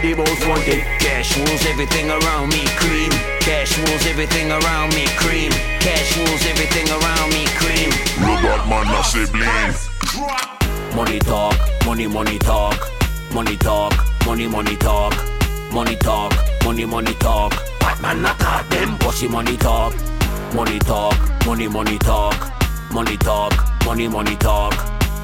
[0.00, 0.84] girl call me the most wanted.
[1.00, 3.10] Cash rules everything around me, cream.
[3.40, 5.50] Cash rules everything around me, cream.
[5.80, 7.90] Cash rules everything around me, cream.
[8.20, 9.74] Robot man a sibling.
[10.94, 11.54] Money talk,
[11.86, 12.76] money money talk,
[13.32, 13.92] money talk,
[14.26, 15.14] money money talk,
[15.72, 16.32] money talk,
[16.64, 17.52] money money talk.
[17.80, 19.94] Batman not talk them, pussy money talk,
[20.54, 21.14] money talk,
[21.46, 22.34] money money talk,
[22.92, 23.52] money talk,
[23.84, 24.74] money money talk,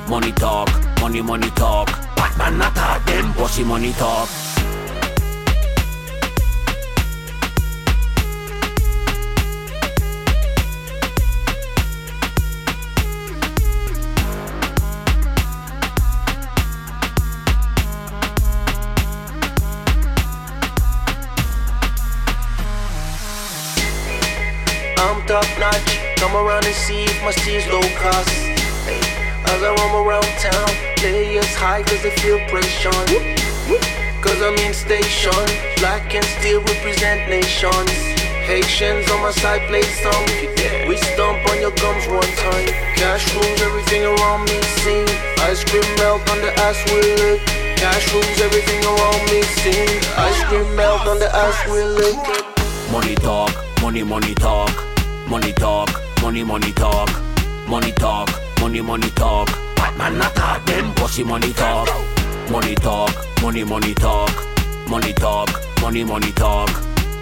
[0.08, 0.69] money talk,
[1.00, 1.89] money money talk.
[2.17, 4.28] Batman not talk them, pussy money talk.
[27.34, 28.30] And see if my steers low cost.
[29.46, 32.90] As I roam around town, players high cause they feel pressure.
[34.22, 35.32] Cause I'm in station,
[35.78, 37.90] black and steel represent nations.
[38.44, 40.24] Haitians on my side play some.
[40.88, 42.68] We stomp on your gums one time.
[42.96, 44.60] Cash rules everything around me.
[44.84, 45.06] Sing
[45.40, 47.40] ice cream melt on the ass lick.
[47.77, 49.42] Cash rules everything around me.
[49.60, 52.17] Sing ice cream melt on the ass lick.
[52.92, 53.52] Money talk,
[53.83, 54.73] money money talk,
[55.28, 55.89] money talk,
[56.23, 57.08] money money talk,
[57.69, 58.29] money talk,
[58.61, 59.48] money money talk.
[59.77, 61.89] Batman not talk them, pussy money talk.
[62.51, 63.11] Money talk,
[63.42, 64.30] money money talk,
[64.89, 65.48] money talk,
[65.80, 66.70] money money talk,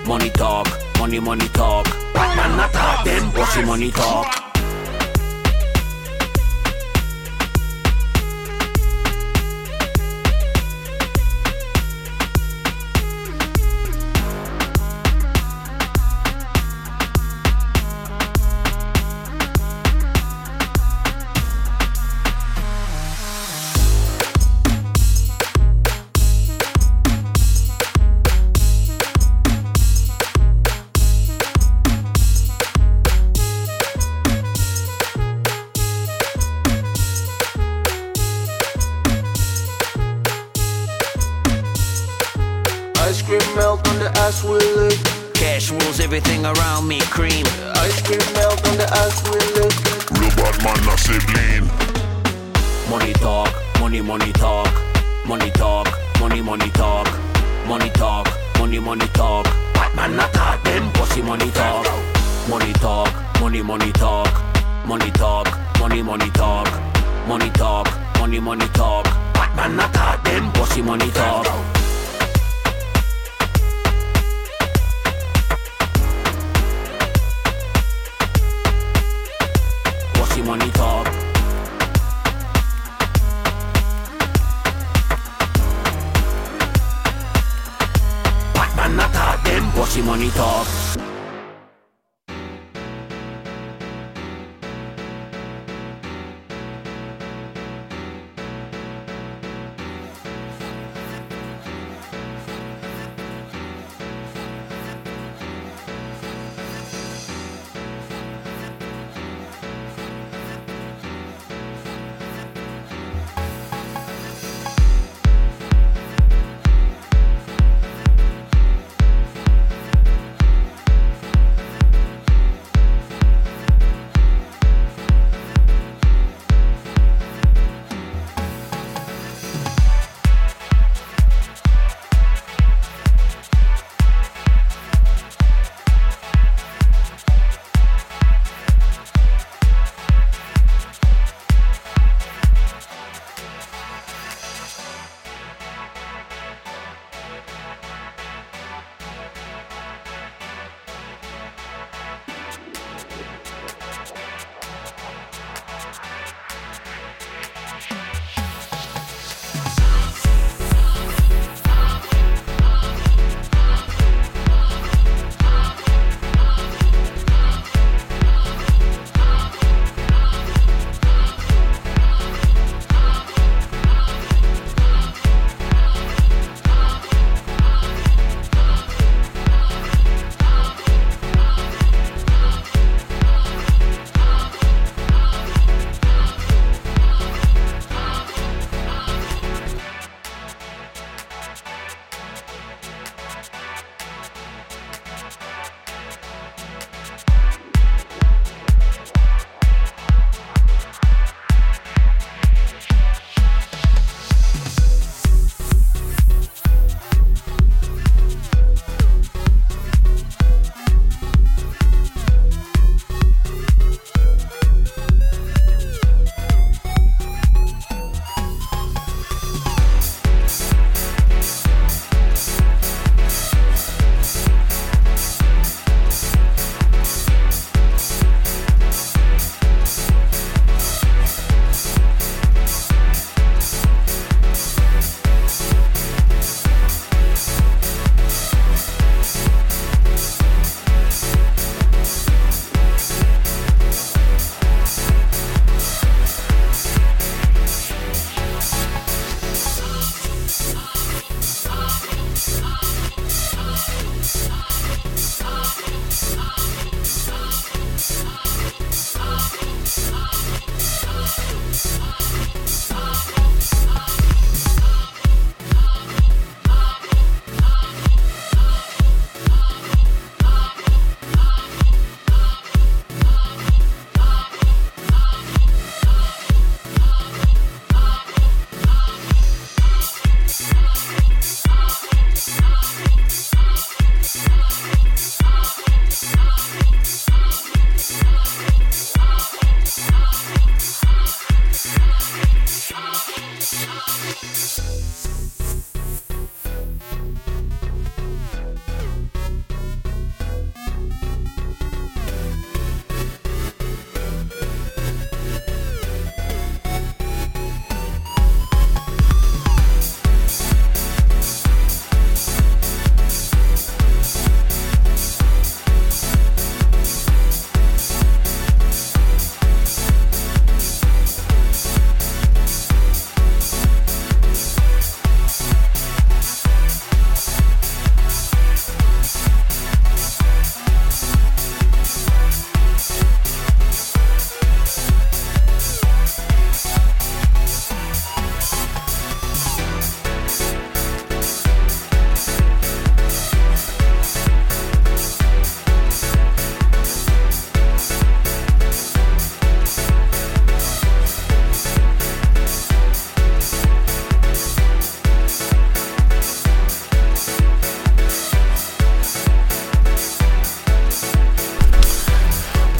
[0.06, 0.66] money talk,
[0.98, 1.86] money money talk.
[2.14, 4.41] Batman not talk them, pussy money talk.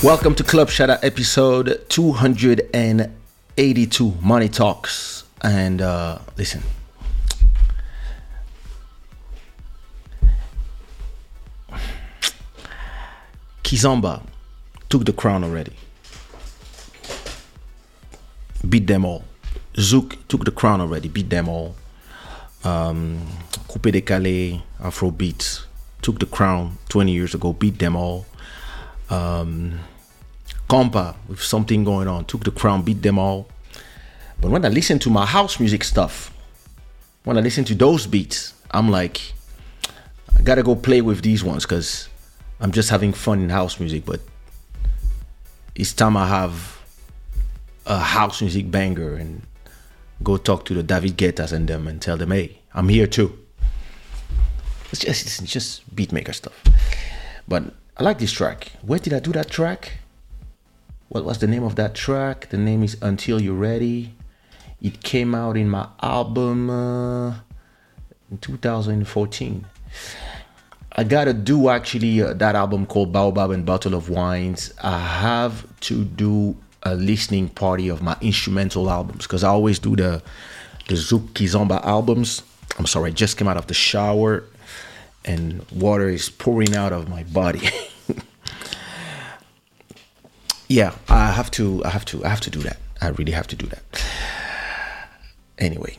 [0.02, 5.22] Welcome to Club Shada episode 282 Money Talks.
[5.42, 6.60] And uh, listen,
[13.62, 14.22] Kizomba
[14.88, 15.74] took the crown already.
[18.68, 19.22] Beat them all.
[19.74, 21.08] Zouk took the crown already.
[21.10, 21.76] Beat them all.
[22.64, 23.24] Um,
[23.68, 25.66] Coupé Décalé, Afrobeats
[26.02, 27.52] took the crown 20 years ago.
[27.52, 28.26] Beat them all.
[29.08, 29.78] Um,
[30.72, 32.80] Compa with something going on took the crown.
[32.80, 33.46] Beat them all.
[34.40, 36.34] But when I listen to my house music stuff,
[37.24, 39.34] when I listen to those beats, I'm like,
[40.34, 42.08] I gotta go play with these ones because
[42.58, 44.06] I'm just having fun in house music.
[44.06, 44.20] But
[45.74, 46.80] it's time I have
[47.84, 49.42] a house music banger and
[50.22, 53.38] go talk to the David Guettas and them and tell them, hey, I'm here too.
[54.90, 56.58] It's just it's just beat maker stuff.
[57.46, 57.64] But
[57.98, 58.72] I like this track.
[58.80, 59.98] Where did I do that track?
[61.12, 62.48] What was the name of that track?
[62.48, 64.14] The name is Until You're Ready.
[64.80, 67.34] It came out in my album uh,
[68.30, 69.66] in 2014.
[70.92, 74.72] I gotta do actually uh, that album called Baobab and Bottle of Wines.
[74.82, 79.94] I have to do a listening party of my instrumental albums because I always do
[79.94, 80.22] the
[80.88, 82.42] the Zouk Kizomba albums.
[82.78, 84.44] I'm sorry, I just came out of the shower
[85.26, 87.68] and water is pouring out of my body.
[90.72, 92.78] yeah, I have to I have to I have to do that.
[93.00, 93.82] I really have to do that.
[95.58, 95.98] Anyway.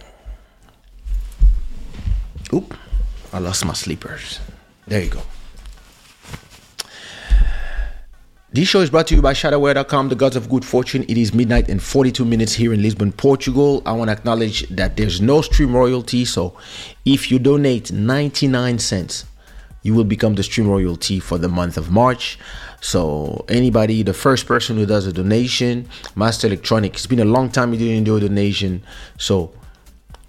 [2.52, 2.76] Oop,
[3.32, 4.40] I lost my sleepers.
[4.88, 5.22] There you go.
[8.52, 11.04] This show is brought to you by Shadawear.com, the gods of good fortune.
[11.04, 13.82] It is midnight and 42 minutes here in Lisbon, Portugal.
[13.86, 16.26] I want to acknowledge that there's no stream royalty.
[16.26, 16.56] So
[17.06, 19.26] if you donate 99 cents,
[19.82, 22.38] you will become the stream royalty for the month of March.
[22.84, 25.88] So anybody, the first person who does a donation,
[26.18, 28.84] Master Electronic, it's been a long time you didn't do a donation.
[29.18, 29.54] So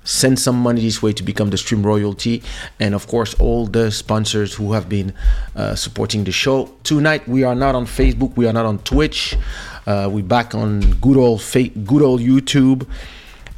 [0.04, 2.44] send some money this way to become the stream royalty.
[2.78, 5.12] And of course all the sponsors who have been
[5.56, 6.70] uh, supporting the show.
[6.84, 9.36] Tonight we are not on facebook we are not on twitch.
[9.84, 12.86] Uh, we're back on good old fa- good old youtube.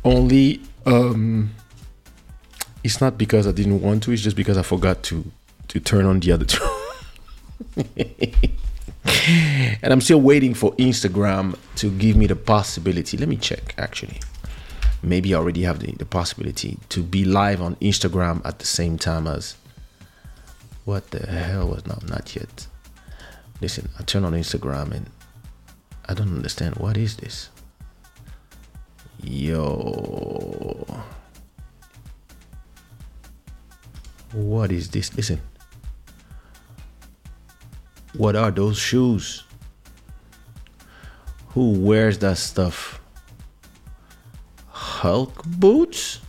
[0.07, 1.51] Only um,
[2.83, 5.31] it's not because i didn't want to it's just because i forgot to
[5.67, 6.65] to turn on the other two
[9.83, 14.21] and i'm still waiting for instagram to give me the possibility let me check actually
[15.03, 18.99] maybe I already have the, the possibility to be live on Instagram at the same
[18.99, 19.57] time as
[20.85, 22.67] what the hell was not not yet.
[23.61, 25.11] Listen, I turn on Instagram and
[26.09, 27.49] I don't understand what is this.
[29.23, 30.85] Yo.
[34.33, 35.17] What is this?
[35.17, 35.41] Listen.
[38.17, 39.45] What are those shoes?
[41.49, 43.01] Who wears that stuff?
[44.69, 46.21] Hulk boots?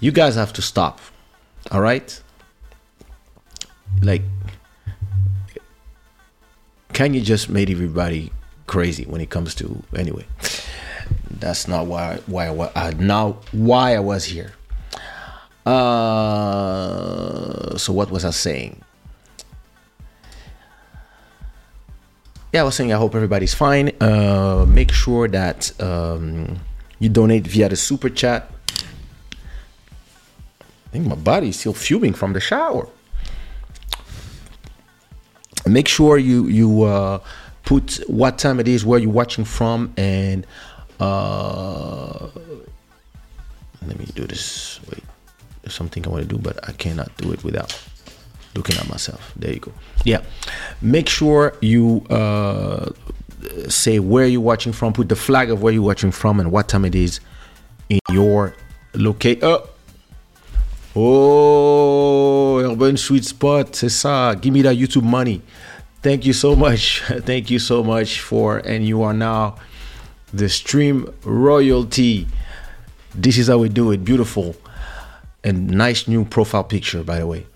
[0.00, 1.00] You guys have to stop.
[1.70, 2.22] All right?
[4.02, 4.22] Like
[6.96, 8.32] can you just make everybody
[8.66, 10.24] crazy when it comes to anyway?
[11.30, 14.54] That's not why why I, uh, now why I was here.
[15.66, 15.76] Uh,
[17.76, 18.82] so what was I saying?
[22.56, 23.92] yeah, I was saying I hope everybody's fine.
[24.00, 26.58] Uh, make sure that um,
[26.98, 28.50] you donate via the super chat.
[30.86, 32.88] I think my body is still fuming from the shower.
[35.66, 37.18] Make sure you you uh,
[37.64, 40.46] put what time it is, where you're watching from, and
[40.98, 42.28] uh,
[43.86, 44.80] let me do this.
[44.88, 45.04] Wait,
[45.70, 47.78] something I want to do, but I cannot do it without
[48.56, 49.32] looking at myself.
[49.36, 49.72] There you go.
[50.04, 50.22] Yeah.
[50.80, 52.90] Make sure you uh,
[53.68, 56.68] say where you're watching from, put the flag of where you're watching from and what
[56.68, 57.20] time it is
[57.88, 58.54] in your
[58.94, 59.40] location.
[59.42, 59.68] Oh.
[60.96, 64.40] oh, Urban Sweet Spot, c'est ça.
[64.40, 65.42] Give me that YouTube money.
[66.02, 67.02] Thank you so much.
[67.06, 69.56] Thank you so much for, and you are now
[70.32, 72.26] the stream royalty.
[73.14, 74.04] This is how we do it.
[74.04, 74.54] Beautiful
[75.46, 77.46] and nice new profile picture, by the way.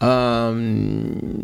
[0.00, 1.40] Um,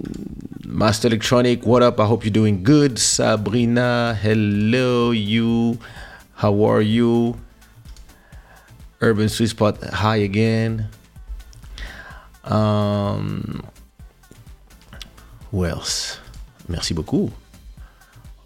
[0.66, 1.98] Master Electronic, what up?
[1.98, 2.98] I hope you're doing good.
[2.98, 5.78] Sabrina, hello, you.
[6.34, 7.40] How are you?
[9.00, 10.88] Urban Sweet Spot, hi again.
[12.44, 13.64] Um,
[15.50, 16.18] who else?
[16.68, 17.32] Merci beaucoup.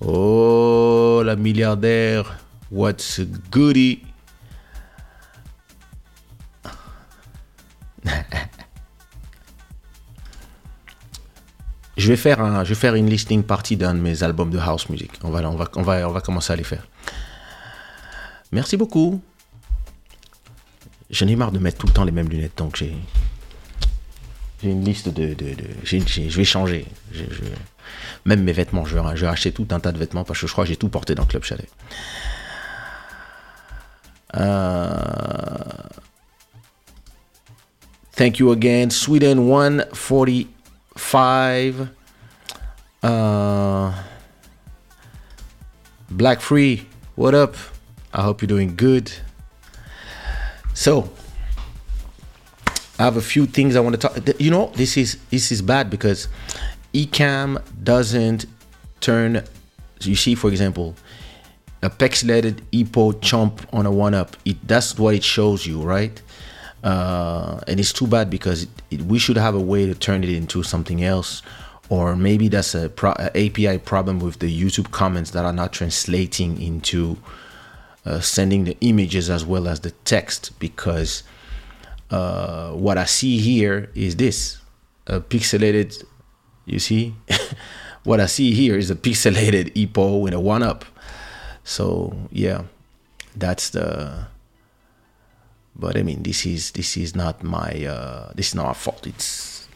[0.00, 2.24] Oh, la milliardaire.
[2.70, 3.18] What's
[3.50, 4.04] goody?
[11.96, 14.58] je vais faire un, je vais faire une listing partie d'un de mes albums de
[14.58, 15.10] house music.
[15.22, 16.86] On va, on va, on va, on va commencer à les faire.
[18.52, 19.22] Merci beaucoup.
[21.10, 22.94] J'en ai marre de mettre tout le temps les mêmes lunettes, donc j'ai,
[24.62, 26.86] j'ai une liste de, de, je vais changer.
[28.24, 30.46] Même mes vêtements, je vais, je vais acheter tout un tas de vêtements parce que
[30.46, 31.68] je crois que j'ai tout porté dans club chalet.
[34.36, 34.98] Euh,
[38.16, 41.90] thank you again, Sweden 145.
[43.02, 44.02] Uh,
[46.10, 47.54] Black Free, what up?
[48.12, 49.12] I hope you're doing good.
[50.72, 51.10] So,
[52.98, 54.40] I have a few things I want to talk.
[54.40, 56.28] You know, this is this is bad because
[56.94, 58.46] Ecamm doesn't
[59.00, 59.44] turn.
[60.00, 60.94] You see, for example,
[61.82, 64.36] a pixelated EPO chomp on a one up.
[64.46, 66.22] It that's what it shows you, right?
[66.82, 70.22] Uh, and it's too bad because it, it, we should have a way to turn
[70.22, 71.42] it into something else,
[71.88, 76.60] or maybe that's a, pro, API problem with the YouTube comments that are not translating
[76.60, 77.16] into
[78.04, 81.24] uh, sending the images as well as the text because
[82.10, 84.58] uh, what I see here is this
[85.06, 86.04] a pixelated.
[86.64, 87.14] You see,
[88.04, 90.84] what I see here is a pixelated EPO with a one up.
[91.64, 92.62] So yeah,
[93.34, 94.28] that's the.
[95.78, 99.06] But I mean, this is this is not my uh, this is not our fault.
[99.06, 99.68] It's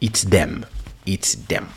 [0.00, 0.66] it's them.
[1.06, 1.68] It's them.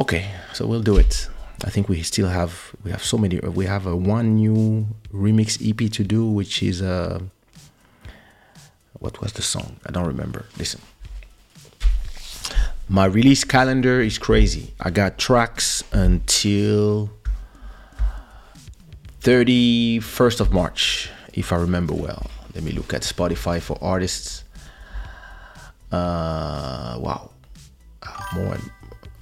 [0.00, 1.28] Okay, so we'll do it.
[1.64, 3.38] I think we still have we have so many.
[3.38, 7.20] We have a one new remix EP to do, which is uh,
[8.98, 9.76] what was the song?
[9.86, 10.46] I don't remember.
[10.58, 10.80] Listen.
[12.88, 14.72] My release calendar is crazy.
[14.80, 17.10] I got tracks until
[19.26, 22.30] 31st of March, if I remember well.
[22.54, 24.44] Let me look at Spotify for artists.
[25.90, 27.32] Uh, wow.
[28.04, 28.56] Ah, More.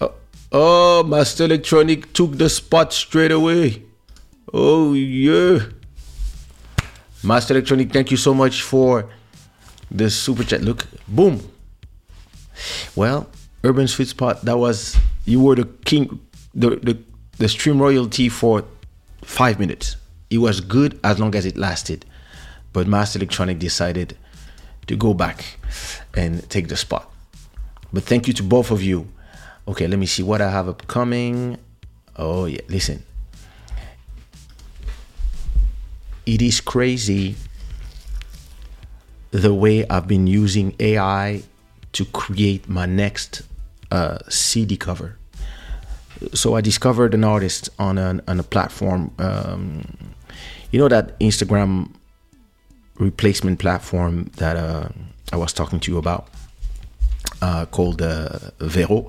[0.03, 0.13] Oh,
[0.53, 3.83] oh, Master Electronic took the spot straight away.
[4.53, 5.61] Oh, yeah.
[7.23, 9.09] Master Electronic, thank you so much for
[9.91, 10.61] the super chat.
[10.61, 11.41] Look, boom.
[12.95, 13.31] Well,
[13.65, 16.21] Urban Sweet Spot, that was you were the king,
[16.55, 16.99] the the,
[17.39, 18.65] the stream royalty for
[19.25, 19.97] five minutes.
[20.31, 22.05] It was good as long as it lasted,
[22.73, 24.17] but Master Electronic decided
[24.87, 25.59] to go back
[26.15, 27.11] and take the spot.
[27.93, 29.09] But thank you to both of you.
[29.67, 31.59] Okay, let me see what I have upcoming.
[32.17, 33.05] Oh yeah, listen.
[36.27, 37.37] It is crazy
[39.31, 41.43] the way I've been using AI
[41.93, 43.43] to create my next
[43.91, 45.19] uh, CD cover.
[46.33, 49.13] So I discovered an artist on an on a platform.
[49.19, 49.85] Um,
[50.71, 51.91] you know that Instagram
[52.99, 54.89] replacement platform that uh,
[55.33, 56.29] I was talking to you about,
[57.43, 59.07] uh, called uh, Vero.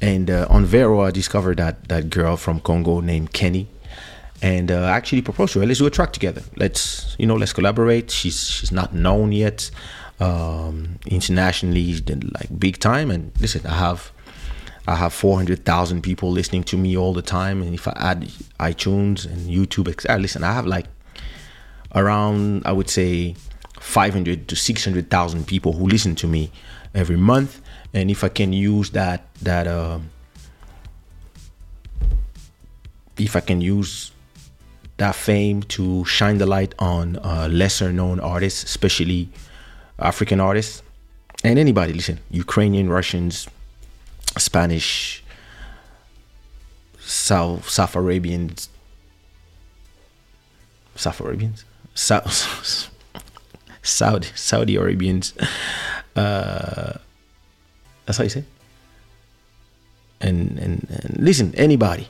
[0.00, 3.66] And uh, on Vero, I discovered that that girl from Congo named Kenny,
[4.42, 5.66] and uh, actually proposed to her.
[5.66, 6.42] Let's do a track together.
[6.56, 8.10] Let's you know, let's collaborate.
[8.10, 9.70] She's she's not known yet
[10.20, 11.94] um, internationally,
[12.34, 13.10] like big time.
[13.10, 14.12] And listen, I have
[14.86, 17.62] I have four hundred thousand people listening to me all the time.
[17.62, 18.22] And if I add
[18.60, 19.86] iTunes and YouTube,
[20.20, 20.86] listen, I have like
[21.94, 23.34] around I would say
[23.80, 26.50] five hundred to six hundred thousand people who listen to me
[26.94, 27.60] every month.
[27.92, 30.10] And if I can use that that um
[33.18, 34.12] if I can use
[34.98, 39.28] that fame to shine the light on uh, lesser known artists, especially
[39.98, 40.82] African artists,
[41.44, 43.46] and anybody, listen, Ukrainian, Russians,
[44.38, 45.22] Spanish,
[47.00, 48.68] South South Arabians,
[50.94, 52.90] South Arabians, South
[53.82, 55.34] Saudi Saudi Arabians.
[56.14, 56.98] Uh,
[58.04, 58.40] that's how you say.
[58.40, 58.46] It?
[60.20, 62.08] And, and and listen, anybody.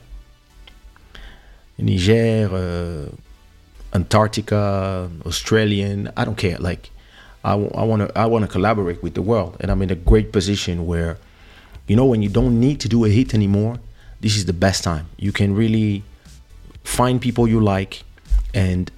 [1.79, 3.15] Niger, uh,
[3.95, 6.57] Antarctica, Australian, I don't care.
[6.59, 6.91] Like,
[7.47, 10.33] I want to I want to collaborate with the world, and I'm in a great
[10.33, 11.17] position where,
[11.87, 13.79] you know, when you don't need to do a hit anymore,
[14.21, 15.09] this is the best time.
[15.19, 16.03] You can really
[16.85, 18.03] find people you like,
[18.55, 18.91] and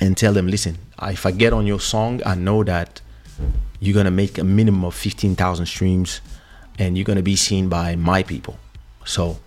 [0.00, 3.00] and tell them, listen, if I get on your song, I know that
[3.80, 6.20] you're gonna make a minimum of fifteen thousand streams,
[6.78, 8.58] and you're gonna be seen by my people.
[9.04, 9.38] So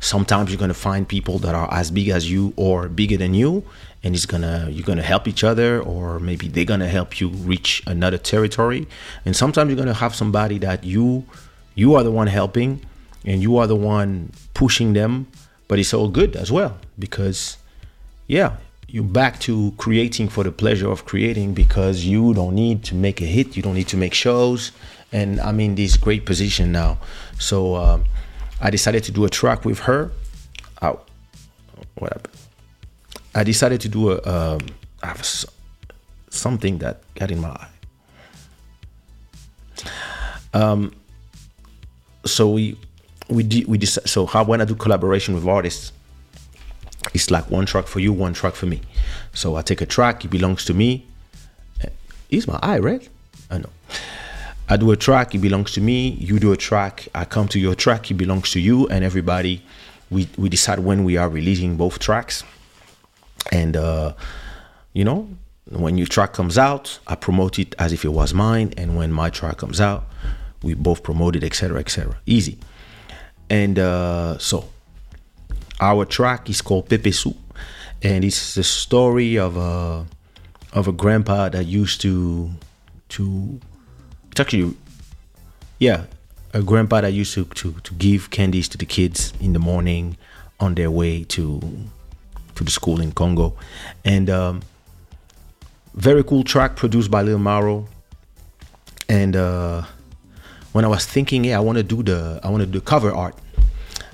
[0.00, 3.64] sometimes you're gonna find people that are as big as you or bigger than you
[4.02, 7.82] and it's gonna you're gonna help each other or maybe they're gonna help you reach
[7.86, 8.86] another territory
[9.24, 11.24] and sometimes you're gonna have somebody that you
[11.74, 12.80] you are the one helping
[13.24, 15.26] and you are the one pushing them
[15.68, 17.56] but it's all good as well because
[18.26, 18.56] yeah
[18.94, 23.20] you're back to creating for the pleasure of creating because you don't need to make
[23.20, 24.70] a hit, you don't need to make shows,
[25.10, 26.98] and I'm in this great position now.
[27.40, 28.04] So um,
[28.60, 30.12] I decided to do a track with her.
[30.80, 31.00] Oh,
[31.96, 32.36] what happened?
[33.34, 34.60] I decided to do a um,
[36.30, 37.68] something that got in my eye.
[40.52, 40.94] Um,
[42.24, 42.76] so we
[43.28, 45.92] we de- we decide, so how when I do collaboration with artists,
[47.14, 48.80] it's like one track for you, one track for me.
[49.32, 51.06] So I take a track, it belongs to me.
[51.82, 51.88] Eh,
[52.30, 53.08] Is my eye red?
[53.50, 53.70] I know.
[54.68, 56.08] I do a track, it belongs to me.
[56.12, 59.62] You do a track, I come to your track, it belongs to you, and everybody.
[60.10, 62.44] We we decide when we are releasing both tracks,
[63.52, 64.12] and uh,
[64.92, 65.28] you know
[65.70, 69.10] when your track comes out, I promote it as if it was mine, and when
[69.12, 70.04] my track comes out,
[70.64, 72.16] we both promote it, etc., etc.
[72.26, 72.58] Easy.
[73.50, 74.68] And uh, so
[75.80, 77.36] our track is called Pepe Soup,
[78.02, 80.06] and it's the story of a
[80.72, 82.50] of a grandpa that used to
[83.10, 83.60] to
[84.30, 84.74] it's actually
[85.78, 86.04] yeah
[86.52, 90.16] a grandpa that used to, to to give candies to the kids in the morning
[90.58, 91.60] on their way to
[92.54, 93.56] to the school in Congo,
[94.04, 94.62] and um,
[95.94, 97.86] very cool track produced by Lil Maro,
[99.08, 99.82] and uh,
[100.74, 103.14] when I was thinking, yeah, I want to do the I want to do cover
[103.14, 103.38] art.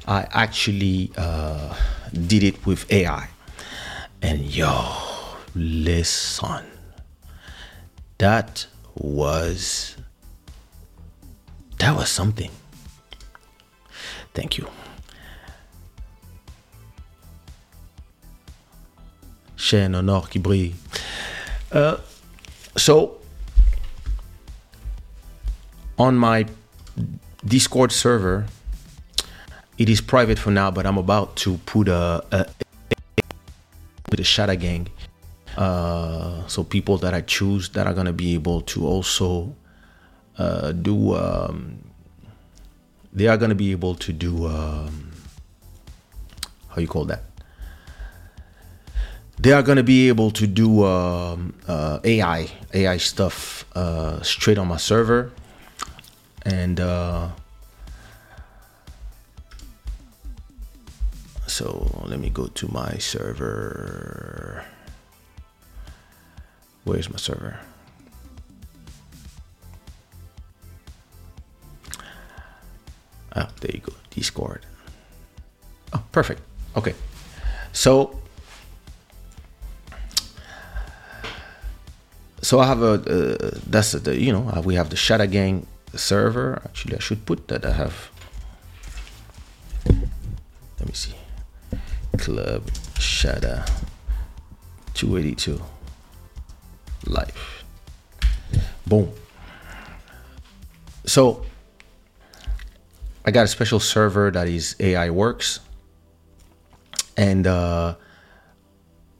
[0.06, 1.74] I actually uh,
[2.12, 3.28] did it with AI,
[4.20, 4.92] and yo,
[5.54, 6.66] listen,
[8.18, 9.96] that was
[11.78, 12.50] that was something.
[14.34, 14.68] Thank you.
[19.56, 20.74] Chaîne en or qui brille.
[21.72, 21.96] Uh,
[22.76, 23.19] so,
[26.00, 26.46] on my
[27.44, 28.46] Discord server,
[29.76, 32.46] it is private for now, but I'm about to put a, a
[34.10, 34.88] with a Shadow Gang.
[35.58, 39.54] Uh, so people that I choose that are gonna be able to also
[40.38, 41.14] uh, do.
[41.14, 41.84] Um,
[43.12, 44.46] they are gonna be able to do.
[44.46, 45.12] Um,
[46.68, 47.24] how you call that?
[49.38, 54.68] They are gonna be able to do um, uh, AI AI stuff uh, straight on
[54.68, 55.32] my server,
[56.42, 57.28] and uh,
[61.46, 64.64] so let me go to my server.
[66.84, 67.58] Where's my server?
[73.34, 73.92] Ah, there you go.
[74.10, 74.66] Discord.
[75.92, 76.40] Oh, perfect.
[76.76, 76.94] Okay.
[77.72, 78.18] So,
[82.42, 85.66] so I have a uh, that's the you know we have the Shadow Gang
[85.98, 86.62] server.
[86.64, 88.10] Actually, I should put that I have.
[89.86, 91.14] Let me see.
[92.18, 93.68] Club Shada
[94.94, 95.60] 282
[97.06, 97.64] life.
[98.86, 99.10] Boom.
[101.06, 101.44] So
[103.24, 105.60] I got a special server that is AI Works.
[107.16, 107.96] And uh,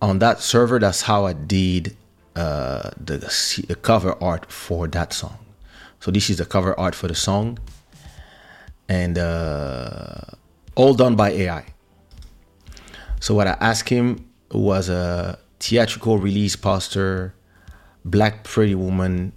[0.01, 1.97] on that server, that's how I did
[2.37, 3.19] uh, the,
[3.67, 5.39] the cover art for that song.
[6.01, 7.59] So this is the cover art for the song.
[8.89, 10.23] And uh,
[10.75, 11.67] all done by AI.
[13.21, 17.35] So what I asked him was a theatrical release poster,
[18.05, 19.33] black pretty woman,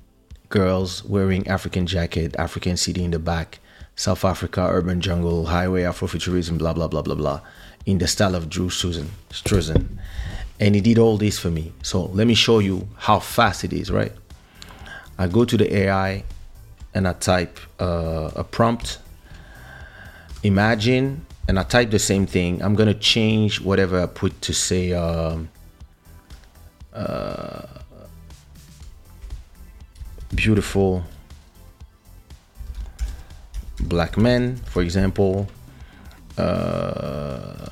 [0.49, 3.59] girls wearing African jacket, African city in the back,
[3.95, 7.41] South Africa, urban jungle, highway, Afrofuturism, blah blah blah blah blah,
[7.85, 9.87] in the style of Drew Susan Struzan.
[10.59, 11.73] And he did all this for me.
[11.83, 14.13] So let me show you how fast it is, right?
[15.17, 16.23] I go to the AI
[16.93, 18.99] and I type uh, a prompt.
[20.43, 22.61] Imagine, and I type the same thing.
[22.61, 24.93] I'm gonna change whatever I put to say.
[24.93, 25.49] Um,
[26.93, 27.65] uh,
[30.35, 31.03] beautiful
[33.79, 35.47] black men, for example.
[36.37, 37.69] Uh,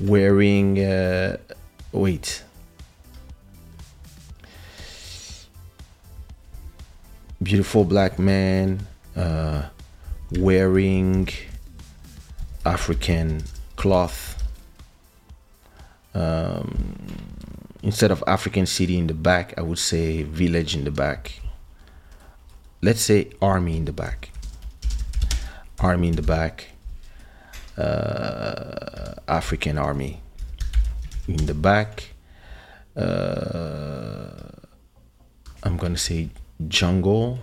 [0.00, 1.36] wearing, uh,
[1.92, 2.44] wait.
[7.42, 9.62] Beautiful black man uh,
[10.38, 11.28] wearing
[12.64, 13.42] African
[13.76, 14.42] cloth.
[16.14, 16.96] Um,
[17.82, 21.40] instead of African city in the back, I would say village in the back.
[22.80, 24.30] Let's say army in the back.
[25.80, 26.68] Army in the back.
[27.76, 30.20] Uh, African army
[31.26, 32.10] in the back.
[32.94, 34.50] Uh,
[35.62, 36.28] I'm gonna say
[36.68, 37.38] jungle.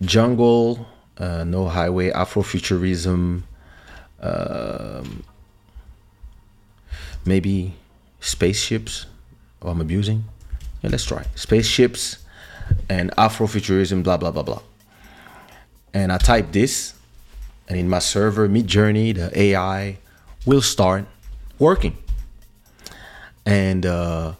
[0.00, 0.86] Jungle
[1.18, 3.42] uh, No Highway, Afrofuturism,
[4.20, 5.24] um,
[7.24, 7.74] maybe
[8.20, 9.06] spaceships.
[9.62, 10.24] Oh, I'm abusing.
[10.82, 12.18] Yeah, let's try spaceships
[12.88, 14.62] and Afrofuturism, blah blah blah blah.
[15.92, 16.94] And I type this,
[17.68, 19.98] and in my server, Midjourney, the AI
[20.46, 21.06] will start
[21.58, 21.96] working.
[23.48, 24.34] And uh,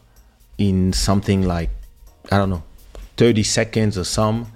[0.59, 1.71] in something like
[2.31, 2.62] I don't know,
[3.16, 4.53] 30 seconds or some,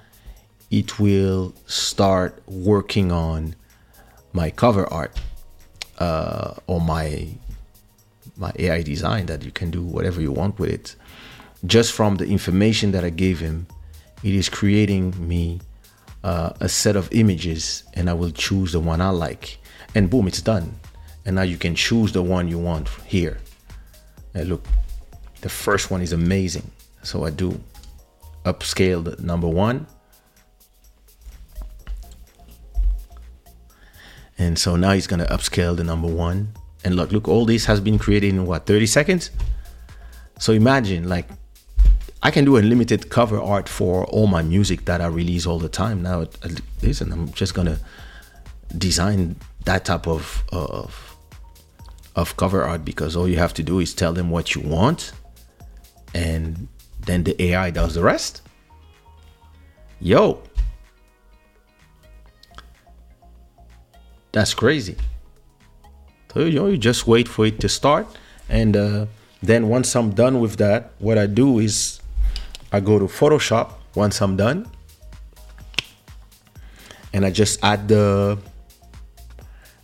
[0.70, 3.56] it will start working on
[4.34, 5.18] my cover art
[5.98, 7.28] uh, or my
[8.36, 10.96] my AI design that you can do whatever you want with it.
[11.64, 13.66] Just from the information that I gave him,
[14.22, 15.60] it is creating me
[16.24, 19.58] uh, a set of images, and I will choose the one I like,
[19.94, 20.78] and boom, it's done.
[21.24, 23.38] And now you can choose the one you want here.
[24.34, 24.64] And look,
[25.40, 26.70] the first one is amazing.
[27.02, 27.60] So I do
[28.44, 29.86] upscale the number one.
[34.38, 36.52] And so now he's gonna upscale the number one.
[36.84, 39.30] And look, look, all this has been created in what 30 seconds?
[40.38, 41.28] So imagine like
[42.22, 45.68] I can do unlimited cover art for all my music that I release all the
[45.68, 46.02] time.
[46.02, 46.26] Now
[46.82, 47.78] listen, I'm just gonna
[48.76, 51.11] design that type of of
[52.14, 55.12] of cover art because all you have to do is tell them what you want
[56.14, 56.68] and
[57.06, 58.42] then the AI does the rest.
[60.00, 60.42] Yo.
[64.32, 64.96] That's crazy.
[66.32, 68.06] So you know, you just wait for it to start,
[68.48, 69.06] and uh,
[69.42, 72.00] then once I'm done with that, what I do is
[72.72, 73.74] I go to Photoshop.
[73.94, 74.66] Once I'm done,
[77.12, 78.38] and I just add the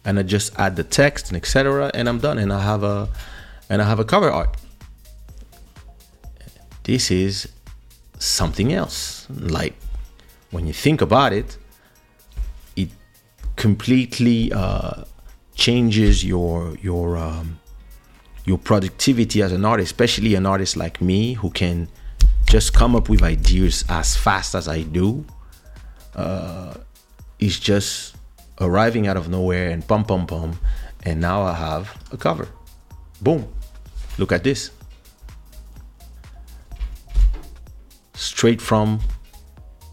[0.08, 1.90] and I just add the text and etc.
[1.92, 3.10] And I'm done, and I have a
[3.68, 4.56] and I have a cover art.
[6.84, 7.46] This is
[8.18, 9.26] something else.
[9.28, 9.74] Like
[10.50, 11.58] when you think about it,
[12.74, 12.88] it
[13.56, 15.04] completely uh,
[15.54, 17.60] changes your your um,
[18.46, 21.86] your productivity as an artist, especially an artist like me who can
[22.46, 25.26] just come up with ideas as fast as I do.
[26.14, 26.72] Uh,
[27.38, 28.17] it's just
[28.60, 30.58] arriving out of nowhere and pum pum pum,
[31.04, 32.48] and now I have a cover.
[33.20, 33.46] Boom!
[34.18, 34.70] Look at this.
[38.38, 39.00] straight from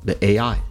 [0.04, 0.62] the AI.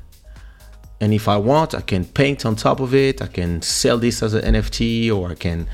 [1.00, 3.20] And if I want, I can paint on top of it.
[3.20, 5.66] I can sell this as an NFT, or I can,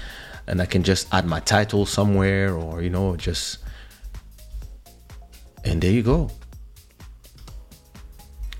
[0.46, 3.58] and I can just add my title somewhere, or you know, just.
[5.62, 6.30] And there you go.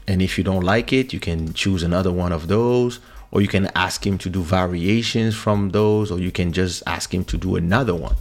[0.07, 3.01] And if you don't like it, you can choose another one of those,
[3.33, 7.13] or you can ask him to do variations from those, or you can just ask
[7.15, 8.17] him to do another one.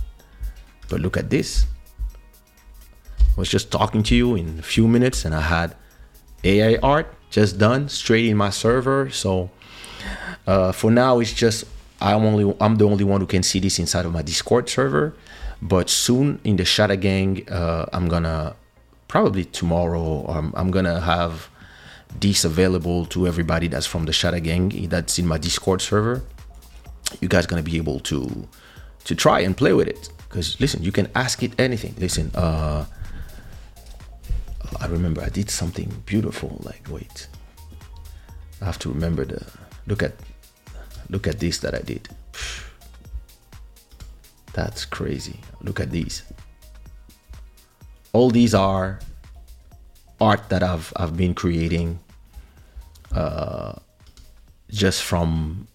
[0.90, 1.66] But look at this
[3.40, 5.74] I was just talking to you in a few minutes and I had
[6.44, 9.10] AI art just done straight in my server.
[9.12, 9.50] So
[10.46, 11.64] uh, for now, it's just
[12.02, 15.16] I'm only I'm the only one who can see this inside of my Discord server.
[15.62, 18.58] But soon in the Shadow Gang, uh, I'm gonna
[19.08, 20.30] probably tomorrow.
[20.30, 21.50] Um, I'm gonna have
[22.20, 26.24] this available to everybody that's from the Shadow Gang that's in my Discord server.
[27.22, 28.48] You guys gonna be able to
[29.06, 31.96] to try and play with it because listen, you can ask it anything.
[31.98, 32.86] Listen, uh,
[34.80, 36.60] I remember I did something beautiful.
[36.64, 37.28] Like, wait,
[38.62, 39.46] I have to remember the
[39.88, 40.14] look at
[41.10, 42.10] look at this that I did.
[44.54, 45.40] That's crazy.
[45.62, 46.24] Look at these.
[48.14, 49.00] All these are
[50.22, 52.00] art that I've I've been creating
[53.12, 53.76] uh,
[54.70, 55.68] just from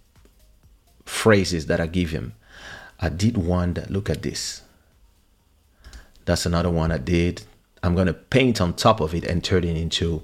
[1.05, 2.35] phrases that I give him.
[3.01, 4.63] I did one that look at this.
[6.25, 7.43] That's another one I did
[7.85, 10.23] I'm to paint on top of it and turn it into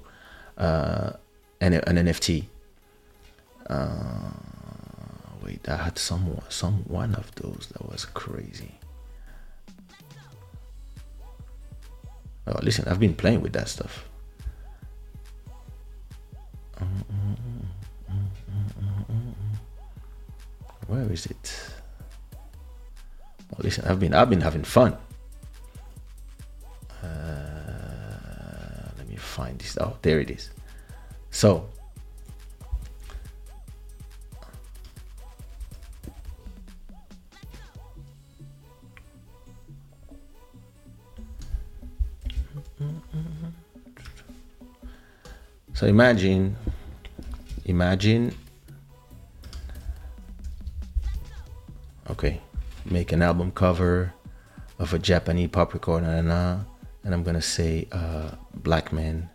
[0.56, 1.12] uh,
[1.60, 2.46] an, an NFT.
[3.68, 4.30] Uh,
[5.44, 8.76] wait, I had some some one of those that was crazy.
[12.46, 14.08] Oh, listen, I've been playing with that stuff.
[20.86, 21.72] Where is it?
[23.52, 24.96] Oh, listen, I've been I've been having fun.
[27.02, 27.06] Uh,
[28.98, 29.78] let me find this.
[29.80, 30.50] Oh, there it is.
[31.30, 31.68] So,
[45.72, 46.56] so imagine,
[47.70, 48.34] imagine,
[52.10, 52.40] okay,
[52.84, 54.12] make an album cover
[54.78, 56.60] of a Japanese pop record, nah
[57.04, 59.28] and I'm gonna say uh, black man.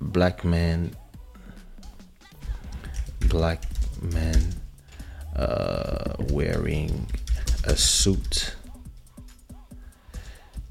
[0.00, 0.94] Black man.
[3.28, 3.62] Black
[4.00, 4.54] man
[5.34, 7.06] uh, wearing
[7.64, 8.54] a suit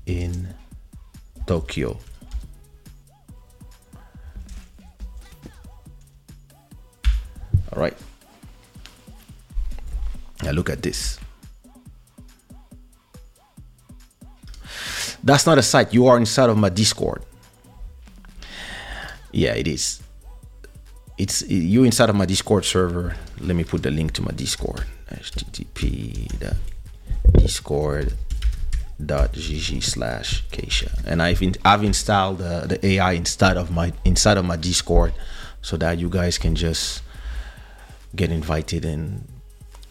[0.05, 0.53] in
[1.47, 1.97] Tokyo.
[7.73, 7.97] All right.
[10.43, 11.19] Now look at this.
[15.23, 15.93] That's not a site.
[15.93, 17.23] You are inside of my Discord.
[19.31, 20.01] Yeah, it is.
[21.17, 23.15] It's you inside of my Discord server.
[23.39, 24.85] Let me put the link to my Discord.
[25.09, 26.55] http
[27.33, 28.13] discord.gg
[29.83, 31.03] slash Kaysha.
[31.05, 35.13] And I've in, I've installed uh, the AI inside of my inside of my Discord
[35.61, 37.01] so that you guys can just
[38.15, 39.27] get invited and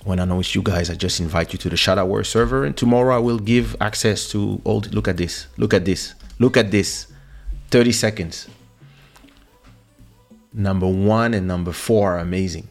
[0.04, 2.64] when I know it's you guys, I just invite you to the Shadow War server
[2.64, 5.46] and tomorrow I will give access to all the, look at this.
[5.56, 6.14] Look at this.
[6.38, 7.06] Look at this.
[7.70, 8.48] 30 seconds.
[10.52, 12.68] Number one and number four are amazing.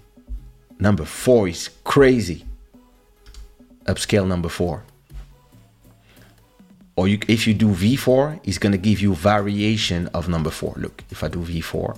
[0.80, 2.46] Number four is crazy.
[3.86, 4.84] Upscale number four.
[6.96, 10.74] Or you, if you do V4, it's gonna give you variation of number four.
[10.78, 11.98] Look, if I do V4,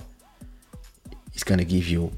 [1.34, 2.10] it's gonna give you.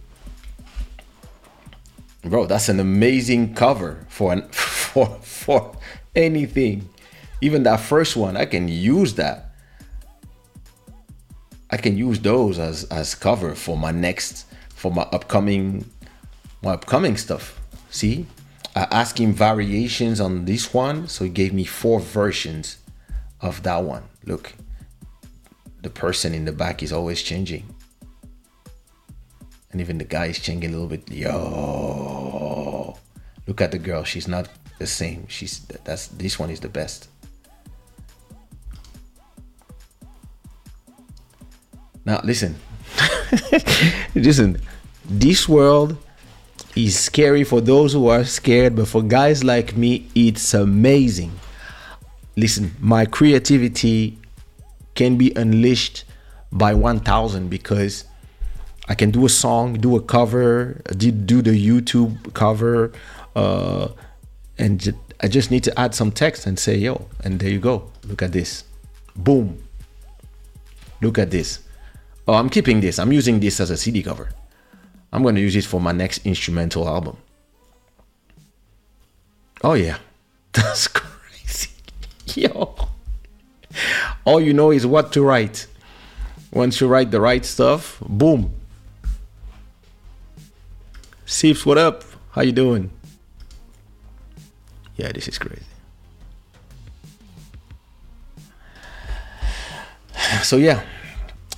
[2.29, 5.77] Bro, that's an amazing cover for an for for
[6.14, 6.88] anything.
[7.41, 9.55] Even that first one, I can use that.
[11.71, 15.85] I can use those as as cover for my next for my upcoming
[16.62, 17.61] my upcoming stuff.
[17.91, 18.27] See,
[18.75, 22.79] I asked him variations on this one, so he gave me four versions
[23.41, 24.05] of that one.
[24.25, 24.55] Look,
[25.83, 27.75] the person in the back is always changing,
[29.71, 31.11] and even the guy is changing a little bit.
[31.11, 32.97] Yo,
[33.47, 35.27] look at the girl; she's not the same.
[35.29, 37.09] She's that's this one is the best.
[42.05, 42.57] Now listen,
[44.15, 44.61] listen.
[45.05, 45.97] This world
[46.77, 51.33] is scary for those who are scared, but for guys like me, it's amazing.
[52.37, 54.19] Listen, my creativity
[54.95, 56.05] can be unleashed
[56.53, 58.05] by 1000 because
[58.88, 62.92] I can do a song, do a cover, do the YouTube cover,
[63.37, 63.88] uh,
[64.57, 67.90] and I just need to add some text and say, yo, and there you go.
[68.05, 68.64] Look at this.
[69.14, 69.62] Boom.
[71.03, 71.61] Look at this.
[72.27, 72.98] Oh, I'm keeping this.
[72.98, 74.31] I'm using this as a CD cover.
[75.12, 77.16] I'm going to use it for my next instrumental album.
[79.62, 79.98] Oh, yeah.
[80.53, 81.70] That's crazy.
[82.35, 82.74] Yo.
[84.24, 85.66] All you know is what to write.
[86.53, 88.58] Once you write the right stuff, boom.
[91.29, 92.05] Seeps, what up?
[92.31, 92.91] How you doing?
[94.97, 95.61] Yeah, this is crazy.
[100.43, 100.81] So yeah,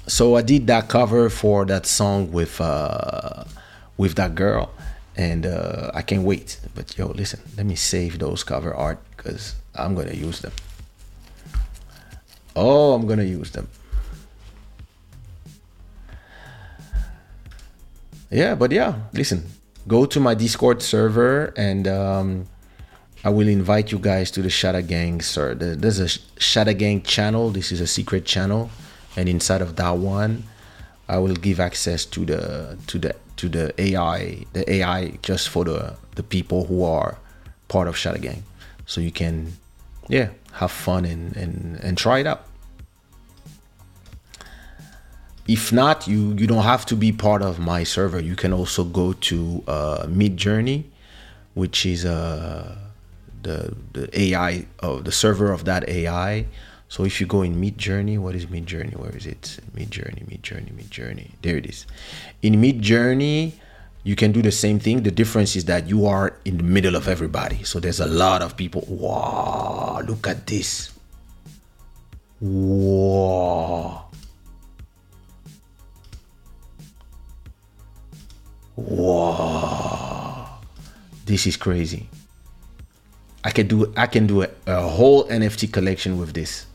[0.09, 3.45] so I did that cover for that song with uh,
[3.97, 4.75] with that girl,
[5.15, 6.59] and uh, I can't wait.
[6.75, 10.53] But yo, listen, let me save those cover art because I'm gonna use them.
[12.57, 13.69] Oh, I'm gonna use them.
[18.33, 19.47] Yeah, but yeah, listen,
[19.91, 22.47] go to my Discord server and um,
[23.25, 25.55] I will invite you guys to the Shada Gang, sir.
[25.55, 26.05] There's a
[26.39, 27.51] Shada Gang channel.
[27.51, 28.71] This is a secret channel,
[29.17, 30.45] and inside of that one,
[31.09, 35.65] I will give access to the to the to the AI, the AI just for
[35.65, 37.19] the the people who are
[37.67, 38.45] part of Shada Gang,
[38.87, 39.53] so you can,
[40.09, 42.47] yeah, have fun and and and try it out.
[45.49, 48.21] If not, you you don't have to be part of my server.
[48.21, 50.85] You can also go to uh, Midjourney,
[51.55, 52.77] which is uh,
[53.43, 56.47] the the AI of the server of that AI.
[56.89, 58.97] So if you go in Midjourney, what is Midjourney?
[58.97, 59.61] Where is it?
[59.77, 61.31] Midjourney, Midjourney, Midjourney.
[61.43, 61.87] There it is.
[62.43, 63.53] In Midjourney,
[64.03, 65.05] you can do the same thing.
[65.05, 67.63] The difference is that you are in the middle of everybody.
[67.63, 68.85] So there's a lot of people.
[68.89, 70.91] Wow, look at this.
[72.41, 74.10] Wow.
[78.81, 80.59] Wow.
[81.27, 82.09] This is crazy.
[83.45, 86.67] I can do I can do a, a whole NFT collection with this.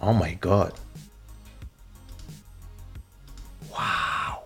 [0.00, 0.72] Oh my god.
[3.70, 4.44] Wow.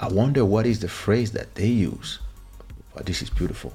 [0.00, 2.18] I wonder what is the phrase that they use.
[2.94, 3.72] But this is beautiful.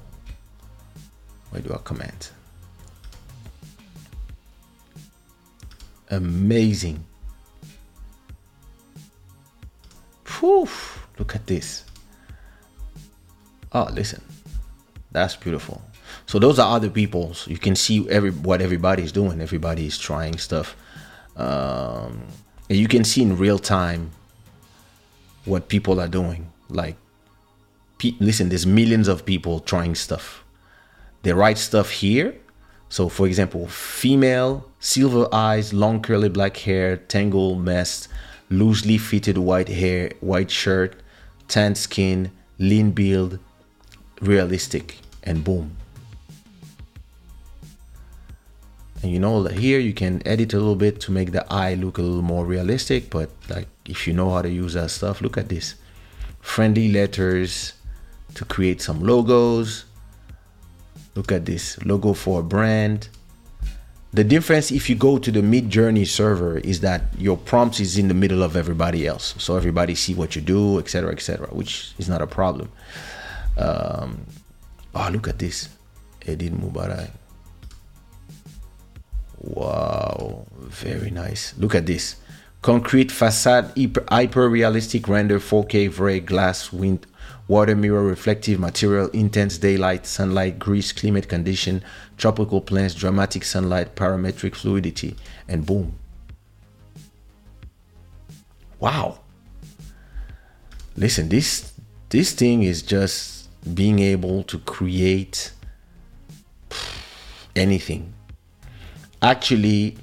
[1.50, 2.30] Where do I comment?
[6.08, 7.04] Amazing.
[11.18, 11.84] Look at this.
[13.72, 14.22] Oh, listen.
[15.12, 15.82] That's beautiful.
[16.26, 17.46] So those are other people's.
[17.48, 19.40] You can see every what everybody's doing.
[19.40, 20.76] Everybody is trying stuff.
[21.36, 22.26] um,
[22.68, 24.10] and you can see in real time
[25.44, 26.52] what people are doing.
[26.68, 26.96] Like,
[27.98, 30.44] pe- listen, there's millions of people trying stuff.
[31.22, 32.34] They write stuff here.
[32.88, 38.08] So, for example, female, silver eyes, long curly black hair, tangle mess,
[38.50, 40.96] loosely fitted white hair, white shirt,
[41.48, 43.38] tan skin, lean build,
[44.20, 45.76] realistic, and boom.
[49.02, 51.74] And you know that here you can edit a little bit to make the eye
[51.74, 55.22] look a little more realistic, but like if you know how to use that stuff,
[55.22, 55.74] look at this.
[56.40, 57.72] Friendly letters
[58.34, 59.84] to create some logos.
[61.14, 63.08] Look at this logo for a brand.
[64.12, 68.08] The difference if you go to the Midjourney server is that your prompt is in
[68.08, 72.08] the middle of everybody else, so everybody see what you do, etc., etc., which is
[72.08, 72.72] not a problem.
[73.56, 74.26] Um,
[74.96, 75.68] oh, look at this,
[76.26, 77.10] Edith Mubarak.
[79.38, 81.54] Wow, very nice.
[81.56, 82.16] Look at this.
[82.62, 83.72] Concrete facade,
[84.08, 87.06] hyper realistic render, 4K Vray glass, wind,
[87.50, 91.82] water mirror, reflective material, intense daylight, sunlight, grease, climate condition,
[92.16, 95.16] tropical plants, dramatic sunlight, parametric fluidity,
[95.48, 95.98] and boom.
[98.78, 99.18] Wow.
[100.96, 101.72] Listen, this
[102.10, 105.52] this thing is just being able to create
[107.56, 108.14] anything
[109.22, 109.96] actually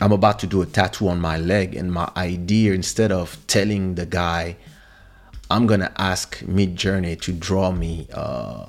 [0.00, 3.94] I'm about to do a tattoo on my leg, and my idea instead of telling
[3.94, 4.56] the guy,
[5.54, 8.66] I'm gonna ask Midjourney to draw me uh,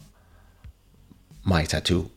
[1.44, 2.12] my tattoo.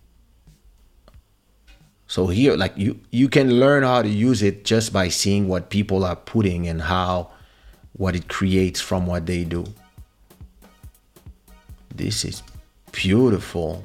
[2.06, 5.70] So here, like you, you can learn how to use it just by seeing what
[5.70, 7.30] people are putting and how,
[7.94, 9.64] what it creates from what they do.
[11.94, 12.42] This is
[12.92, 13.84] beautiful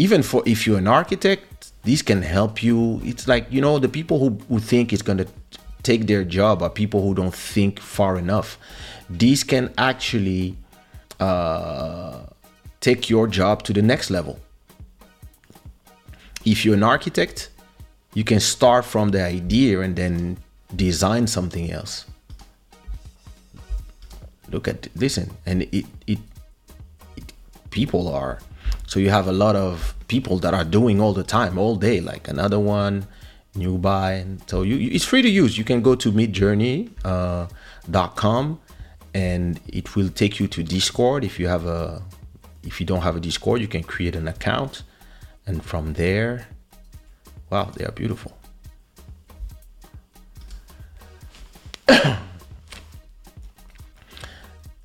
[0.00, 3.00] even for if you're an architect, these can help you.
[3.04, 5.28] It's like, you know, the people who, who think it's to
[5.82, 8.58] take their job are people who don't think far enough.
[9.08, 10.56] These can actually
[11.18, 12.20] uh,
[12.80, 14.38] take your job to the next level.
[16.44, 17.50] If you're an architect,
[18.14, 20.38] you can start from the idea and then
[20.74, 22.06] design something else.
[24.50, 26.18] Look at listen, and it, it,
[27.16, 27.32] it
[27.70, 28.40] people are
[28.90, 32.00] so you have a lot of people that are doing all the time, all day,
[32.00, 33.06] like another one,
[33.54, 34.12] new buy.
[34.12, 35.58] And so you, you, it's free to use.
[35.58, 38.56] You can go to midjourney.com uh,
[39.14, 41.24] and it will take you to Discord.
[41.24, 42.02] If you have a,
[42.62, 44.82] if you don't have a Discord, you can create an account,
[45.46, 46.46] and from there,
[47.50, 48.36] wow, they are beautiful.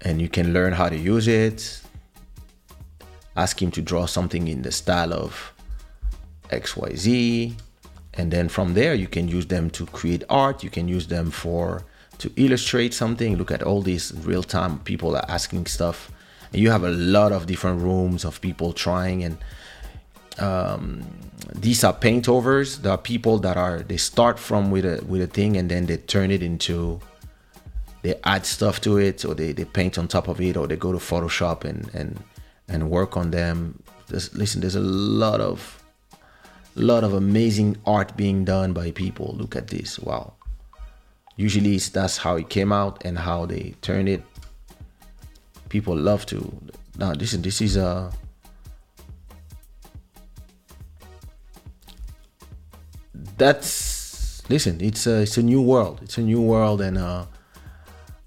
[0.02, 1.82] and you can learn how to use it
[3.36, 5.54] ask him to draw something in the style of
[6.50, 7.54] XYZ.
[8.18, 10.64] And then from there, you can use them to create art.
[10.64, 11.84] You can use them for
[12.20, 13.38] to illustrate something.
[13.38, 16.12] Look at all these real time people are asking stuff.
[16.54, 19.24] And you have a lot of different rooms of people trying.
[19.24, 19.38] And
[20.40, 21.04] um,
[21.54, 22.80] these are paint overs.
[22.80, 25.86] There are people that are they start from with a with a thing and then
[25.86, 27.00] they turn it into
[28.02, 30.76] they add stuff to it or they, they paint on top of it or they
[30.76, 32.20] go to Photoshop and and
[32.68, 33.82] and work on them.
[34.08, 35.84] There's, listen, there's a lot of
[36.82, 39.36] lot of amazing art being done by people.
[39.38, 40.00] Look at this.
[40.00, 40.34] Wow.
[41.38, 44.24] Usually that's how it came out and how they turned it.
[45.70, 46.52] People love to
[46.98, 48.12] now listen, this is a
[53.38, 56.00] that's listen, it's a it's a new world.
[56.04, 57.26] It's a new world and uh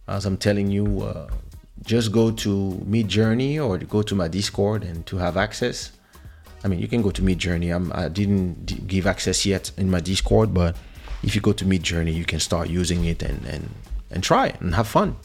[0.06, 1.28] as I'm telling you uh
[1.82, 5.92] just go to me Midjourney or go to my Discord and to have access.
[6.64, 7.74] I mean, you can go to Midjourney.
[7.74, 10.76] I'm, I didn't d- give access yet in my Discord, but
[11.22, 13.70] if you go to Midjourney, you can start using it and and
[14.10, 15.16] and try it and have fun.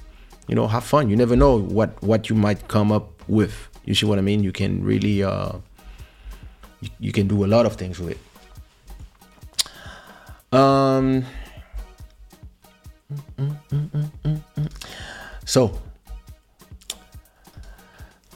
[0.48, 1.10] You know, have fun.
[1.10, 3.70] You never know what what you might come up with.
[3.86, 4.44] You see what I mean?
[4.44, 5.54] You can really uh,
[6.82, 8.20] you, you can do a lot of things with it.
[10.54, 11.26] Um.
[13.38, 14.72] Mm, mm, mm,
[15.46, 15.72] so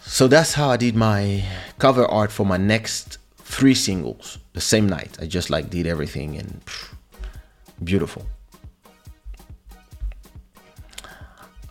[0.08, 1.44] so that's how I did my
[1.80, 5.18] cover art for my next three singles the same night.
[5.22, 6.98] I just like did everything and phew,
[7.84, 8.26] beautiful.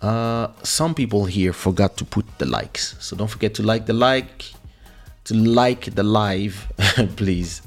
[0.03, 3.95] Uh, some people here forgot to put the likes, so don't forget to like the
[3.95, 4.53] like,
[5.25, 6.71] to like the live,
[7.17, 7.63] please.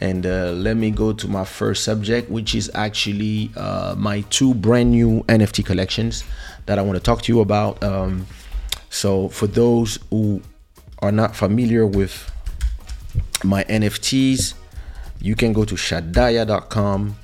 [0.00, 4.52] And uh, let me go to my first subject, which is actually uh, my two
[4.52, 6.24] brand new NFT collections
[6.66, 7.80] that I want to talk to you about.
[7.84, 8.26] Um,
[8.92, 10.42] so for those who
[10.98, 12.30] are not familiar with
[13.42, 14.52] my NFTs,
[15.18, 17.16] you can go to shadaya.com,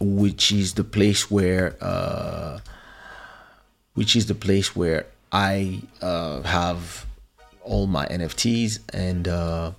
[0.00, 2.58] which is the place where uh,
[3.94, 7.06] which is the place where I uh, have
[7.62, 9.70] all my NFTs and uh,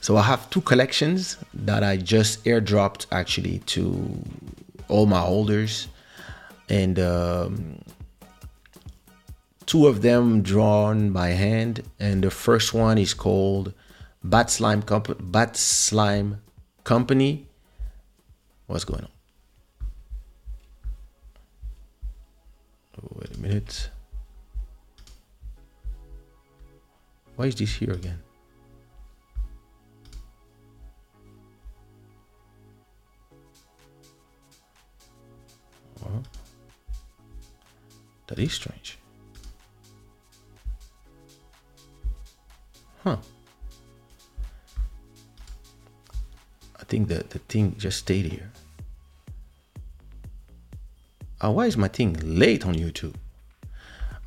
[0.00, 4.22] so I have two collections that I just airdropped actually to
[4.86, 5.88] all my holders.
[6.68, 7.78] And um,
[9.66, 13.72] two of them drawn by hand and the first one is called
[14.24, 16.42] Bat Slime Comp- Bat Slime
[16.84, 17.46] Company.
[18.66, 19.10] What's going on?
[22.98, 23.90] Oh, wait a minute.
[27.36, 28.20] Why is this here again?
[38.32, 38.96] That is strange.
[43.04, 43.16] Huh.
[46.80, 48.50] I think that the thing just stayed here.
[51.40, 53.14] Oh, why is my thing late on YouTube?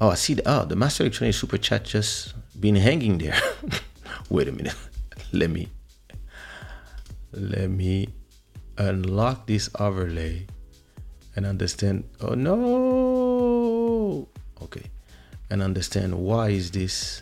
[0.02, 3.40] Oh, I see the oh the Master Electronic Super Chat just been hanging there.
[4.30, 4.76] Wait a minute.
[5.32, 5.70] Let me
[7.36, 8.08] let me
[8.78, 10.46] unlock this overlay
[11.36, 14.28] and understand oh no
[14.62, 14.84] okay
[15.50, 17.22] and understand why is this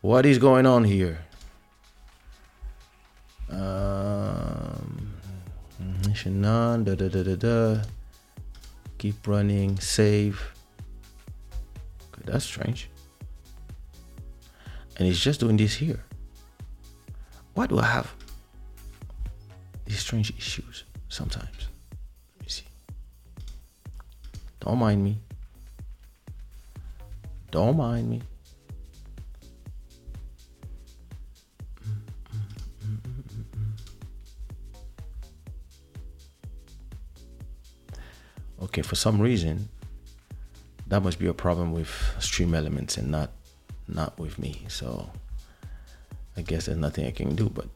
[0.00, 1.18] what is going on here?
[3.50, 5.12] Um
[6.84, 7.82] da da da da da.
[8.98, 10.40] Keep running save.
[12.08, 12.88] Okay that's strange.
[14.96, 16.04] And it's just doing this here.
[17.54, 18.14] Why do i have
[19.84, 21.71] these strange issues sometimes
[24.64, 25.18] don't mind me.
[27.50, 28.22] Don't mind me.
[38.62, 39.68] Okay for some reason
[40.86, 41.90] that must be a problem with
[42.20, 43.32] stream elements and not
[43.88, 44.64] not with me.
[44.68, 45.10] So
[46.36, 47.66] i guess there's nothing i can do but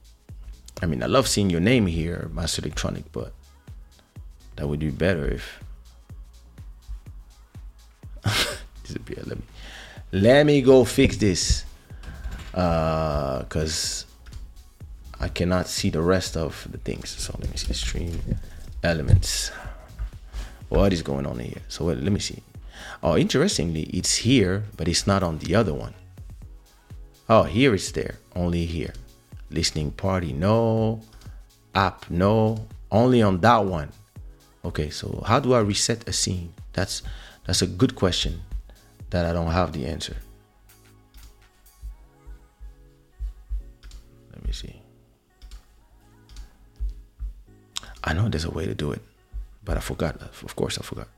[0.83, 3.35] i mean i love seeing your name here master electronic but
[4.57, 5.61] that would be better if
[8.87, 9.23] disappear.
[9.27, 9.45] Let me
[10.13, 11.65] let me go fix this
[12.55, 14.07] uh because
[15.21, 17.11] i cannot see the rest of the things.
[17.11, 18.21] So let me see stream
[18.83, 19.51] elements.
[20.69, 21.63] What is going on here?
[21.69, 22.43] So wait, let me see.
[23.03, 25.95] Oh interestingly it's here but it's not on the other one.
[27.29, 28.95] Oh here it's there only here.
[29.51, 31.01] Listening party no.
[31.75, 32.67] App no.
[32.91, 33.91] Only on that one.
[34.65, 36.53] Okay so how do i reset a scene?
[36.73, 37.03] That's
[37.47, 38.41] that's a good question
[39.11, 40.17] that i don't have the answer
[44.33, 44.81] let me see
[48.05, 49.03] i know there's a way to do it
[49.67, 50.23] but I forgot.
[50.23, 51.09] Of course, I forgot.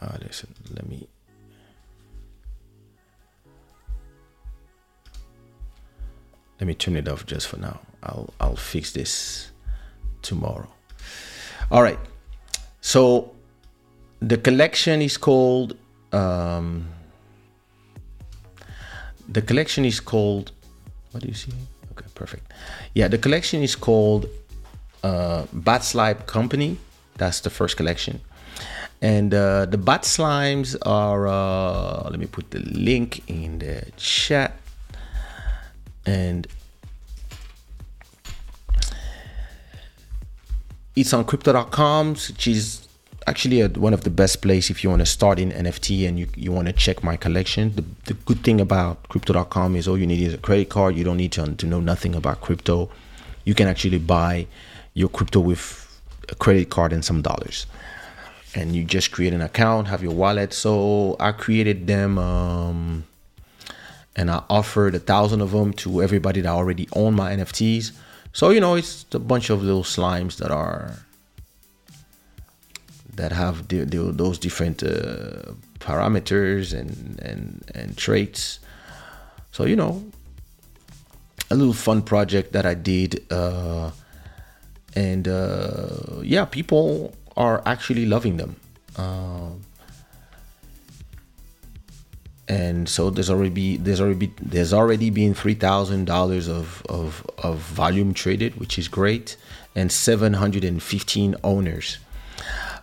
[0.00, 1.08] Uh, listen, let me.
[6.60, 7.80] Let me turn it off just for now.
[8.02, 9.50] I'll I'll fix this
[10.20, 10.70] tomorrow.
[11.70, 11.98] All right.
[12.82, 13.34] So
[14.22, 15.76] the collection is called.
[16.12, 16.88] Um,
[19.28, 20.52] the collection is called.
[21.10, 21.52] What do you see?
[21.92, 22.52] Okay, perfect.
[22.94, 24.26] Yeah, the collection is called
[25.02, 26.78] uh, Bat Slime Company.
[27.16, 28.20] That's the first collection.
[29.02, 34.56] And uh, the Bat Slimes are, uh, let me put the link in the chat.
[36.06, 36.46] And
[40.94, 42.81] it's on crypto.com, which is
[43.26, 46.18] actually a, one of the best place if you want to start in NFT and
[46.18, 47.74] you, you want to check my collection.
[47.74, 50.96] The, the good thing about crypto.com is all you need is a credit card.
[50.96, 52.90] You don't need to, to know nothing about crypto.
[53.44, 54.46] You can actually buy
[54.94, 57.66] your crypto with a credit card and some dollars
[58.54, 63.04] and you just create an account have your wallet so i created them um,
[64.14, 67.92] and i offered a thousand of them to everybody that already own my nfts
[68.32, 71.04] so you know it's a bunch of little slimes that are
[73.14, 78.60] that have the, the, those different uh, parameters and, and and traits
[79.50, 80.02] so you know
[81.50, 83.90] a little fun project that i did uh,
[84.94, 85.88] and uh,
[86.22, 88.56] yeah, people are actually loving them.
[88.96, 89.50] Uh,
[92.48, 97.24] and so there's already be, there's already there's already been three thousand dollars of of
[97.38, 99.36] of volume traded, which is great,
[99.74, 101.98] and seven hundred and fifteen owners.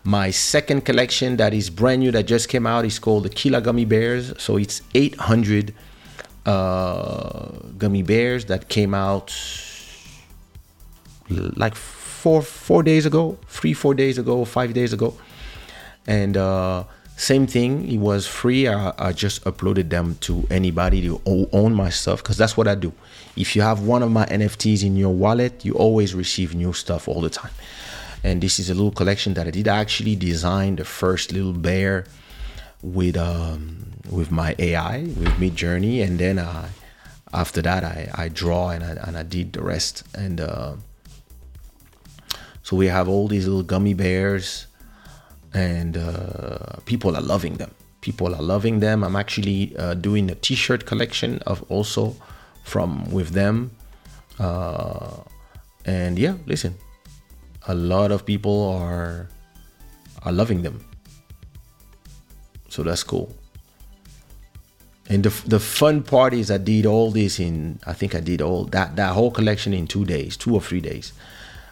[0.04, 3.62] My second collection that is brand new that just came out is called the Killa
[3.62, 4.34] Gummy Bears.
[4.42, 5.74] So it's 800
[6.46, 9.34] uh, gummy bears that came out
[11.30, 15.16] like four four days ago, three four days ago, five days ago,
[16.08, 16.86] and uh,
[17.18, 17.88] same thing.
[17.92, 18.68] It was free.
[18.68, 22.76] I, I just uploaded them to anybody to own my stuff because that's what I
[22.76, 22.94] do.
[23.36, 27.08] If you have one of my NFTs in your wallet, you always receive new stuff
[27.08, 27.52] all the time
[28.24, 32.06] and this is a little collection that I did actually design the first little bear
[32.82, 36.70] with um, with my AI with Midjourney, and then I,
[37.34, 40.74] after that I, I draw and I, and I did the rest, and uh,
[42.64, 44.68] so we have all these little gummy bears,
[45.54, 47.74] and uh, people are loving them.
[48.02, 49.04] People are loving them.
[49.04, 52.16] I'm actually uh, doing a T-shirt collection of also
[52.64, 53.72] from with them,
[54.40, 55.18] uh,
[55.86, 56.76] and yeah, listen,
[57.68, 59.28] a lot of people are
[60.24, 60.84] are loving them.
[62.70, 63.34] So that's cool.
[65.10, 68.42] And the the fun part is I did all this in I think I did
[68.42, 71.14] all that that whole collection in two days, two or three days.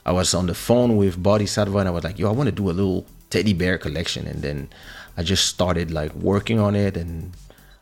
[0.05, 2.55] I was on the phone with Bodhisattva and I was like, yo, I want to
[2.55, 4.69] do a little teddy bear collection, and then
[5.17, 7.33] I just started like working on it and.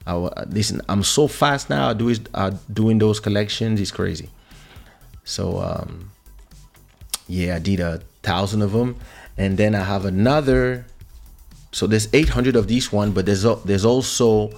[0.08, 0.14] I
[0.50, 0.82] listen.
[0.88, 1.92] I'm so fast now.
[1.92, 4.30] Doing uh, doing those collections is crazy.
[5.24, 6.12] So um,
[7.28, 8.98] yeah, I did a thousand of them,
[9.38, 10.86] and then I have another.
[11.72, 14.52] So there's 800 of these one, but there's there's also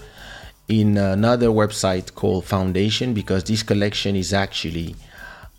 [0.67, 4.95] in another website called Foundation because this collection is actually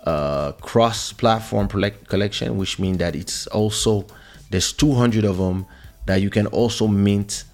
[0.00, 4.06] a cross-platform collection, which means that it's also
[4.50, 5.66] there's 200 of them
[6.06, 7.44] that you can also mint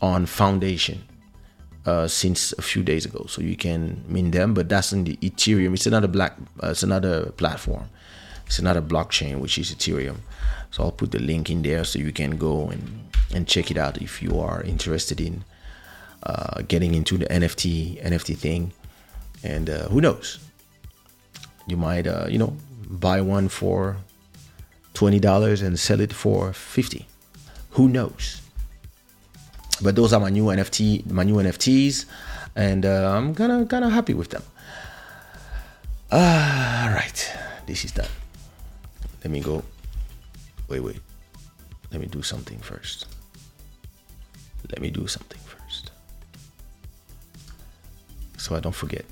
[0.00, 1.02] on Foundation.
[1.86, 5.16] Uh, since a few days ago, so you can mint them, but that's in the
[5.22, 5.72] Ethereum.
[5.72, 6.34] It's another black.
[6.62, 7.88] Uh, it's another platform.
[8.48, 10.16] It's another blockchain, which is Ethereum.
[10.70, 13.76] So I'll put the link in there so you can go and, and check it
[13.76, 15.44] out if you are interested in
[16.22, 18.72] uh, getting into the NFT NFT thing.
[19.44, 20.38] And uh, who knows,
[21.66, 22.56] you might uh, you know
[22.88, 23.98] buy one for
[24.94, 27.06] twenty dollars and sell it for fifty.
[27.72, 28.40] Who knows?
[29.82, 32.06] But those are my new NFT, my new NFTs,
[32.56, 34.42] and uh, I'm kind of kind of happy with them.
[36.10, 37.36] all right,
[37.66, 38.08] this is done
[39.22, 39.62] let me go
[40.68, 41.00] wait wait.
[41.90, 43.06] Let me do something first.
[44.70, 45.90] Let me do something first.
[48.36, 49.04] So I don't forget.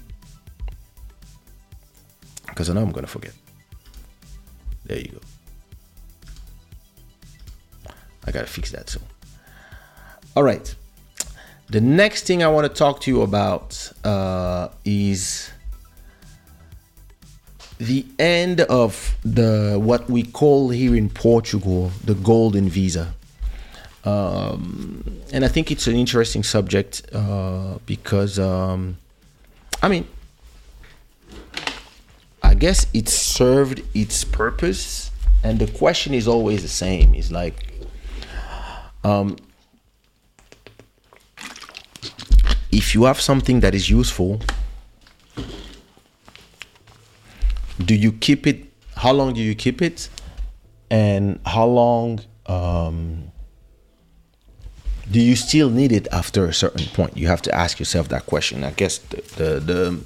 [2.46, 3.32] Because I know I'm gonna forget.
[4.84, 5.20] There you go.
[8.26, 9.02] I gotta fix that soon.
[10.34, 10.74] All right.
[11.68, 15.50] The next thing I want to talk to you about uh, is
[17.78, 23.14] the end of the what we call here in Portugal the golden visa.
[24.04, 28.98] Um, and I think it's an interesting subject uh, because um,
[29.82, 30.06] I mean,
[32.42, 35.10] I guess it served its purpose,
[35.42, 37.72] and the question is always the same: is like,
[39.02, 39.36] um,
[42.70, 44.40] if you have something that is useful
[47.84, 48.66] do you keep it
[48.96, 50.08] how long do you keep it?
[50.90, 53.30] And how long um,
[55.10, 57.16] do you still need it after a certain point?
[57.16, 58.64] You have to ask yourself that question.
[58.64, 60.00] I guess the the the,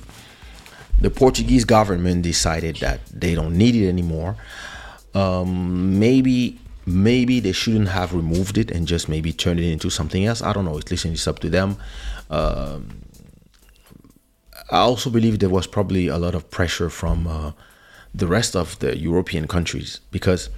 [1.00, 4.36] the portuguese government decided that they don't need it anymore.
[5.14, 10.24] Um, maybe maybe they shouldn't have removed it and just maybe turned it into something
[10.24, 10.42] else.
[10.42, 10.78] I don't know.
[10.78, 11.76] It's listen it's up to them.
[12.28, 13.02] Um,
[14.70, 17.52] I also believe there was probably a lot of pressure from uh,
[18.14, 20.50] the rest of the European countries because.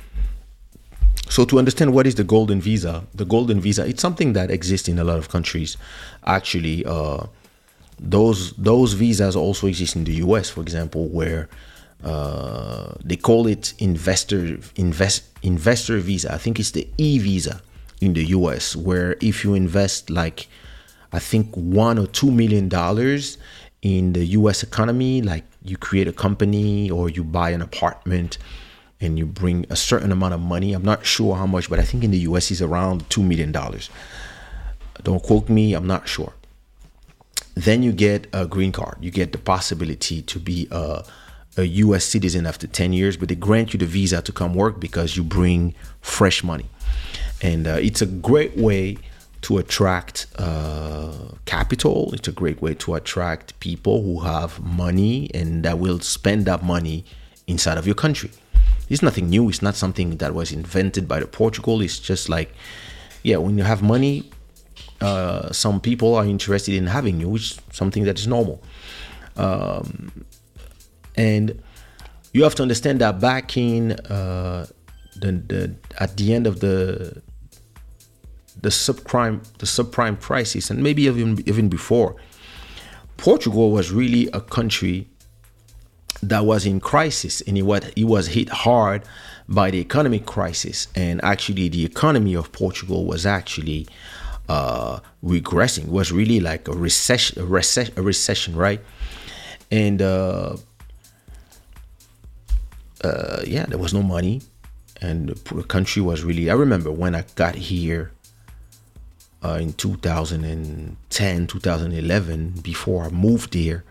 [1.29, 4.87] So to understand what is the golden visa, the golden visa, it's something that exists
[4.87, 5.79] in a lot of countries.
[6.27, 7.25] Actually, uh,
[7.99, 11.49] those those visas also exist in the U.S., for example, where
[12.05, 16.35] uh, they call it investor invest investor visa.
[16.35, 17.63] I think it's the e visa
[18.01, 20.49] in the U.S., where if you invest like
[21.13, 23.39] I think one or two million dollars,
[23.83, 28.39] in the US economy, like you create a company or you buy an apartment
[29.01, 30.73] and you bring a certain amount of money.
[30.73, 33.51] I'm not sure how much, but I think in the US is around $2 million.
[35.03, 36.33] Don't quote me, I'm not sure.
[37.55, 38.99] Then you get a green card.
[39.01, 41.05] You get the possibility to be a,
[41.57, 44.79] a US citizen after 10 years, but they grant you the visa to come work
[44.79, 46.67] because you bring fresh money.
[47.43, 48.99] And uh, it's a great way
[49.43, 51.13] to attract uh,
[51.45, 52.13] capital.
[52.15, 56.63] It's a great way to attract people who have money and that will spend that
[56.63, 57.05] money
[57.47, 58.31] inside of your country.
[58.89, 59.49] It's nothing new.
[59.49, 61.81] It's not something that was invented by the Portugal.
[61.81, 62.53] It's just like,
[63.23, 64.31] yeah, when you have money,
[65.01, 68.63] uh, some people are interested in having you, which is something that is normal.
[69.37, 70.25] Um,
[71.17, 71.63] and
[72.33, 74.67] you have to understand that back in uh,
[75.17, 77.23] the, the at the end of the
[78.63, 82.17] the subprime the subprime crisis and maybe even even before
[83.17, 85.09] Portugal was really a country
[86.23, 89.03] that was in crisis and it was, it was hit hard
[89.49, 93.87] by the economic crisis and actually the economy of Portugal was actually
[94.49, 95.85] uh, regressing.
[95.85, 98.81] It was really like a recession a recession, a recession right?
[99.71, 100.57] And uh,
[103.03, 104.43] uh, yeah there was no money
[105.01, 108.13] and the country was really i remember when i got here
[109.45, 113.85] uh, in 2010 2011 before i moved here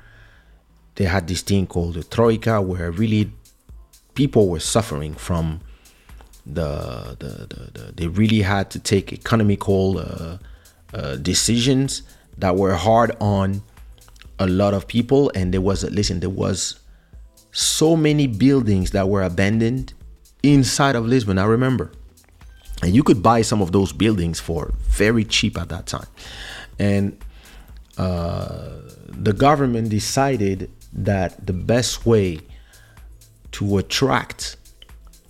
[0.95, 3.31] they had this thing called the troika where really
[4.13, 5.61] people were suffering from
[6.45, 10.37] the the, the, the they really had to take economical uh,
[10.93, 12.03] uh, decisions
[12.37, 13.61] that were hard on
[14.39, 15.31] a lot of people.
[15.35, 16.79] And there was listen there was
[17.51, 19.93] so many buildings that were abandoned
[20.43, 21.91] inside of Lisbon I remember
[22.81, 26.07] and you could buy some of those buildings for very cheap at that time
[26.79, 27.17] and
[27.97, 32.39] uh, the government decided that the best way
[33.51, 34.55] to attract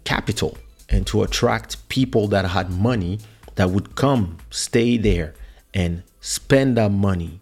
[0.04, 0.58] capital
[0.90, 3.20] and to attract people that had money
[3.56, 5.34] that would come stay there
[5.74, 7.40] and spend that money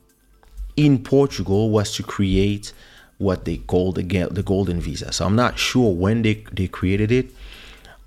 [0.76, 2.72] in Portugal was to create
[3.18, 5.12] what they called the, the golden visa.
[5.12, 7.32] So I'm not sure when they, they created it,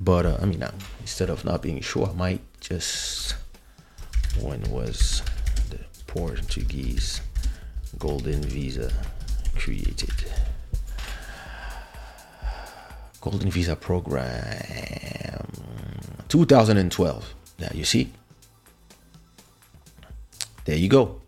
[0.00, 0.72] but uh, I mean, uh,
[1.03, 3.34] instead of not being sure, I might just
[4.40, 5.22] when was
[5.68, 7.20] the Portuguese
[7.98, 8.90] golden visa
[9.55, 10.11] created?
[13.20, 15.46] Golden Visa Program
[16.28, 17.34] 2012.
[17.61, 18.11] Now you see.
[20.64, 21.20] There you go.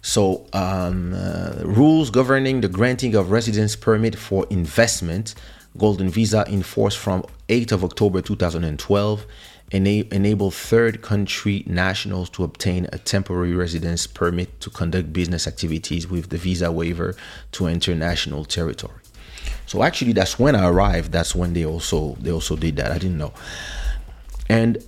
[0.00, 5.34] So, um, uh, rules governing the granting of residence permit for investment,
[5.78, 9.26] Golden Visa in force from 8th of October 2012,
[9.72, 16.08] ena- enable third country nationals to obtain a temporary residence permit to conduct business activities
[16.08, 17.14] with the visa waiver
[17.52, 19.00] to enter national territory.
[19.66, 21.12] So actually, that's when I arrived.
[21.12, 22.90] That's when they also they also did that.
[22.90, 23.32] I didn't know.
[24.48, 24.82] And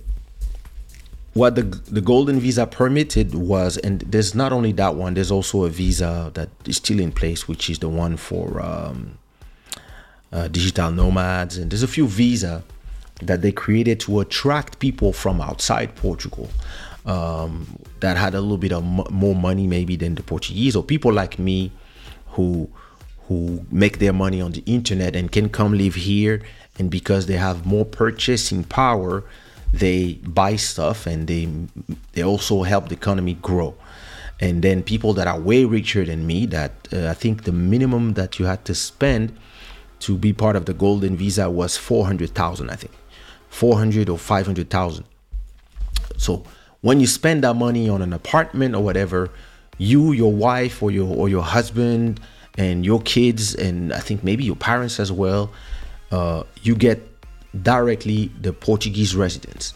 [1.33, 5.13] what the the golden visa permitted was, and there's not only that one.
[5.13, 9.17] There's also a visa that is still in place, which is the one for um,
[10.31, 12.63] uh, digital nomads, and there's a few visa
[13.21, 16.49] that they created to attract people from outside Portugal
[17.05, 17.67] um,
[17.99, 21.13] that had a little bit of m- more money maybe than the Portuguese or people
[21.13, 21.71] like me
[22.29, 22.69] who
[23.27, 26.41] who make their money on the internet and can come live here
[26.79, 29.23] and because they have more purchasing power
[29.73, 31.47] they buy stuff and they
[32.13, 33.73] they also help the economy grow.
[34.39, 38.13] And then people that are way richer than me that uh, i think the minimum
[38.13, 39.37] that you had to spend
[40.01, 42.93] to be part of the golden visa was 400,000 i think.
[43.49, 45.05] 400 or 500,000
[46.17, 46.43] so
[46.81, 49.29] when you spend that money on an apartment or whatever
[49.77, 52.19] you your wife or your or your husband
[52.57, 55.51] and your kids and i think maybe your parents as well
[56.11, 57.01] uh, you get
[57.63, 59.73] directly the portuguese residence.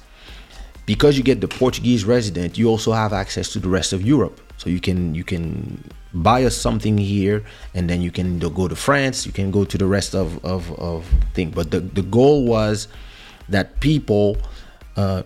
[0.86, 4.40] Because you get the portuguese resident you also have access to the rest of europe.
[4.58, 5.84] So you can you can
[6.16, 7.44] buy us something here
[7.74, 10.72] and then you can go to france you can go to the rest of of,
[10.80, 12.88] of thing but the, the goal was
[13.50, 14.38] that people
[14.98, 15.22] uh,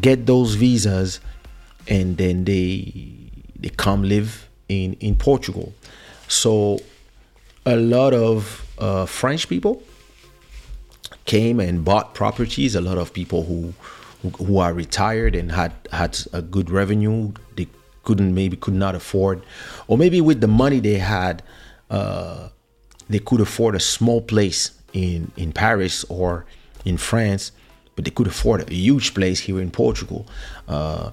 [0.00, 1.20] get those visas
[1.88, 2.92] and then they
[3.58, 5.72] they come live in in portugal
[6.28, 6.78] so
[7.66, 9.82] a lot of uh, French people
[11.24, 12.74] came and bought properties.
[12.74, 13.74] A lot of people who
[14.38, 17.68] who are retired and had had a good revenue, they
[18.04, 19.42] couldn't maybe could not afford,
[19.88, 21.42] or maybe with the money they had,
[21.90, 22.48] uh,
[23.08, 26.44] they could afford a small place in in Paris or
[26.84, 27.52] in France,
[27.96, 30.26] but they could afford a huge place here in Portugal.
[30.68, 31.10] Uh,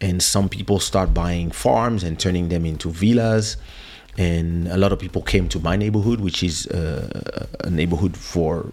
[0.00, 3.56] and some people start buying farms and turning them into villas
[4.18, 8.72] and a lot of people came to my neighborhood, which is uh, a neighborhood for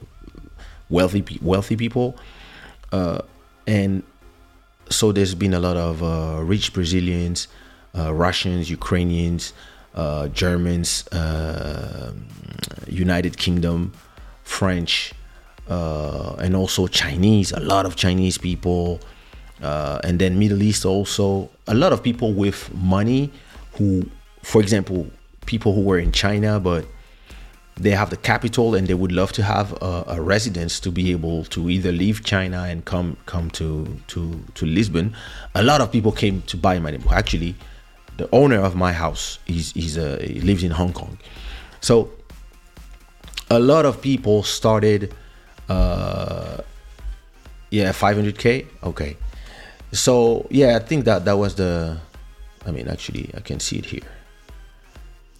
[0.90, 2.16] wealthy wealthy people,
[2.92, 3.20] uh,
[3.68, 4.04] and
[4.90, 7.48] so there's been a lot of uh, rich Brazilians,
[7.98, 9.54] uh, Russians, Ukrainians,
[9.96, 12.14] uh, Germans, uh,
[12.88, 13.94] United Kingdom,
[14.44, 15.14] French,
[15.68, 17.52] and also Chinese.
[17.52, 19.00] A lot of Chinese people.
[19.64, 21.50] uh, and then Middle East also.
[21.68, 23.32] A lot of people with money
[23.78, 24.10] who,
[24.44, 25.08] for example,
[25.46, 26.86] people who were in China, but
[27.76, 31.12] they have the capital and they would love to have a, a, residence to be
[31.12, 35.16] able to either leave China and come come to to to Lisbon.
[35.56, 37.18] A lot of people came to buy my neighborhood.
[37.18, 37.56] Actually,
[38.18, 41.18] the owner of my house is he's a, he lives in Hong Kong,
[41.82, 42.12] so
[43.50, 45.14] a lot of people started.
[45.70, 46.58] Uh,
[47.72, 48.68] yeah, 500k.
[48.84, 49.18] Okay,
[49.92, 51.98] so yeah, I think that that was the.
[52.68, 54.08] I mean, actually, I can see it here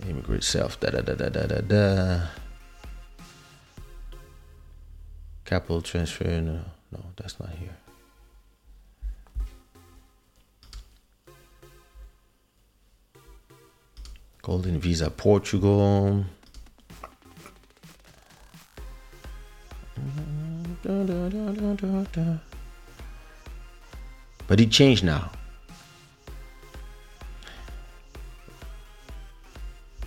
[0.10, 2.28] immigrant self da da da da da da da.
[5.46, 7.78] Capital transfer no no that's not here.
[14.42, 16.26] Golden visa portugal.
[24.48, 25.32] But it changed now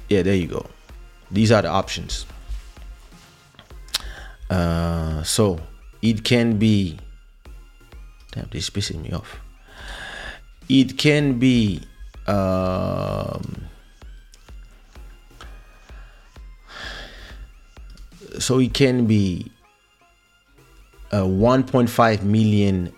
[0.09, 0.67] yeah there you go.
[1.31, 2.27] These are the options.
[4.49, 5.59] Uh, so
[6.03, 6.99] it can be
[8.33, 9.41] damn this is pissing me off.
[10.69, 11.83] It can be
[12.27, 13.67] um,
[18.39, 19.51] so it can be
[21.13, 22.93] a 1.5 million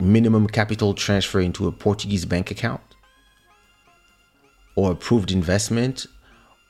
[0.00, 2.80] minimum capital transfer into a Portuguese bank account
[4.74, 6.06] or approved investment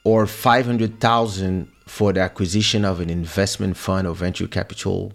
[0.04, 5.12] or 500,000 for the acquisition of an investment fund or venture capital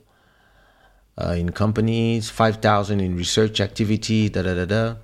[1.17, 4.95] uh, in companies, 5,000 in research activity, da da da da,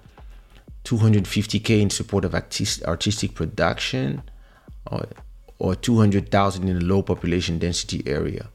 [0.83, 4.21] 250k in support of artist, artistic production,
[4.91, 5.07] or,
[5.59, 8.49] or 200,000 in a low population density area.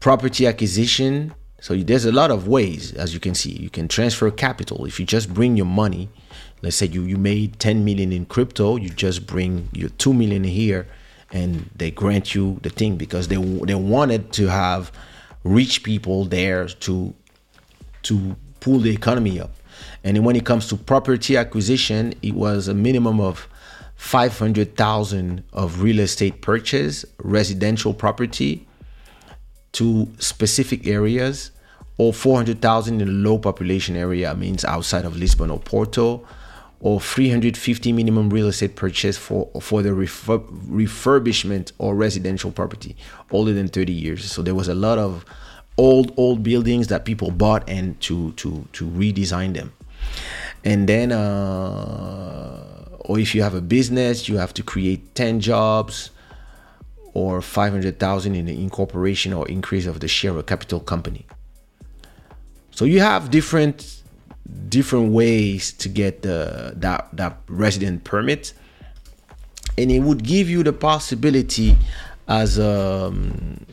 [0.00, 1.34] Property acquisition.
[1.60, 3.52] So there's a lot of ways, as you can see.
[3.52, 6.08] You can transfer capital if you just bring your money
[6.62, 10.44] let's say you, you made 10 million in crypto you just bring your 2 million
[10.44, 10.86] here
[11.32, 14.92] and they grant you the thing because they they wanted to have
[15.44, 17.14] rich people there to
[18.02, 19.50] to pull the economy up.
[20.04, 23.48] And when it comes to property acquisition it was a minimum of
[23.96, 28.66] 500,000 of real estate purchase residential property
[29.72, 31.50] to specific areas
[31.98, 36.26] or 400,000 in a low population area means outside of Lisbon or Porto
[36.86, 40.46] or 350 minimum real estate purchase for for the refur-
[40.82, 42.94] refurbishment or residential property
[43.32, 44.30] older than 30 years.
[44.30, 45.24] So there was a lot of
[45.76, 49.72] old old buildings that people bought and to to to redesign them.
[50.64, 56.10] And then uh, or if you have a business you have to create 10 jobs
[57.14, 61.26] or 500,000 in the incorporation or increase of the share of capital company.
[62.70, 63.95] So you have different
[64.68, 68.52] different ways to get the that that resident permit.
[69.78, 71.76] And it would give you the possibility
[72.28, 73.64] as um,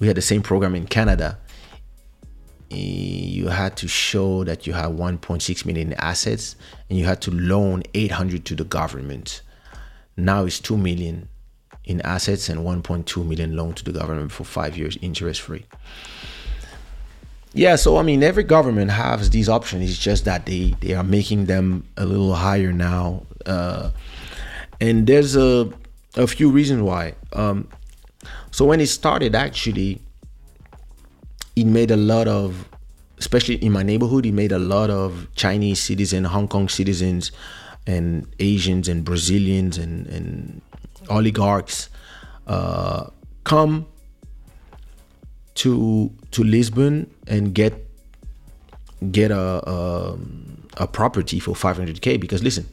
[0.00, 1.38] we had the same program in canada.
[2.70, 6.56] You had to show that you have 1.6 million assets
[6.90, 9.40] and you had to loan 800 to the government.
[10.16, 11.28] Now it's 2 million
[11.84, 15.64] in assets and 1.2 million loan to the government for five years interest free
[17.52, 19.88] yeah, so I mean, every government has these options.
[19.88, 23.90] It's just that they they are making them a little higher now, uh,
[24.80, 25.70] and there's a
[26.16, 27.14] a few reasons why.
[27.32, 27.68] Um,
[28.50, 30.00] so when it started, actually,
[31.56, 32.68] it made a lot of,
[33.18, 37.32] especially in my neighborhood, it made a lot of Chinese citizens, Hong Kong citizens,
[37.86, 40.60] and Asians and Brazilians and and
[41.08, 41.88] oligarchs
[42.46, 43.08] uh,
[43.44, 43.86] come
[45.54, 47.86] to to Lisbon and get
[49.12, 50.18] get a, a,
[50.78, 52.66] a property for 500k because listen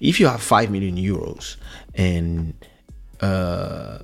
[0.00, 1.56] if you have 5 million euros
[1.94, 2.52] and
[3.20, 4.00] uh,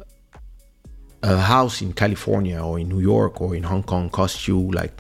[1.23, 4.93] a house in California or in New York or in Hong Kong costs you like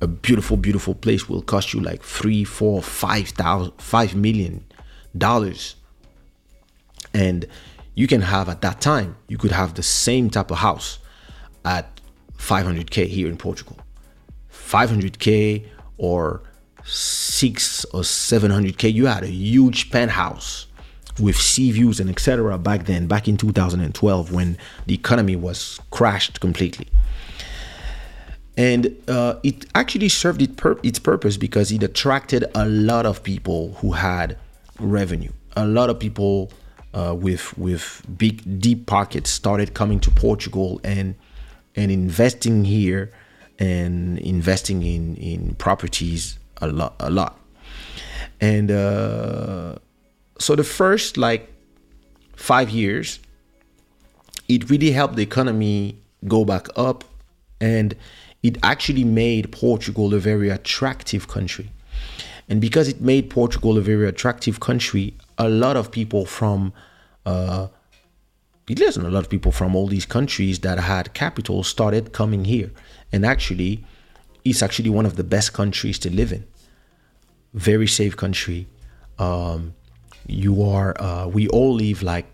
[0.00, 4.64] a beautiful beautiful place will cost you like three four five thousand five million
[5.16, 5.76] dollars.
[7.14, 7.46] And
[7.94, 10.98] you can have at that time you could have the same type of house
[11.64, 11.93] at
[12.46, 13.78] 500k here in Portugal.
[14.52, 15.66] 500k
[15.98, 16.42] or
[16.84, 20.66] six or 700k, you had a huge penthouse
[21.18, 22.58] with sea views and etc.
[22.58, 26.88] back then, back in 2012 when the economy was crashed completely.
[28.56, 33.22] And uh, it actually served it pur- its purpose because it attracted a lot of
[33.22, 34.36] people who had
[34.78, 35.32] revenue.
[35.56, 36.52] A lot of people
[36.92, 41.16] uh, with with big deep pockets started coming to Portugal and
[41.76, 43.12] and investing here
[43.58, 47.38] and investing in in properties a lot a lot.
[48.40, 49.76] And uh,
[50.38, 51.52] so the first like
[52.36, 53.20] five years
[54.48, 55.96] it really helped the economy
[56.28, 57.04] go back up
[57.60, 57.94] and
[58.42, 61.70] it actually made portugal a very attractive country.
[62.48, 66.72] And because it made portugal a very attractive country a lot of people from
[67.26, 67.68] uh,
[68.68, 72.70] isn't a lot of people from all these countries that had capital started coming here.
[73.12, 73.84] And actually
[74.44, 76.46] it's actually one of the best countries to live in.
[77.54, 78.66] Very safe country.
[79.18, 79.74] Um,
[80.26, 82.26] you are uh, we all live like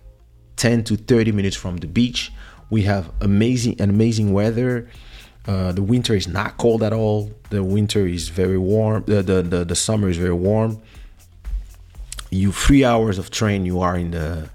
[0.57, 2.33] 10 to 30 minutes from the beach.
[2.71, 4.89] We have amazing amazing weather.
[5.47, 7.33] Uh, the winter is not cold at all.
[7.49, 9.05] The winter is very warm.
[9.07, 10.81] The, the, the, the summer is very warm.
[12.31, 14.51] You three hours of train you are in the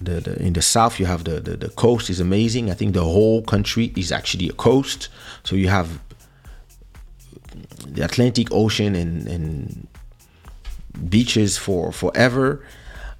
[0.00, 2.70] the, the, in the south you have the, the the coast is amazing.
[2.70, 5.08] I think the whole country is actually a coast.
[5.44, 6.00] So you have
[7.86, 9.86] the atlantic ocean and and
[11.08, 12.64] beaches for forever.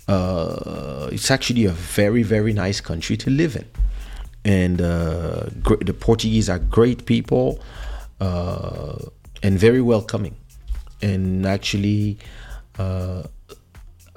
[0.09, 3.66] Uh, it's actually a very very nice country to live in.
[4.45, 5.51] And uh,
[5.85, 7.61] the portuguese are great people
[8.20, 8.97] uh,
[9.43, 10.37] and very welcoming.
[11.03, 12.18] And actually
[12.78, 13.22] uh,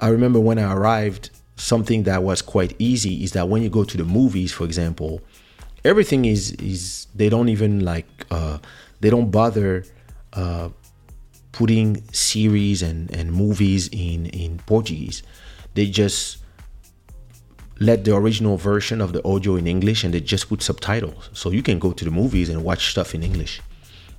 [0.00, 3.84] i remember when i arrived something that was quite easy is that when you go
[3.84, 5.20] to the movies for example
[5.84, 8.58] everything is is they don't even like uh,
[9.00, 9.84] they don't bother
[10.32, 10.68] uh,
[11.52, 15.22] putting series and and movies in in portuguese.
[15.74, 16.38] They just
[17.80, 21.30] let the original version of the audio in english and they just put subtitles.
[21.32, 23.60] So you can go to the movies and watch stuff in english.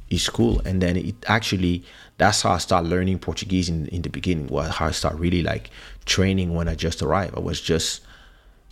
[0.09, 0.61] It's cool.
[0.65, 1.83] And then it actually
[2.17, 5.41] that's how i started learning portuguese in, in the beginning was how i started really
[5.41, 5.69] like
[6.05, 7.35] training when i just arrived.
[7.35, 8.01] I was just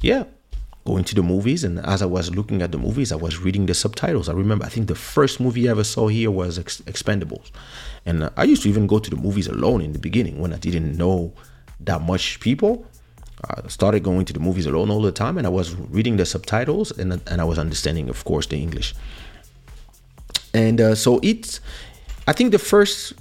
[0.01, 0.23] yeah
[0.85, 3.65] going to the movies and as i was looking at the movies i was reading
[3.65, 4.27] the subtitles.
[4.29, 7.51] I remember i think the first movie i ever saw here was Ex- expendables.
[8.05, 10.57] And i used to even go to the movies alone in the beginning when i
[10.57, 11.33] didn't know
[11.85, 12.85] that much people.
[13.45, 16.25] I started going to the movies alone all the time and I was reading the
[16.25, 18.95] subtitles and, and I was understanding, of course, the English.
[20.53, 21.59] And uh, so it's,
[22.27, 23.13] I think the first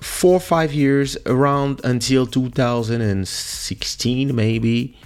[0.00, 4.96] four or five years around until 2016, maybe.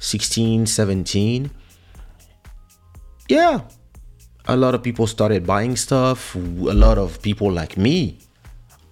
[0.00, 1.50] 16, 17.
[3.28, 3.60] Yeah,
[4.46, 6.34] a lot of people started buying stuff.
[6.34, 8.18] A lot of people like me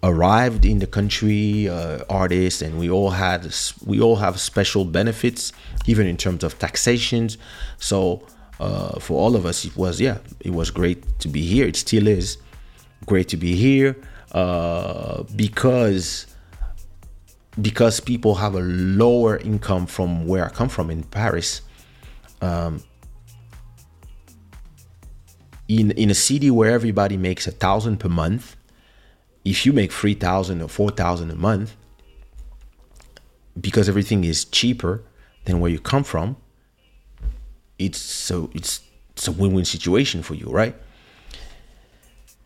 [0.05, 3.53] arrived in the country uh, artists and we all had
[3.85, 5.53] we all have special benefits
[5.87, 7.37] even in terms of taxations.
[7.79, 8.23] So
[8.61, 11.67] uh, for all of us it was yeah it was great to be here.
[11.67, 12.39] It still is
[13.07, 13.97] great to be here
[14.33, 16.27] uh, because
[17.61, 21.63] because people have a lower income from where I come from in Paris
[22.41, 22.83] um,
[25.67, 28.57] in in a city where everybody makes a thousand per month
[29.45, 31.75] if you make 3000 or 4000 a month
[33.61, 35.03] because everything is cheaper
[35.45, 36.37] than where you come from
[37.79, 38.81] it's so it's
[39.13, 40.77] it's a win-win situation for you right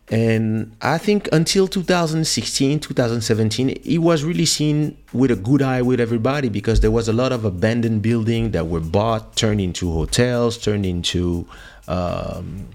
[0.09, 5.99] and i think until 2016 2017 it was really seen with a good eye with
[5.99, 10.57] everybody because there was a lot of abandoned buildings that were bought turned into hotels
[10.57, 11.47] turned into
[11.87, 12.67] um,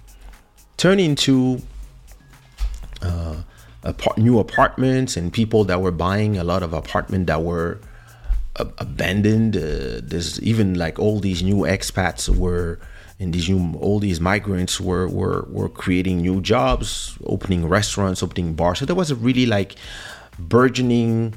[0.79, 1.61] turned into
[3.03, 3.37] uh,
[4.17, 7.81] new apartments and people that were buying a lot of apartment that were
[8.59, 9.57] ab- abandoned.
[9.57, 12.79] Uh, there's even like all these new expats were
[13.21, 18.55] and these new all these migrants were were were creating new jobs, opening restaurants, opening
[18.55, 18.79] bars.
[18.79, 19.75] So there was a really like
[20.39, 21.35] burgeoning,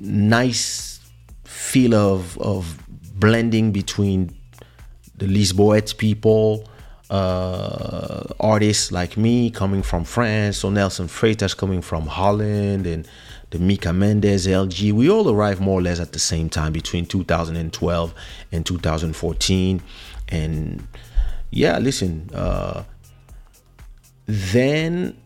[0.00, 1.00] nice
[1.44, 2.78] feel of of
[3.14, 4.36] blending between
[5.16, 6.68] the Lisboet people
[7.10, 13.06] uh, artists like me coming from France, so Nelson Freitas coming from Holland, and
[13.50, 17.06] the Mika Mendes, LG, we all arrived more or less at the same time between
[17.06, 18.14] 2012
[18.50, 19.82] and 2014.
[20.34, 20.86] And
[21.50, 22.84] yeah, listen, uh,
[24.26, 25.16] then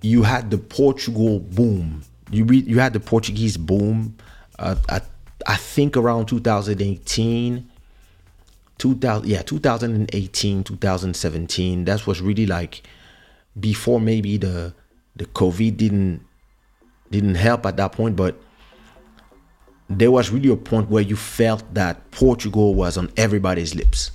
[0.00, 2.02] you had the Portugal boom.
[2.30, 4.16] You you had the Portuguese boom.
[4.58, 5.00] Uh, I,
[5.46, 7.68] I think around 2018
[8.78, 12.82] 2000 yeah 2018 2017 that was really like
[13.58, 14.74] before maybe the
[15.14, 16.20] the covid didn't
[17.10, 18.40] didn't help at that point but
[19.98, 24.10] there was really a point where you felt that portugal was on everybody's lips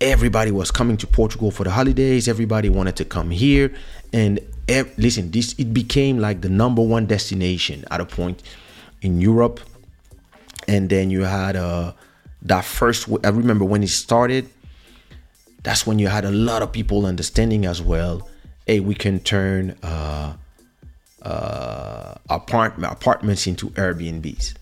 [0.00, 3.72] everybody was coming to portugal for the holidays everybody wanted to come here
[4.12, 8.42] and ev- listen this it became like the number one destination at a point
[9.00, 9.60] in europe
[10.68, 11.92] and then you had uh
[12.42, 14.48] that first i remember when it started
[15.62, 18.28] that's when you had a lot of people understanding as well.
[18.66, 20.34] Hey, we can turn uh,
[21.22, 24.54] uh, apartment apartments into Airbnbs.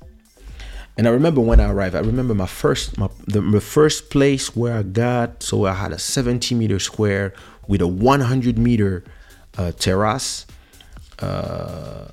[1.01, 4.77] And I remember when I arrived, I remember my first my the, first place where
[4.77, 7.33] I got so I had a 70 meter square
[7.67, 9.03] with a 100 meter
[9.57, 10.45] uh, terrace
[11.21, 12.09] uh,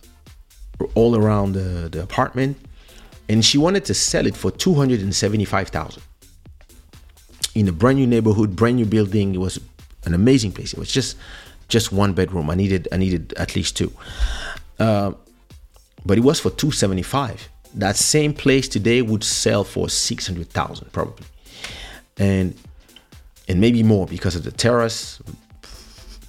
[0.95, 2.55] all around the, the apartment,
[3.27, 6.01] and she wanted to sell it for 275,000
[7.55, 9.35] in a brand new neighborhood, brand new building.
[9.35, 9.59] It was
[10.05, 10.71] an amazing place.
[10.71, 11.17] It was just
[11.67, 12.49] just one bedroom.
[12.49, 13.91] I needed I needed at least two,
[14.79, 15.11] uh,
[16.05, 17.49] but it was for 275
[17.79, 21.25] that same place today would sell for 600,000 probably.
[22.17, 22.55] And
[23.47, 25.21] and maybe more because of the terrace,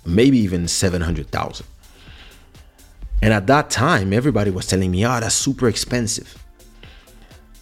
[0.07, 1.67] maybe even 700,000.
[3.21, 6.39] And at that time, everybody was telling me, "Ah, oh, that's super expensive."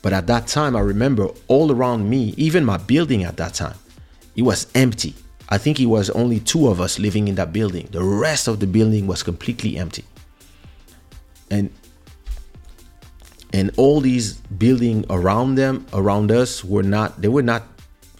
[0.02, 3.78] But at that time, I remember all around me, even my building at that time,
[4.36, 5.14] it was empty.
[5.48, 7.88] I think it was only two of us living in that building.
[7.90, 10.04] The rest of the building was completely empty.
[11.50, 11.70] And
[13.56, 14.34] and all these
[14.64, 17.62] building around them around us were not they were not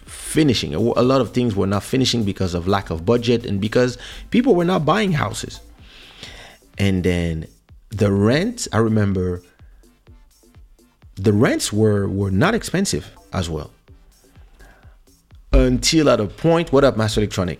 [0.05, 0.73] finishing.
[0.73, 3.99] A lot of things were not finishing because of lack of budget and because
[4.31, 5.59] people were not buying houses.
[6.79, 7.47] And then
[7.89, 9.41] the rent i remember
[11.15, 13.69] the rents were were not expensive as well.
[15.53, 17.59] Until at a point what up master electronic?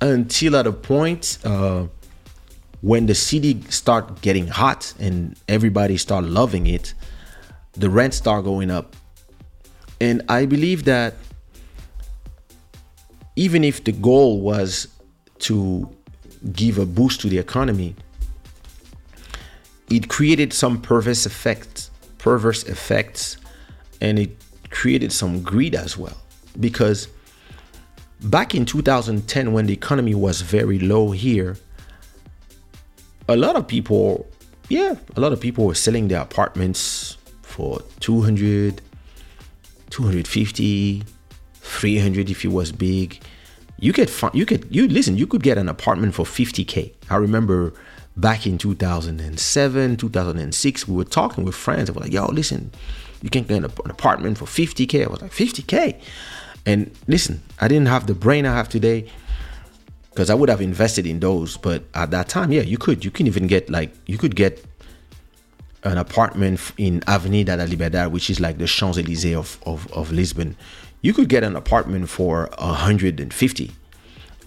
[0.00, 1.86] Until at a point uh
[2.80, 6.94] when the city start getting hot and everybody start loving it
[7.72, 8.96] the rent start going up.
[10.00, 11.14] And i believe that
[13.36, 14.88] even if the goal was
[15.40, 15.88] to
[16.52, 17.94] give a boost to the economy
[19.90, 23.38] it created some perverse effects perverse effects
[24.00, 24.30] and it
[24.70, 26.16] created some greed as well.
[26.60, 27.08] Because
[28.20, 31.56] back in 2010 when the economy was very low here
[33.28, 34.26] a lot of people,
[34.68, 38.80] yeah, a lot of people were selling their apartments for 200,
[39.90, 41.04] 250,
[41.54, 43.20] 300 if it was big.
[43.78, 46.94] You could find, you could, you listen, you could get an apartment for 50K.
[47.10, 47.72] I remember
[48.16, 51.86] back in 2007, 2006, we were talking with friends.
[51.86, 52.72] They were like, yo, listen,
[53.22, 55.04] you can get an apartment for 50K.
[55.04, 56.00] I was like, 50K?
[56.66, 59.08] And listen, I didn't have the brain I have today
[60.10, 61.56] because I would have invested in those.
[61.56, 63.04] But at that time, yeah, you could.
[63.04, 64.64] You can even get like you could get
[65.84, 70.12] an apartment in Avenida da Liberdade, which is like the Champs Elysees of, of of
[70.12, 70.56] Lisbon.
[71.02, 73.70] You could get an apartment for 150,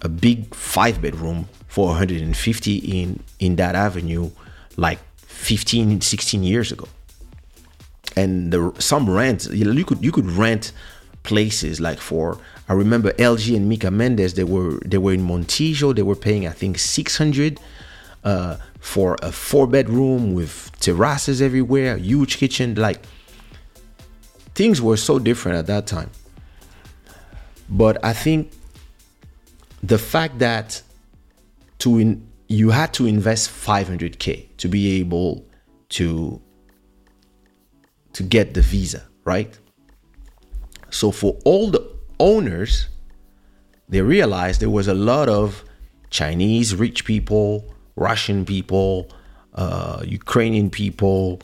[0.02, 4.30] a big five bedroom for 150 in in that avenue,
[4.76, 6.86] like 15, 16 years ago.
[8.14, 10.72] And the some rent you could you could rent
[11.22, 12.38] places like for
[12.72, 15.94] I remember LG and Mika Mendes they were they were in Montijo.
[15.94, 17.60] They were paying I think 600
[18.24, 22.74] uh, for a four bedroom with terraces everywhere huge kitchen.
[22.74, 23.04] Like
[24.54, 26.10] things were so different at that time.
[27.68, 28.52] But I think
[29.82, 30.80] the fact that
[31.80, 35.44] to in, you had to invest 500k to be able
[35.90, 36.40] to
[38.14, 39.58] to get the visa right?
[40.88, 41.92] So for all the
[42.22, 42.86] owners,
[43.88, 45.64] they realized there was a lot of
[46.10, 47.48] Chinese rich people,
[47.96, 49.10] Russian people,
[49.54, 51.42] uh, Ukrainian people,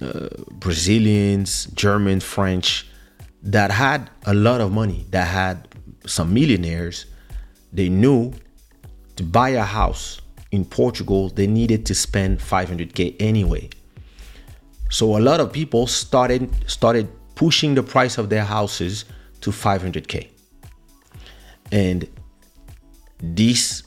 [0.00, 0.28] uh,
[0.64, 2.86] Brazilians, German, French,
[3.42, 5.68] that had a lot of money, that had
[6.06, 7.06] some millionaires.
[7.72, 8.32] They knew
[9.16, 13.68] to buy a house in Portugal, they needed to spend 500k anyway.
[14.90, 19.04] So a lot of people started started pushing the price of their houses
[19.44, 20.28] to 500k.
[21.70, 22.08] And
[23.18, 23.82] this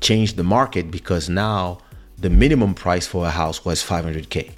[0.00, 1.78] changed the market because now
[2.18, 4.52] the minimum price for a house was 500k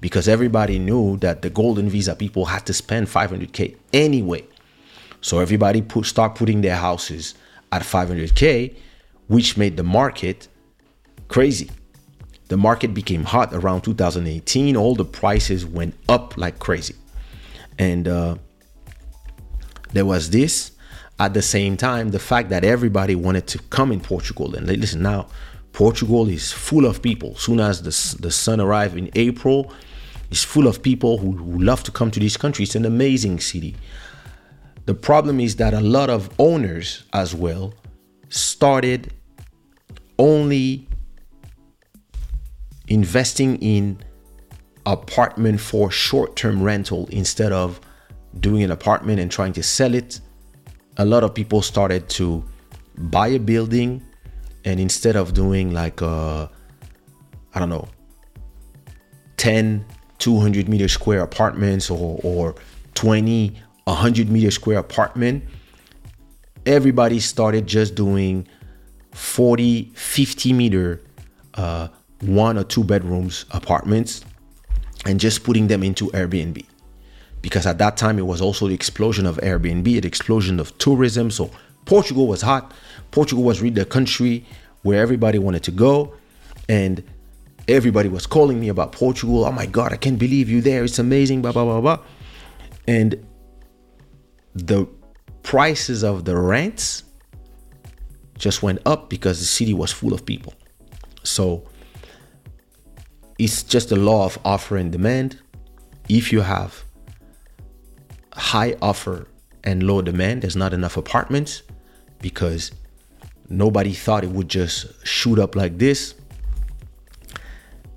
[0.00, 4.44] because everybody knew that the golden visa people had to spend 500k anyway.
[5.20, 7.34] So everybody put start putting their houses
[7.72, 8.74] at 500k,
[9.28, 10.48] which made the market
[11.28, 11.70] crazy.
[12.48, 14.76] The market became hot around 2018.
[14.76, 16.94] All the prices went up like crazy.
[17.78, 18.36] And uh,
[19.92, 20.72] there was this.
[21.18, 24.54] At the same time, the fact that everybody wanted to come in Portugal.
[24.54, 25.28] And listen, now,
[25.72, 27.36] Portugal is full of people.
[27.36, 29.72] Soon as the, the sun arrived in April,
[30.30, 32.64] it's full of people who, who love to come to this country.
[32.64, 33.76] It's an amazing city.
[34.84, 37.74] The problem is that a lot of owners as well
[38.28, 39.12] started
[40.18, 40.86] only
[42.88, 43.98] investing in
[44.84, 47.80] apartment for short-term rental instead of
[48.40, 50.20] doing an apartment and trying to sell it,
[50.96, 52.44] a lot of people started to
[52.96, 54.02] buy a building
[54.64, 56.50] and instead of doing like a,
[57.54, 57.88] I don't know,
[59.36, 59.84] 10,
[60.18, 62.54] 200 meter square apartments or, or
[62.94, 65.44] 20, 100 meter square apartment,
[66.64, 68.46] everybody started just doing
[69.12, 71.00] 40, 50 meter
[71.54, 71.88] uh,
[72.20, 74.24] one or two bedrooms apartments
[75.04, 76.64] and just putting them into Airbnb.
[77.42, 81.30] Because at that time, it was also the explosion of Airbnb, the explosion of tourism.
[81.30, 81.50] So
[81.84, 82.72] Portugal was hot.
[83.10, 84.44] Portugal was really the country
[84.82, 86.14] where everybody wanted to go.
[86.68, 87.04] And
[87.68, 89.44] everybody was calling me about Portugal.
[89.44, 90.84] Oh my God, I can't believe you there.
[90.84, 91.98] It's amazing, blah, blah, blah, blah.
[92.88, 93.26] And
[94.54, 94.86] the
[95.42, 97.04] prices of the rents
[98.38, 100.54] just went up because the city was full of people.
[101.22, 101.64] So
[103.38, 105.38] it's just a law of offer and demand.
[106.08, 106.84] If you have
[108.36, 109.26] high offer
[109.64, 111.62] and low demand, there's not enough apartments
[112.20, 112.70] because
[113.48, 116.14] nobody thought it would just shoot up like this.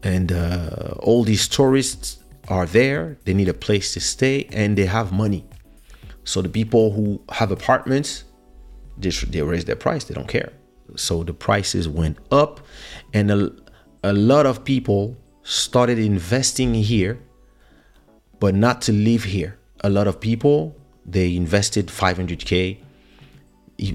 [0.02, 4.86] And uh, all these tourists are there, they need a place to stay, and they
[4.86, 5.46] have money.
[6.24, 8.24] So the people who have apartments,
[8.98, 10.54] they, they raise their price, they don't care.
[10.96, 12.62] So the prices went up,
[13.14, 13.52] and a,
[14.04, 17.20] a lot of people started investing here,
[18.40, 19.59] but not to live here.
[19.82, 20.76] A lot of people
[21.10, 22.78] they invested 500k.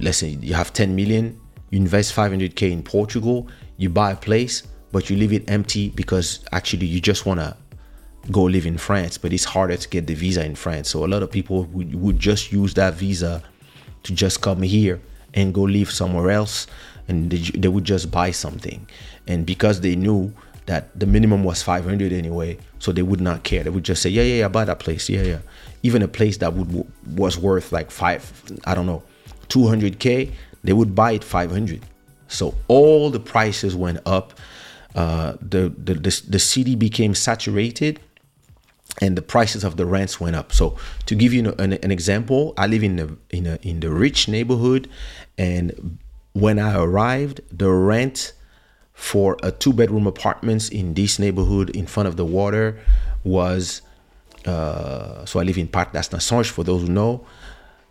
[0.00, 1.38] Let's say you have 10 million,
[1.70, 4.62] you invest 500k in Portugal, you buy a place,
[4.92, 7.56] but you leave it empty because actually you just want to
[8.30, 10.88] go live in France, but it's harder to get the visa in France.
[10.88, 13.42] So a lot of people would, would just use that visa
[14.04, 15.00] to just come here
[15.34, 16.66] and go live somewhere else
[17.08, 18.88] and they, they would just buy something.
[19.26, 20.32] And because they knew
[20.66, 23.62] that the minimum was 500 anyway so they would not care.
[23.62, 25.08] They would just say yeah yeah yeah buy that place.
[25.08, 25.38] Yeah yeah.
[25.82, 26.86] Even a place that would
[27.16, 28.22] was worth like five
[28.64, 29.02] i don't know
[29.48, 30.32] 200k
[30.62, 31.82] they would buy it 500
[32.28, 34.34] so all the prices went up.
[34.94, 37.98] Uh, the, the, the the city became saturated
[39.00, 40.52] and the prices of the rents went up.
[40.52, 43.90] So to give you an, an example i live in the in a in the
[43.90, 44.88] rich neighborhood
[45.36, 45.98] and
[46.32, 48.32] when i arrived the rent
[48.94, 52.80] for a two bedroom apartments in this neighborhood in front of the water
[53.24, 53.82] was
[54.46, 57.26] uh, so I live in Parque das Nações for those who know.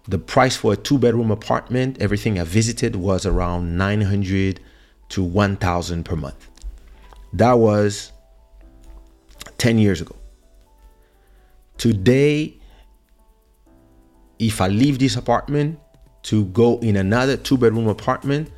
[0.07, 4.59] The price for a two bedroom apartment, everything I visited was around 900
[5.09, 6.47] to 1000 per month.
[7.33, 8.11] That was
[9.57, 10.15] 10 years ago.
[11.77, 12.57] Today,
[14.39, 15.79] if I leave this apartment
[16.23, 18.51] to go in another two bedroom apartment,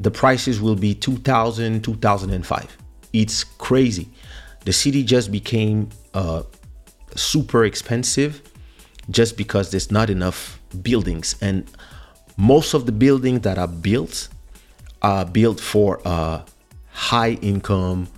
[0.00, 2.76] the prices will be 2000 2005
[3.12, 4.08] it's crazy.
[4.64, 6.42] The city just became uh,
[7.14, 8.42] super expensive
[9.10, 11.34] just because there's not enough buildings.
[11.40, 11.68] And
[12.36, 14.28] most of the buildings that are built
[15.02, 16.42] are built for uh,
[16.92, 18.08] high income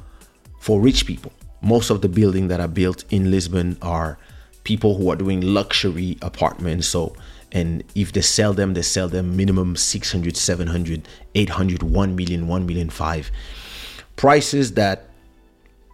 [0.60, 1.32] for rich people.
[1.62, 4.18] Most of the buildings that are built in lisbon are
[4.64, 6.88] people who are doing luxury apartments.
[6.88, 7.14] So
[7.52, 12.66] and if they sell them they sell them minimum 600 700 800 1 million 1
[12.66, 13.30] million 5
[14.16, 15.08] prices that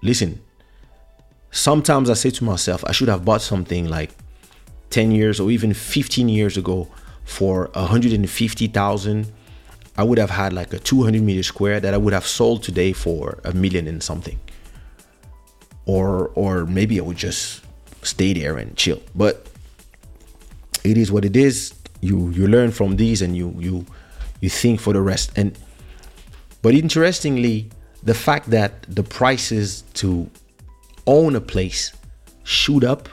[0.02, 0.40] listen
[1.50, 4.10] sometimes i say to myself i should have bought something like
[4.90, 6.88] 10 years or even 15 years ago
[7.24, 9.32] for 150000
[9.96, 12.92] i would have had like a 200 meter square that i would have sold today
[12.92, 14.38] for a million and something.
[15.84, 17.64] Or or maybe i would just
[18.02, 19.00] stay there and chill.
[19.14, 19.46] But
[20.84, 21.74] it is what it is.
[22.00, 23.86] You you learn from these and you you
[24.40, 25.32] you think for the rest.
[25.36, 25.58] And
[26.62, 27.70] but interestingly,
[28.02, 30.30] the fact that the prices to
[31.06, 31.92] own a place
[32.44, 33.08] shoot up,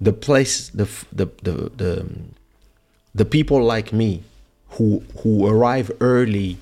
[0.00, 2.06] the place the the the the,
[3.14, 4.22] the people like me
[4.70, 6.58] who who arrive early.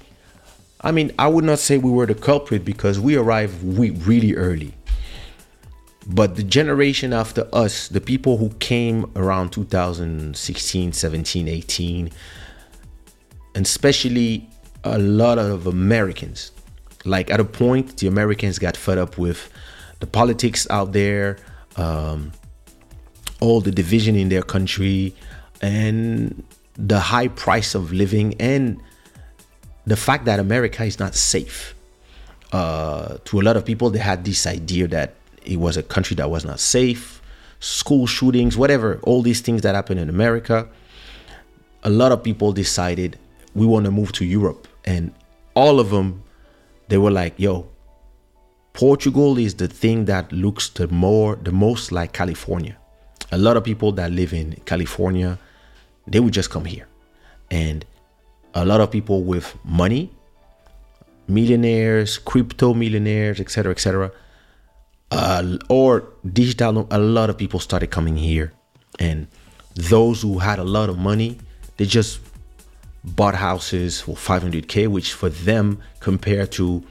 [0.80, 4.34] I mean, I would not say we were the culprit because we arrived we really
[4.34, 4.75] early.
[6.08, 12.10] But the generation after us, the people who came around 2016, 17, 18,
[13.56, 14.48] and especially
[14.84, 16.52] a lot of Americans,
[17.04, 19.50] like at a point, the Americans got fed up with
[19.98, 21.38] the politics out there,
[21.76, 22.30] um,
[23.40, 25.12] all the division in their country,
[25.60, 28.80] and the high price of living, and
[29.86, 31.74] the fact that America is not safe.
[32.52, 35.14] Uh, to a lot of people, they had this idea that
[35.46, 37.22] it was a country that was not safe,
[37.60, 40.68] school shootings, whatever, all these things that happen in America.
[41.82, 43.18] A lot of people decided
[43.54, 44.68] we want to move to Europe.
[44.84, 45.12] And
[45.54, 46.22] all of them,
[46.88, 47.68] they were like, yo,
[48.72, 52.76] Portugal is the thing that looks the more the most like California.
[53.32, 55.38] a lot of people that live in California,
[56.06, 56.86] they would just come here.
[57.50, 57.84] And
[58.54, 60.10] a lot of people with money,
[61.28, 64.12] millionaires, crypto millionaires, etc., etc.,
[65.10, 68.52] uh, or digital, a lot of people started coming here.
[68.98, 69.28] And
[69.74, 71.38] those who had a lot of money,
[71.76, 72.20] they just
[73.04, 76.82] bought houses for 500k, which for them compared to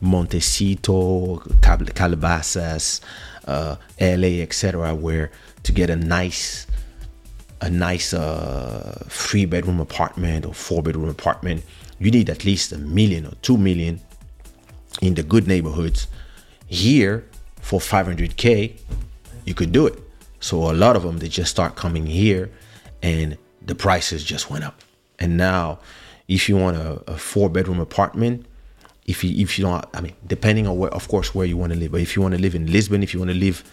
[0.00, 3.00] Montecito, Calabasas,
[3.46, 5.30] uh, LA, etc., where
[5.62, 6.66] to get a nice,
[7.60, 11.64] a nice uh, three bedroom apartment or four bedroom apartment,
[12.00, 14.00] you need at least a million or two million
[15.00, 16.08] in the good neighborhoods.
[16.66, 17.24] Here,
[17.62, 18.78] for 500k,
[19.46, 19.98] you could do it.
[20.40, 22.50] So a lot of them they just start coming here,
[23.02, 24.82] and the prices just went up.
[25.18, 25.78] And now,
[26.28, 28.44] if you want a, a four bedroom apartment,
[29.06, 31.72] if you if you don't, I mean, depending on where, of course, where you want
[31.72, 31.92] to live.
[31.92, 33.64] But if you want to live in Lisbon, if you want to live,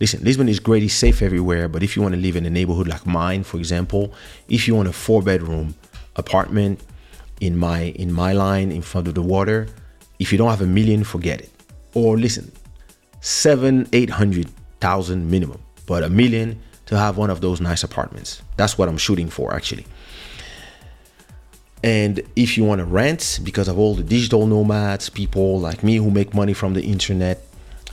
[0.00, 1.68] listen, Lisbon is great, it's safe everywhere.
[1.68, 4.14] But if you want to live in a neighborhood like mine, for example,
[4.48, 5.74] if you want a four bedroom
[6.16, 6.80] apartment
[7.40, 9.66] in my in my line in front of the water,
[10.20, 11.50] if you don't have a million, forget it.
[11.94, 12.52] Or listen,
[13.22, 14.50] seven, eight hundred
[14.80, 18.42] thousand minimum, but a million to have one of those nice apartments.
[18.56, 19.86] That's what I'm shooting for, actually.
[21.82, 25.96] And if you want to rent, because of all the digital nomads, people like me
[25.96, 27.44] who make money from the internet,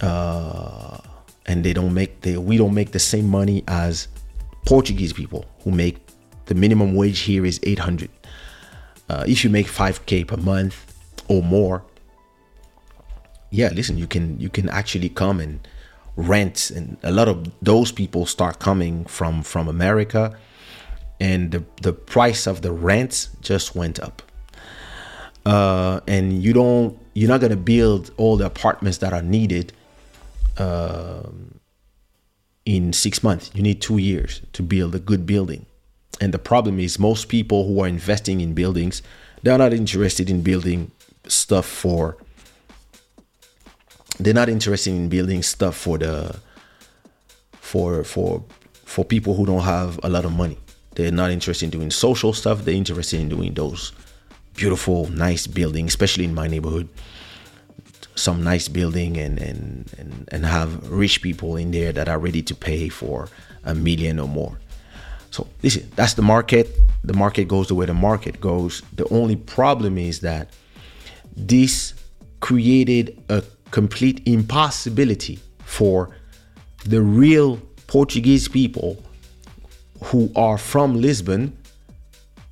[0.01, 0.97] uh,
[1.45, 4.07] and they don't make they we don't make the same money as
[4.65, 5.97] Portuguese people who make
[6.45, 8.09] the minimum wage here is 800.
[9.09, 10.93] Uh, if you make 5k per month
[11.27, 11.83] or more,
[13.51, 15.67] yeah, listen, you can you can actually come and
[16.15, 20.37] rent, and a lot of those people start coming from from America
[21.19, 24.21] and the, the price of the rent just went up.
[25.45, 29.73] Uh, and you don't you're not going to build all the apartments that are needed
[30.57, 31.23] uh,
[32.65, 33.51] in six months.
[33.53, 35.65] You need two years to build a good building.
[36.21, 39.01] And the problem is most people who are investing in buildings
[39.41, 40.91] they're not interested in building
[41.27, 42.17] stuff for
[44.19, 46.39] they're not interested in building stuff for the
[47.53, 48.43] for for
[48.85, 50.57] for people who don't have a lot of money
[50.99, 52.65] they're not interested in doing social stuff.
[52.65, 53.93] They're interested in doing those
[54.53, 56.89] beautiful, nice buildings, especially in my neighborhood.
[58.15, 62.41] Some nice building and, and, and, and have rich people in there that are ready
[62.41, 63.29] to pay for
[63.63, 64.59] a million or more.
[65.31, 66.67] So listen, that's the market.
[67.05, 68.81] The market goes the way the market goes.
[68.93, 70.49] The only problem is that
[71.33, 71.93] this
[72.41, 73.41] created a
[73.71, 76.15] complete impossibility for
[76.85, 79.03] the real Portuguese people
[80.05, 81.57] who are from Lisbon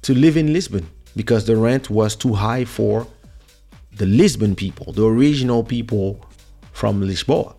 [0.02, 3.08] to live in Lisbon because the rent was too high for
[3.94, 6.24] the Lisbon people, the original people
[6.72, 7.56] from Lisboa.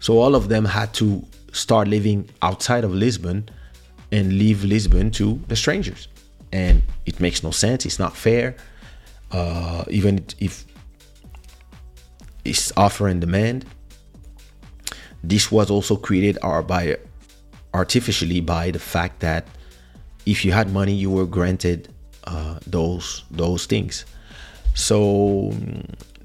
[0.00, 3.48] So all of them had to start living outside of Lisbon
[4.10, 6.08] and leave Lisbon to the strangers.
[6.52, 7.86] And it makes no sense.
[7.86, 8.56] It's not fair.
[9.30, 10.64] Uh, even if
[12.44, 13.64] it's offer and demand.
[15.22, 16.98] This was also created by
[17.74, 19.46] artificially by the fact that
[20.26, 21.88] if you had money, you were granted
[22.24, 24.04] uh, those those things.
[24.74, 25.52] So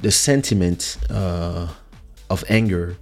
[0.01, 1.67] the sentiment uh,
[2.29, 2.97] of anger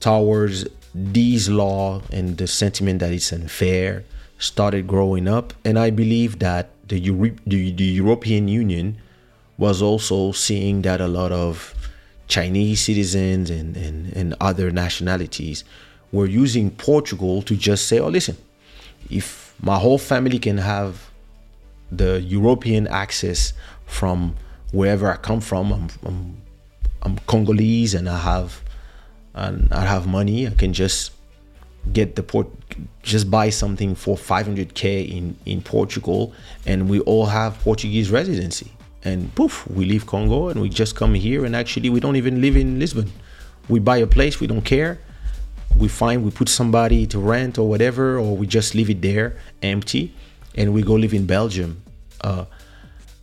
[0.00, 4.04] towards these law and the sentiment that it's unfair
[4.38, 8.98] started growing up, and I believe that the, Euro- the, the European Union
[9.58, 11.74] was also seeing that a lot of
[12.30, 15.64] Chinese citizens and, and, and other nationalities
[16.12, 18.36] we're using Portugal to just say, oh, listen,
[19.10, 21.10] if my whole family can have
[21.92, 23.52] the European access
[23.86, 24.36] from
[24.72, 26.36] wherever I come from, I'm, I'm,
[27.02, 28.62] I'm Congolese and I have
[29.34, 31.12] and I have money, I can just
[31.92, 32.48] get the port
[33.02, 36.34] just buy something for 500k in in Portugal
[36.66, 38.70] and we all have Portuguese residency
[39.04, 42.40] and poof we leave Congo and we just come here and actually we don't even
[42.40, 43.10] live in Lisbon
[43.68, 44.98] we buy a place we don't care
[45.76, 49.36] we find we put somebody to rent or whatever, or we just leave it there
[49.62, 50.14] empty,
[50.54, 51.82] and we go live in Belgium.
[52.20, 52.44] Uh,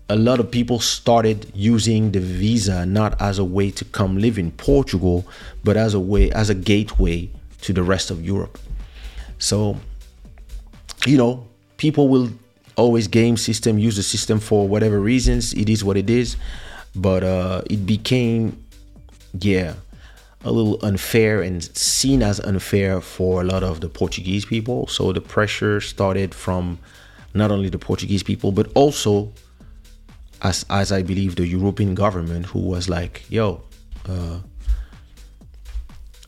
[0.09, 4.39] a lot of people started using the visa not as a way to come live
[4.39, 5.27] in Portugal,
[5.63, 7.29] but as a way as a gateway
[7.61, 8.57] to the rest of Europe.
[9.37, 9.77] So,
[11.05, 11.45] you know,
[11.75, 12.29] people will
[12.77, 15.53] always game system, use the system for whatever reasons.
[15.53, 16.37] It is what it is,
[16.95, 18.63] but uh, it became,
[19.39, 19.73] yeah,
[20.45, 24.87] a little unfair and seen as unfair for a lot of the Portuguese people.
[24.87, 26.79] So the pressure started from
[27.33, 29.33] not only the Portuguese people, but also,
[30.41, 33.63] as as I believe, the European government, who was like, "Yo,
[34.07, 34.39] uh,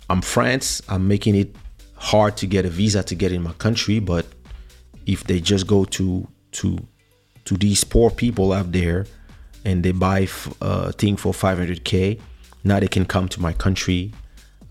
[0.09, 0.81] I'm France.
[0.89, 1.55] I'm making it
[1.95, 4.25] hard to get a visa to get in my country, but
[5.05, 6.77] if they just go to to
[7.45, 9.05] to these poor people out there
[9.65, 12.19] and they buy a uh, thing for 500k,
[12.63, 14.13] now they can come to my country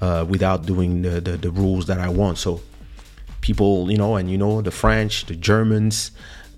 [0.00, 2.38] uh, without doing the, the, the rules that I want.
[2.38, 2.60] So
[3.40, 6.10] people, you know, and you know the French, the Germans,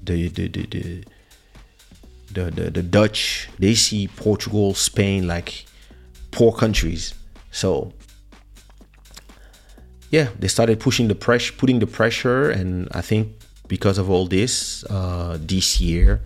[0.02, 1.04] the the the, the
[2.32, 5.66] the, the, the Dutch, they see Portugal, Spain like
[6.30, 7.14] poor countries.
[7.50, 7.92] So
[10.10, 13.32] yeah, they started pushing the pressure, putting the pressure, and I think
[13.70, 16.20] because of all this, uh, this year,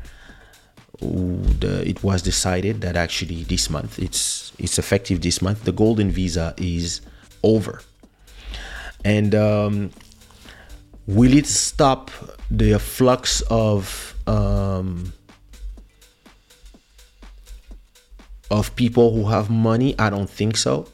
[0.99, 5.65] the, it was decided that actually this month, it's it's effective this month.
[5.65, 7.03] The golden visa is
[7.43, 7.83] over,
[9.05, 9.91] and um,
[11.07, 12.11] will it stop
[12.51, 15.13] the flux of um,
[18.51, 19.95] of people who have money?
[19.99, 20.89] I don't think so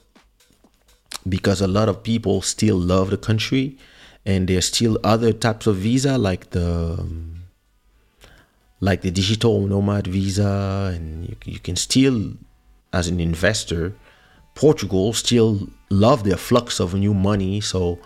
[1.29, 3.79] because a lot of people still love the country
[4.27, 7.05] and there's still other types of visa like the
[8.81, 12.33] like the digital nomad visa and you, you can still
[12.93, 13.95] as an investor
[14.55, 17.99] portugal still love their flux of new money so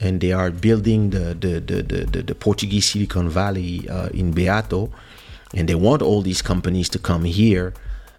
[0.00, 4.90] and they are building the the the, the, the portuguese silicon valley uh, in beato
[5.54, 7.72] and they want all these companies to come here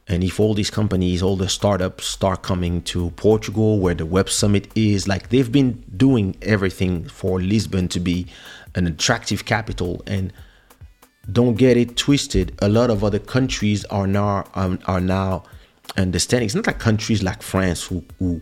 [0.09, 4.27] and if all these companies, all the startups start coming to Portugal, where the Web
[4.27, 8.25] Summit is, like they've been doing everything for Lisbon to be
[8.73, 10.01] an attractive capital.
[10.07, 10.33] And
[11.31, 12.57] don't get it twisted.
[12.59, 15.43] A lot of other countries are now um, are now
[15.95, 16.47] understanding.
[16.47, 18.41] It's not like countries like France who, who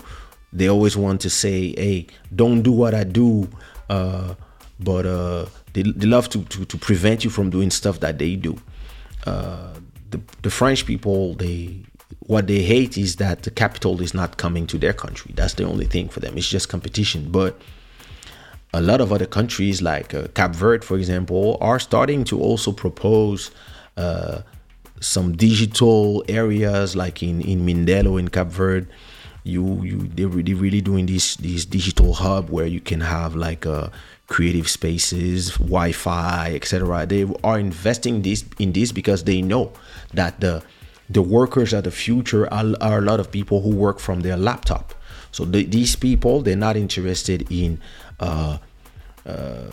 [0.53, 3.49] they always want to say, "Hey, don't do what I do,"
[3.89, 4.35] uh,
[4.79, 8.37] but uh, they, they love to, to to prevent you from doing stuff that they
[8.37, 8.57] do.
[9.25, 9.73] Uh,
[10.09, 11.83] the, the French people, they
[12.21, 15.31] what they hate is that the capital is not coming to their country.
[15.35, 16.37] That's the only thing for them.
[16.37, 17.31] It's just competition.
[17.31, 17.59] But
[18.73, 22.71] a lot of other countries, like uh, Cap Verde, for example, are starting to also
[22.71, 23.51] propose
[23.95, 24.41] uh,
[24.99, 28.87] some digital areas, like in in Mindelo in Cap Verde.
[29.43, 33.65] You you they're really really doing this this digital hub where you can have like
[33.65, 33.89] a uh,
[34.27, 37.05] creative spaces, Wi-Fi, etc.
[37.05, 39.71] They are investing this in this because they know
[40.13, 40.63] that the
[41.09, 44.35] the workers of the future are, are a lot of people who work from their
[44.35, 44.93] laptop.
[45.31, 47.79] So the, these people they're not interested in
[48.19, 48.57] uh,
[49.25, 49.71] uh,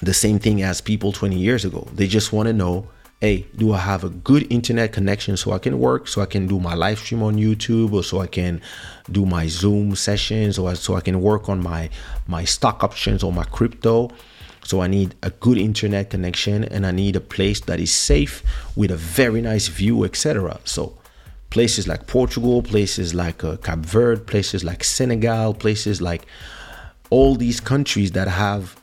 [0.00, 1.88] the same thing as people 20 years ago.
[1.94, 2.88] They just want to know
[3.20, 6.46] hey, do I have a good internet connection so I can work, so I can
[6.46, 8.62] do my live stream on YouTube, or so I can
[9.12, 11.90] do my Zoom sessions, or so I can work on my
[12.26, 14.10] my stock options or my crypto.
[14.62, 18.42] So I need a good internet connection, and I need a place that is safe
[18.74, 20.58] with a very nice view, etc.
[20.64, 20.96] So
[21.50, 26.22] places like Portugal, places like uh, Cape Verde, places like Senegal, places like
[27.10, 28.80] all these countries that have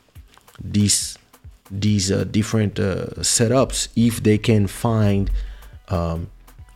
[0.62, 1.18] these
[1.70, 5.30] these uh, different uh, setups if they can find
[5.88, 6.30] um,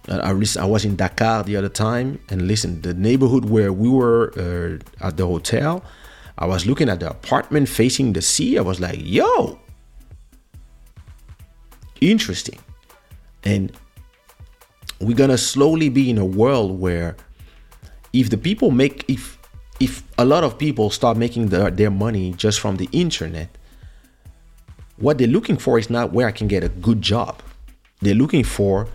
[0.08, 4.32] I, I was in Dakar the other time and listen the neighborhood where we were
[4.36, 5.82] uh, at the hotel
[6.38, 8.58] I was looking at the apartment facing the sea.
[8.58, 9.58] I was like yo
[12.02, 12.58] interesting.
[13.44, 13.72] And
[15.00, 17.16] we're gonna slowly be in a world where
[18.12, 19.38] if the people make if
[19.80, 23.48] if a lot of people start making their, their money just from the internet
[25.02, 27.42] what they're looking for is not where I can get a good job.
[28.00, 28.86] They're looking for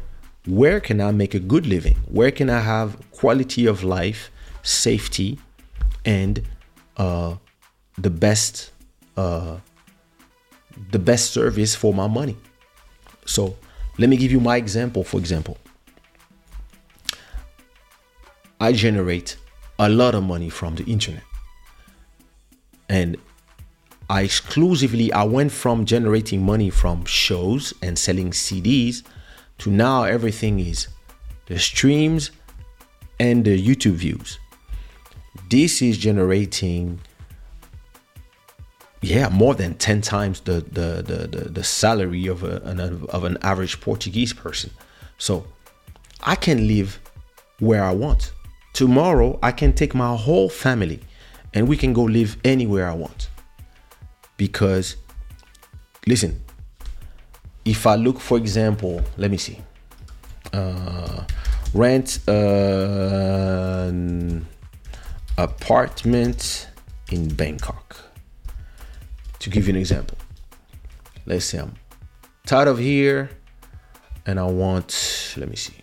[0.48, 1.98] where can I make a good living?
[2.08, 4.32] Where can I have quality of life,
[4.64, 5.38] safety,
[6.06, 6.42] and
[6.96, 7.36] uh,
[7.98, 8.72] the best
[9.18, 9.58] uh,
[10.92, 12.38] the best service for my money?
[13.26, 13.58] So
[13.98, 15.04] let me give you my example.
[15.04, 15.58] For example,
[18.62, 19.36] I generate
[19.78, 21.24] a lot of money from the internet,
[22.88, 23.18] and
[24.10, 29.04] I exclusively I went from generating money from shows and selling CDs
[29.60, 30.88] to now everything is
[31.48, 32.32] the streams
[33.20, 34.40] and the YouTube views.
[35.50, 37.00] This is generating
[39.02, 43.24] yeah, more than 10 times the the the the, the salary of a, an of
[43.26, 44.72] an average Portuguese person.
[45.18, 45.46] So,
[46.22, 47.00] I can live
[47.60, 48.32] where I want.
[48.74, 51.02] Tomorrow I can take my whole family
[51.54, 53.30] and we can go live anywhere I want
[54.38, 54.96] because
[56.06, 56.42] listen
[57.66, 59.60] if i look for example let me see.
[60.54, 61.24] Uh,
[61.74, 64.48] rent an
[65.38, 66.70] apartment
[67.12, 67.98] in bangkok.
[69.40, 70.18] To give you an example.
[71.26, 71.74] Let's say i'm
[72.46, 73.30] tired of here
[74.26, 75.74] and i want let me see.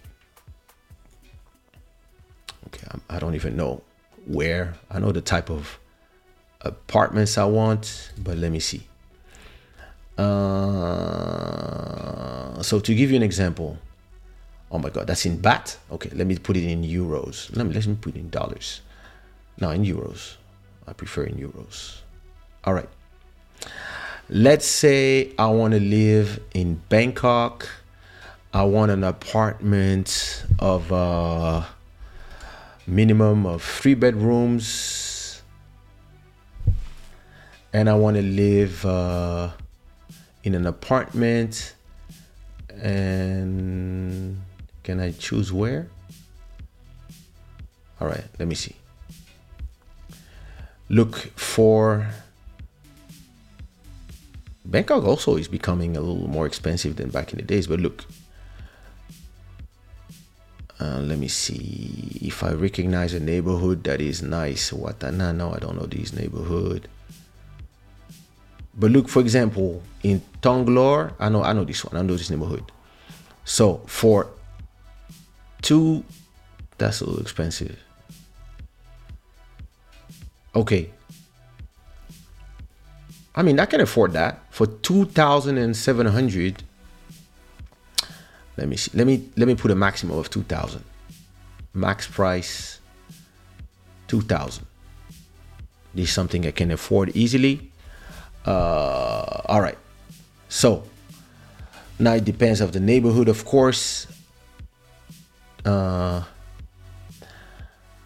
[2.68, 3.82] Okay i don't even know
[4.26, 4.74] where.
[4.90, 5.78] I know the type of
[6.64, 8.86] apartments I want, but let me see.
[10.16, 10.22] Uh,
[12.62, 13.78] so to give you an example,
[14.70, 15.76] oh my god, that's in baht.
[15.90, 17.54] Okay, let me put it in euros.
[17.56, 18.80] Let me let me put it in dollars.
[19.60, 20.36] No, in euros.
[20.86, 22.00] I prefer in euros.
[22.64, 22.88] All right.
[24.28, 27.68] Let's say I want to live in Bangkok.
[28.52, 31.64] I want an apartment of uh,
[32.86, 34.64] minimum of three bedrooms,
[37.74, 39.50] and I want to live uh,
[40.44, 41.74] in an apartment.
[42.80, 44.40] And
[44.84, 45.88] can I choose where?
[48.00, 48.76] All right, let me see.
[50.88, 52.06] Look for
[54.64, 58.04] Bangkok also is becoming a little more expensive than back in the days, but look.
[60.80, 64.70] Uh, let me see if I recognize a neighborhood that is nice.
[64.70, 66.88] Watana, no, I don't know this neighborhood.
[68.76, 71.96] But look, for example, in Tonglor, I know I know this one.
[71.96, 72.72] I know this neighborhood.
[73.44, 74.28] So for
[75.62, 76.04] two,
[76.78, 77.78] that's a little expensive.
[80.56, 80.90] Okay,
[83.34, 86.62] I mean, I can afford that for two thousand and seven hundred.
[88.56, 88.90] Let me see.
[88.94, 90.84] Let me let me put a maximum of two thousand.
[91.72, 92.80] Max price
[94.06, 94.66] two thousand.
[95.94, 97.70] This is something I can afford easily.
[98.44, 99.78] Uh, all right.
[100.48, 100.84] So
[101.98, 104.06] now it depends of the neighborhood, of course.
[105.64, 106.22] Uh,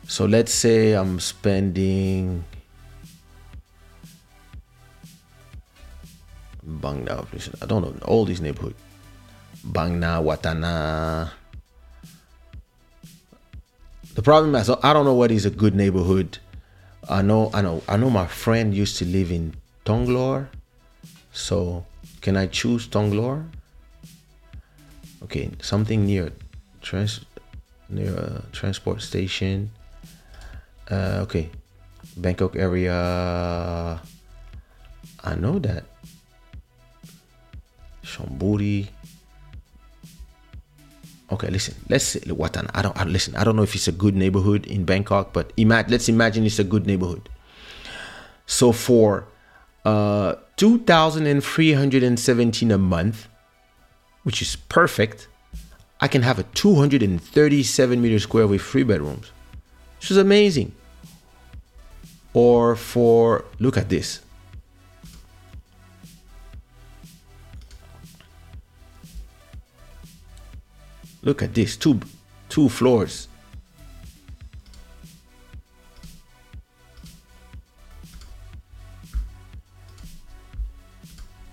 [0.07, 2.45] so let's say I'm spending
[6.65, 7.27] Bangna.
[7.63, 8.75] I don't know all these neighborhood.
[9.67, 11.31] Bangna, Watana.
[14.15, 16.39] The problem is I don't know what is a good neighborhood.
[17.09, 19.55] I know I know I know my friend used to live in
[19.89, 20.53] Tonglor.
[21.33, 21.89] So
[22.21, 23.49] can I choose Tonglor?
[25.25, 26.29] Okay, something near
[26.85, 27.25] trans
[27.89, 29.73] near a transport station.
[30.93, 31.49] Uh, okay,
[32.21, 33.01] Bangkok area.
[35.25, 35.89] I know that.
[38.05, 38.93] Shamburi.
[41.33, 41.75] Okay, listen.
[41.89, 42.69] Let's say Watan.
[42.77, 42.97] I don't.
[42.97, 43.37] I, listen.
[43.37, 45.97] I don't know if it's a good neighborhood in Bangkok, but imagine.
[45.97, 47.29] Let's imagine it's a good neighborhood.
[48.45, 49.25] So for
[49.85, 53.29] uh, two thousand and three hundred and seventeen a month,
[54.23, 55.29] which is perfect,
[56.01, 59.31] I can have a two hundred and thirty-seven meter square with three bedrooms,
[59.99, 60.73] which is amazing.
[62.35, 64.21] Or for look at this,
[71.23, 72.01] Look at this, two
[72.49, 73.29] two floors.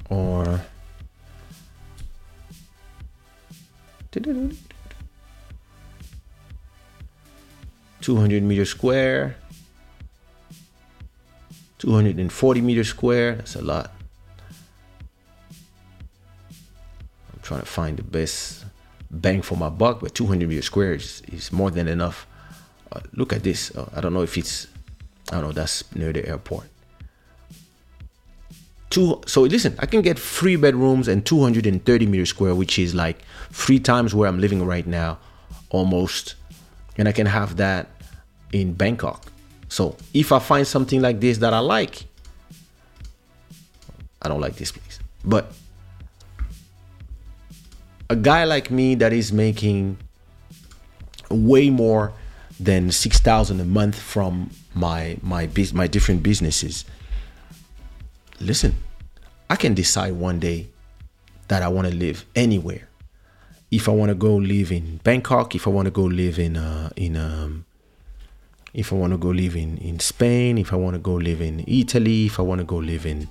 [0.09, 0.61] Or
[8.01, 9.35] Two hundred meter square,
[11.79, 13.35] two hundred and forty meter square.
[13.35, 13.91] That's a lot.
[17.33, 18.65] I'm trying to find the best
[19.11, 22.27] bang for my buck, but 200 meter squares is more than enough.
[22.91, 23.75] Uh, look at this.
[23.75, 24.67] Uh, I don't know if it's,
[25.31, 26.65] I don't know, that's near the airport.
[28.95, 33.17] Two, so listen, I can get three bedrooms and 230 meter square, which is like
[33.51, 35.17] three times where I'm living right now,
[35.69, 36.35] almost.
[36.97, 37.89] And I can have that
[38.53, 39.25] in Bangkok.
[39.67, 42.05] So if I find something like this that I like,
[44.21, 45.51] I don't like this place, but
[48.09, 49.97] a guy like me that is making
[51.29, 52.13] way more
[52.61, 56.85] than 6000 a month from my my my different businesses
[58.39, 58.73] listen
[59.49, 60.67] i can decide one day
[61.47, 62.87] that i want to live anywhere
[63.71, 66.57] if i want to go live in bangkok if i want to go live in
[66.57, 67.65] uh in um
[68.73, 71.41] if i want to go live in in spain if i want to go live
[71.41, 73.27] in italy if i want to go live in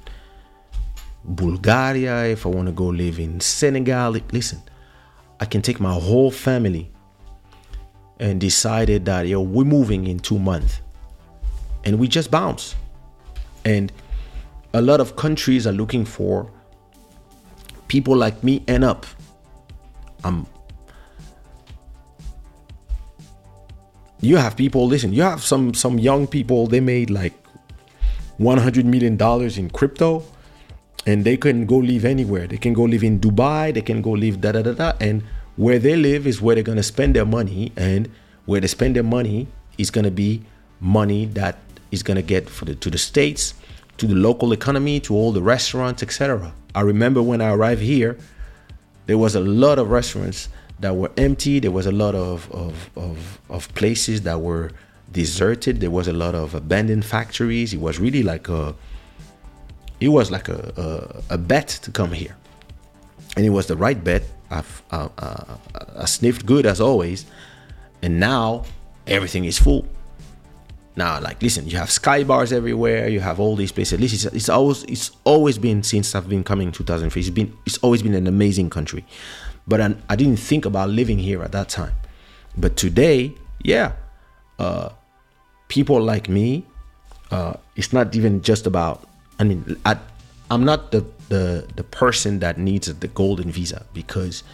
[1.25, 4.63] Bulgaria, if I want to go live in Senegal, listen,
[5.41, 6.91] I can take my whole family
[8.21, 10.81] and decided that yo, we're moving in two months.
[11.85, 12.75] And we just bounce.
[13.65, 13.91] And
[14.75, 16.51] a lot of countries are looking for
[17.89, 19.07] people like me and up.
[20.25, 20.47] Um
[24.21, 27.35] you have people listen you have some some young people they made like
[28.39, 30.25] 100 million dollars in crypto
[31.07, 32.47] and they can go live anywhere.
[32.47, 33.75] They can go live in Dubai.
[33.75, 34.93] They can go live da da da da.
[35.01, 35.23] And
[35.57, 38.09] where they live is where they're gonna spend their money, and
[38.47, 39.47] where they spend their money
[39.79, 40.43] is gonna be
[40.81, 41.59] money that
[41.91, 43.55] is gonna get for the, to the states,
[43.99, 46.53] to the local economy, to all the restaurants, etc.
[46.75, 48.19] I remember when I arrived here,
[49.07, 50.49] there was a lot of restaurants
[50.81, 51.61] that were empty.
[51.61, 54.73] There was a lot of, of, of, of places that were
[55.13, 55.81] deserted.
[55.81, 57.73] There was a lot of abandoned factories.
[57.73, 58.75] It was really like a
[60.01, 62.37] it was like a, a, a bet to come here.
[63.37, 64.23] And it was the right bet.
[64.51, 65.57] I've, uh, uh,
[65.97, 67.25] I sniffed good as always.
[68.03, 68.65] And now
[69.07, 69.87] everything is full.
[70.97, 73.09] Now, like, listen, you have sky bars everywhere.
[73.09, 74.01] You have all these places.
[74.01, 77.21] It's, it's always it's always been since I've been coming 2003.
[77.21, 79.05] It's been it's always been an amazing country,
[79.67, 81.95] but I, I didn't think about living here at that time.
[82.57, 83.35] But today,
[83.65, 83.93] yeah,
[84.61, 84.91] uh,
[85.67, 86.65] people like me,
[87.33, 89.09] uh, it's not even just about.
[89.41, 89.99] I mean, I,
[90.49, 94.45] I'm not the the the person that needs the golden visa because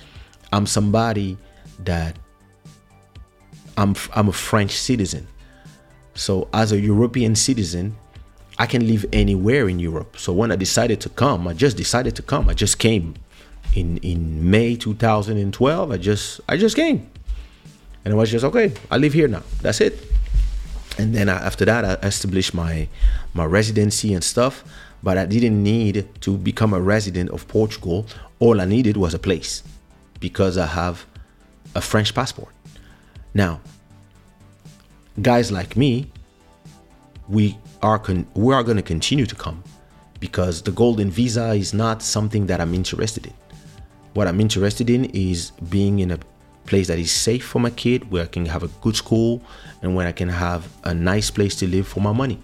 [0.55, 1.37] I'm somebody
[1.81, 2.17] that
[3.77, 5.29] I'm I'm a French citizen.
[6.15, 7.97] So as a European citizen,
[8.59, 10.19] I can live anywhere in Europe.
[10.19, 12.49] So when I decided to come, I just decided to come.
[12.49, 13.15] I just came
[13.75, 15.91] in in May 2012.
[15.91, 17.09] I just I just came,
[18.05, 18.73] and I was just okay.
[18.91, 19.43] I live here now.
[19.63, 19.99] That's it.
[20.99, 22.89] And then I, after that, I established my
[23.33, 24.65] my residency and stuff.
[25.03, 28.07] But I didn't need to become a resident of Portugal.
[28.39, 29.63] All I needed was a place
[30.19, 31.07] because I have
[31.75, 32.53] a French passport.
[33.33, 33.61] Now,
[35.23, 36.11] guys like me,
[37.29, 39.63] we are con- we are going to continue to come
[40.19, 43.35] because the golden visa is not something that I'm interested in.
[44.15, 46.19] What I'm interested in is being in a
[46.67, 49.43] place that is safe for my kid, where I can have a good school,
[49.83, 52.39] and where I can have a nice place to live for my money.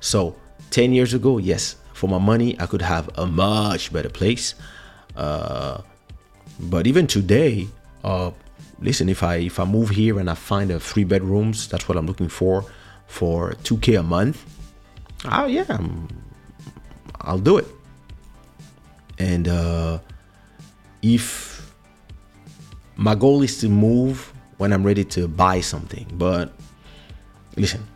[0.00, 0.36] So,
[0.70, 4.54] 10 years ago, yes, for my money, I could have a much better place.
[5.16, 5.80] Uh,
[6.58, 7.68] but even today,
[8.02, 8.32] uh,
[8.84, 11.96] listen, if I if I move here and I find a three bedrooms, that's what
[11.96, 12.64] I'm looking for,
[13.06, 14.44] for 2k a month.
[15.24, 16.08] Oh yeah, I'm,
[17.22, 17.66] I'll do it.
[19.18, 19.98] And uh,
[21.02, 21.72] if
[22.96, 26.52] my goal is to move when I'm ready to buy something, but
[27.56, 27.86] listen,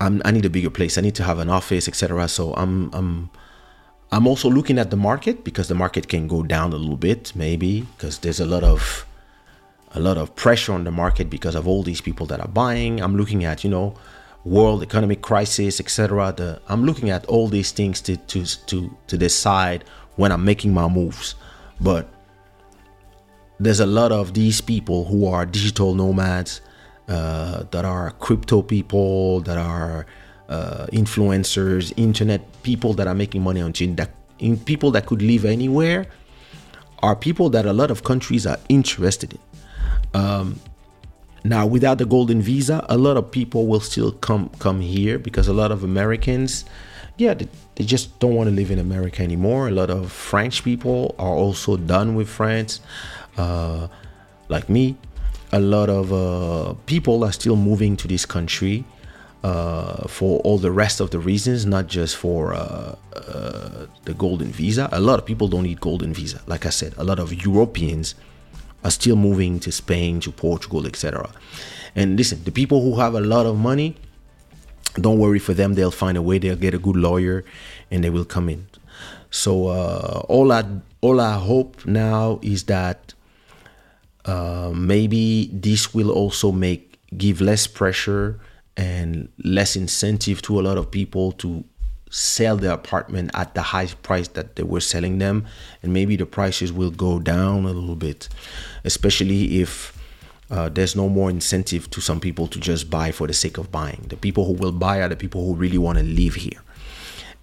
[0.00, 0.96] I'm, I need a bigger place.
[0.96, 2.28] I need to have an office, etc.
[2.28, 3.30] So I'm I'm
[4.10, 7.32] I'm also looking at the market because the market can go down a little bit,
[7.34, 9.04] maybe because there's a lot of
[9.92, 13.00] a lot of pressure on the market because of all these people that are buying.
[13.00, 13.94] I'm looking at you know
[14.44, 16.34] world economic crisis, etc.
[16.68, 19.84] I'm looking at all these things to to to to decide
[20.16, 21.34] when I'm making my moves,
[21.80, 22.08] but
[23.60, 26.60] there's a lot of these people who are digital nomads
[27.08, 30.06] uh, that are crypto people, that are
[30.48, 35.22] uh, influencers, internet people that are making money on chain, that in people that could
[35.22, 36.06] live anywhere,
[37.02, 40.20] are people that a lot of countries are interested in.
[40.20, 40.60] Um,
[41.44, 45.48] now, without the golden visa, a lot of people will still come come here because
[45.48, 46.64] a lot of Americans,
[47.16, 49.68] yeah, they, they just don't want to live in America anymore.
[49.68, 52.80] A lot of French people are also done with France,
[53.36, 53.86] uh,
[54.48, 54.96] like me.
[55.52, 58.84] A lot of uh, people are still moving to this country
[59.44, 64.48] uh, for all the rest of the reasons, not just for uh, uh, the golden
[64.48, 64.88] visa.
[64.92, 66.42] A lot of people don't need golden visa.
[66.46, 68.14] Like I said, a lot of Europeans
[68.84, 71.30] are still moving to Spain, to Portugal, etc.
[71.94, 73.96] And listen, the people who have a lot of money,
[74.94, 75.74] don't worry for them.
[75.74, 76.38] They'll find a way.
[76.38, 77.44] They'll get a good lawyer,
[77.90, 78.66] and they will come in.
[79.30, 80.64] So uh, all I
[81.00, 83.14] all I hope now is that
[84.24, 88.40] uh, maybe this will also make give less pressure
[88.78, 91.64] and less incentive to a lot of people to
[92.10, 95.44] sell their apartment at the high price that they were selling them.
[95.82, 98.30] And maybe the prices will go down a little bit
[98.84, 99.96] especially if
[100.50, 103.70] uh, there's no more incentive to some people to just buy for the sake of
[103.70, 104.06] buying.
[104.08, 106.60] The people who will buy are the people who really want to live here.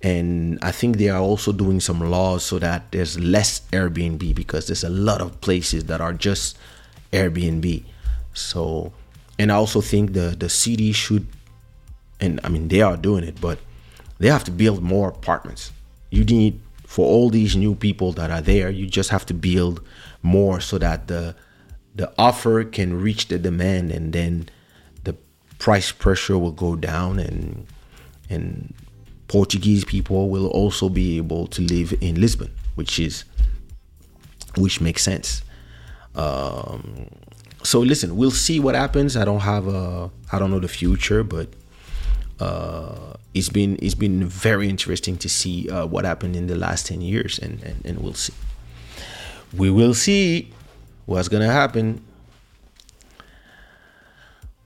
[0.01, 4.67] And i think they are also doing some laws so that there's less airbnb because
[4.67, 6.57] there's a lot of places that are just
[7.13, 7.83] airbnb.
[8.33, 8.91] So
[9.37, 11.27] and I also think the the city should,
[12.19, 13.59] and I mean they are doing it, but
[14.19, 15.71] they have to build more apartments.
[16.09, 19.81] You need for all these new people that are there, you just have to build
[20.23, 21.35] more so that the
[21.93, 24.49] the offer can reach the demand, and then
[25.03, 25.15] the
[25.59, 27.65] price pressure will go down, and
[28.29, 28.73] and
[29.27, 33.25] Portuguese people will also be able to live in Lisbon, which is
[34.55, 35.41] which makes sense.
[36.15, 37.09] Um,
[37.65, 39.17] so listen, we'll see what happens.
[39.17, 41.49] I don't have a, I don't know the future, but
[42.39, 46.85] uh, it's been it's been very interesting to see uh, what happened in the last
[46.85, 48.33] ten years, and, and and we'll see.
[49.55, 50.51] We will see
[51.05, 52.03] what's gonna happen.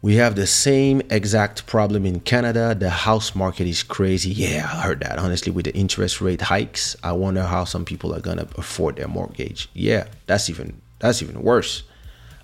[0.01, 2.73] We have the same exact problem in Canada.
[2.73, 4.31] The house market is crazy.
[4.31, 5.19] Yeah, I heard that.
[5.19, 9.09] Honestly, with the interest rate hikes, I wonder how some people are gonna afford their
[9.09, 9.69] mortgage.
[9.73, 11.83] Yeah, that's even that's even worse.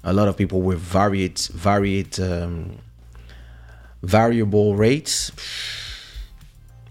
[0.08, 2.78] A lot of people with varied varied um,
[4.04, 5.32] variable rates.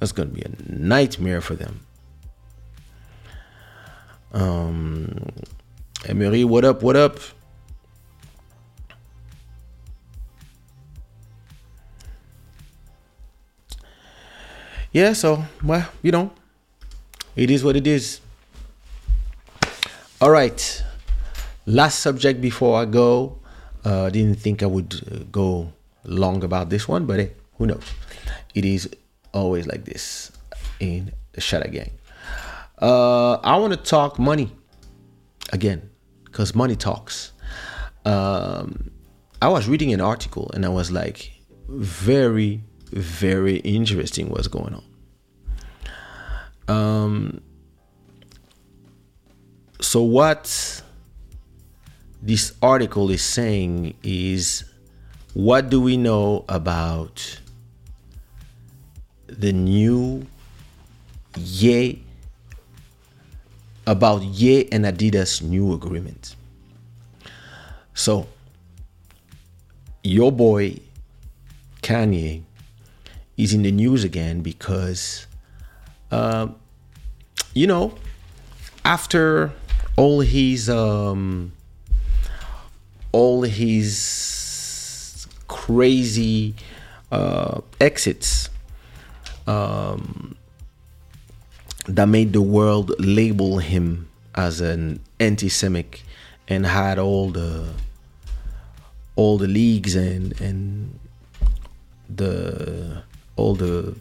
[0.00, 1.80] That's gonna be a nightmare for them.
[4.32, 5.28] Um,
[6.06, 6.82] Emery, what up?
[6.82, 7.20] What up?
[14.94, 16.32] yeah, so well, you know,
[17.36, 18.20] it is what it is.
[20.20, 20.82] All right,
[21.66, 23.38] last subject before I go.
[23.84, 25.72] Uh, didn't think I would uh, go
[26.04, 27.84] long about this one, but hey, who knows?
[28.54, 28.88] It is
[29.32, 30.32] always like this
[30.80, 31.90] in the Shada Gang.
[32.80, 34.50] Uh, I want to talk money
[35.52, 35.90] again
[36.24, 37.32] because money talks.
[38.04, 38.90] Um,
[39.42, 41.32] I was reading an article and I was like,
[41.68, 42.62] very
[42.94, 44.84] very interesting what's going on.
[46.68, 47.40] Um,
[49.80, 50.82] so, what
[52.24, 54.64] this article is saying is
[55.34, 57.38] what do we know about
[59.26, 60.26] the new
[61.36, 62.02] Ye
[63.86, 66.34] about Ye and Adidas new agreement?
[67.92, 68.26] So,
[70.02, 70.78] your boy
[71.82, 72.42] Kanye
[73.36, 75.26] is in the news again because,
[76.10, 76.48] uh,
[77.52, 77.94] you know,
[78.82, 79.52] after
[79.96, 81.52] all his um,
[83.14, 86.52] all his crazy
[87.12, 88.50] uh, exits
[89.46, 90.34] um,
[91.86, 96.02] that made the world label him as an anti-Semitic
[96.48, 97.72] and had all the
[99.14, 100.98] all the leagues and and
[102.16, 103.04] the
[103.36, 103.94] all the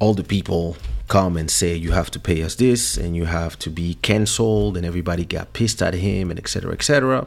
[0.00, 0.76] all the people
[1.08, 4.76] come and say you have to pay us this and you have to be canceled
[4.76, 7.26] and everybody got pissed at him and etc etc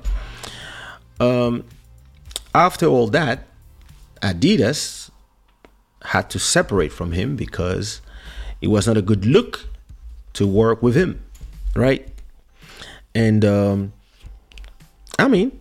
[1.19, 1.63] um,
[2.53, 3.47] after all that
[4.21, 5.09] adidas
[6.03, 8.01] had to separate from him because
[8.61, 9.67] it was not a good look
[10.33, 11.21] to work with him
[11.75, 12.07] right
[13.15, 13.91] and um,
[15.17, 15.51] i mean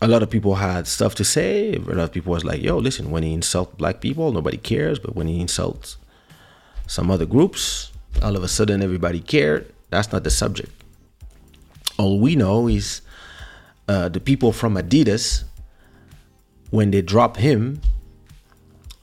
[0.00, 1.74] a lot of people had stuff to say.
[1.74, 5.00] A lot of people was like, "Yo, listen, when he insults black people, nobody cares,
[5.00, 5.96] but when he insults
[6.88, 10.72] some other groups, all of a sudden everybody cared." That's not the subject.
[11.96, 13.02] All we know is
[13.86, 15.44] uh, the people from Adidas,
[16.70, 17.80] when they dropped him,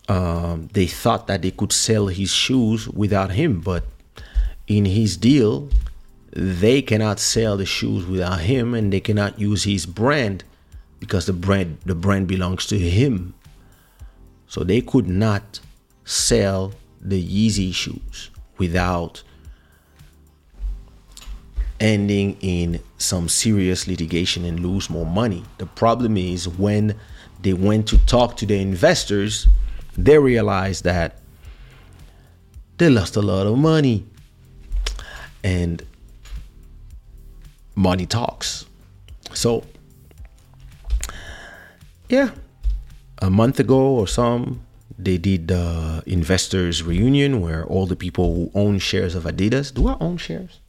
[0.07, 3.83] um, they thought that they could sell his shoes without him, but
[4.67, 5.69] in his deal,
[6.31, 10.43] they cannot sell the shoes without him, and they cannot use his brand
[10.99, 13.33] because the brand the brand belongs to him.
[14.47, 15.59] So they could not
[16.03, 16.73] sell
[17.09, 19.23] the Yeezy shoes without
[21.79, 25.43] ending in some serious litigation and lose more money.
[25.57, 26.95] The problem is when
[27.41, 29.47] they went to talk to the investors,
[29.97, 31.19] they realized that
[32.77, 34.05] they lost a lot of money.
[35.43, 35.85] And
[37.75, 38.65] money talks.
[39.33, 39.63] So
[42.09, 42.31] yeah,
[43.21, 44.64] a month ago or some,
[44.97, 49.73] they did the investors reunion where all the people who own shares of Adidas.
[49.73, 50.59] Do I own shares?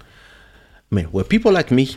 [0.00, 1.94] I mean, where people like me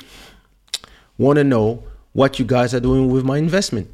[1.17, 3.93] want to know what you guys are doing with my investment.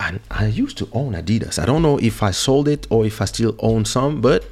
[0.00, 1.60] And I used to own Adidas.
[1.60, 4.44] I don't know if I sold it or if I still own some, but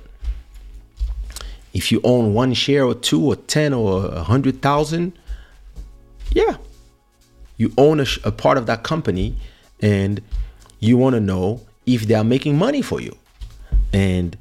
[1.73, 5.13] if you own one share or two or 10 or a hundred thousand,
[6.33, 6.57] yeah,
[7.57, 9.37] you own a, a part of that company
[9.81, 10.21] and
[10.81, 13.17] you want to know if they are making money for you.
[13.93, 14.37] And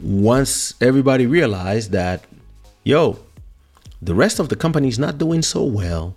[0.00, 2.24] once everybody realized that,
[2.84, 3.18] yo,
[4.00, 6.16] the rest of the company is not doing so well,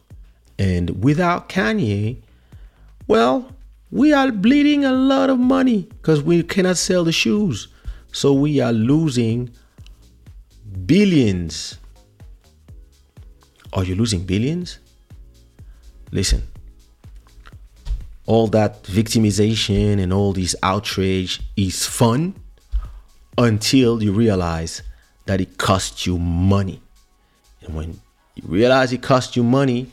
[0.57, 2.17] and without Kanye,
[3.07, 3.51] well,
[3.91, 7.67] we are bleeding a lot of money because we cannot sell the shoes.
[8.11, 9.51] So we are losing
[10.85, 11.77] billions.
[13.73, 14.79] Are you losing billions?
[16.15, 16.41] listen,
[18.25, 22.35] all that victimization and all this outrage is fun
[23.37, 24.81] until you realize
[25.25, 26.81] that it costs you money.
[27.61, 27.99] And when
[28.35, 29.89] you realize it costs you money,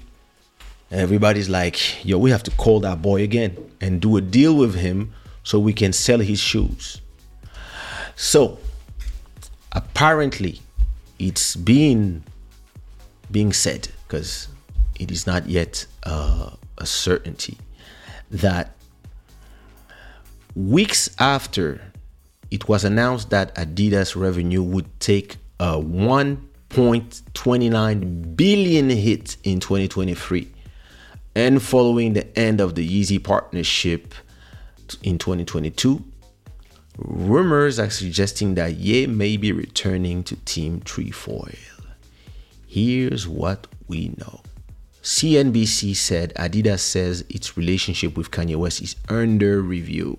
[0.90, 4.74] everybody's like, yo, we have to call that boy again and do a deal with
[4.74, 7.00] him so we can sell his shoes.
[8.16, 8.59] So
[9.72, 10.60] apparently
[11.18, 12.22] it's being
[13.30, 14.48] being said because
[15.00, 17.56] it is not yet uh, a certainty,
[18.32, 18.74] that
[20.54, 21.80] weeks after
[22.50, 30.52] it was announced that Adidas revenue would take a 1.29 billion hit in 2023
[31.34, 34.14] and following the end of the Yeezy partnership
[35.02, 36.04] in 2022
[36.98, 41.50] rumors are suggesting that Ye may be returning to Team Trefoil.
[42.66, 44.41] Here's what we know.
[45.03, 50.19] CNBC said Adidas says its relationship with Kanye West is under review.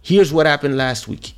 [0.00, 1.34] Here's what happened last week.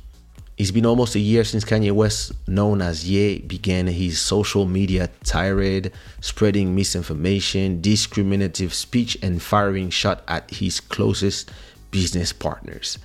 [0.57, 5.09] It's been almost a year since Kanye West, known as Ye, began his social media
[5.25, 11.51] tirade, spreading misinformation, discriminative speech, and firing shot at his closest
[11.91, 12.97] business partners.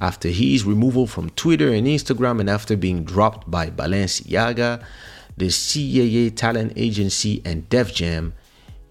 [0.00, 4.84] After his removal from Twitter and Instagram, and after being dropped by Balenciaga,
[5.36, 8.34] the CAA talent agency, and Def Jam,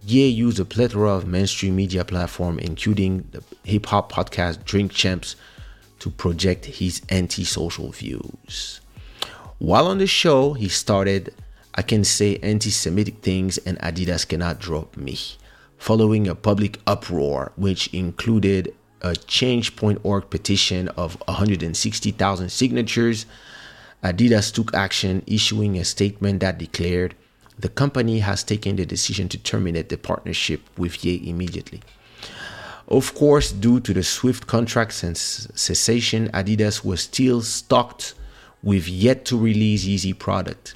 [0.08, 5.36] Ye used a plethora of mainstream media platforms, including the hip hop podcast Drink Champs,
[5.98, 8.82] to project his anti-social views.
[9.58, 11.34] While on the show, he started,
[11.74, 15.18] I can say anti-Semitic things and Adidas cannot drop me,
[15.80, 23.26] following a public uproar which included a change.org petition of 160,000 signatures.
[24.04, 27.16] Adidas took action, issuing a statement that declared
[27.58, 31.82] the company has taken the decision to terminate the partnership with Ye immediately.
[32.88, 38.14] Of course, due to the swift contract cessation, Adidas was still stocked
[38.62, 40.74] with yet to release Yeezy product,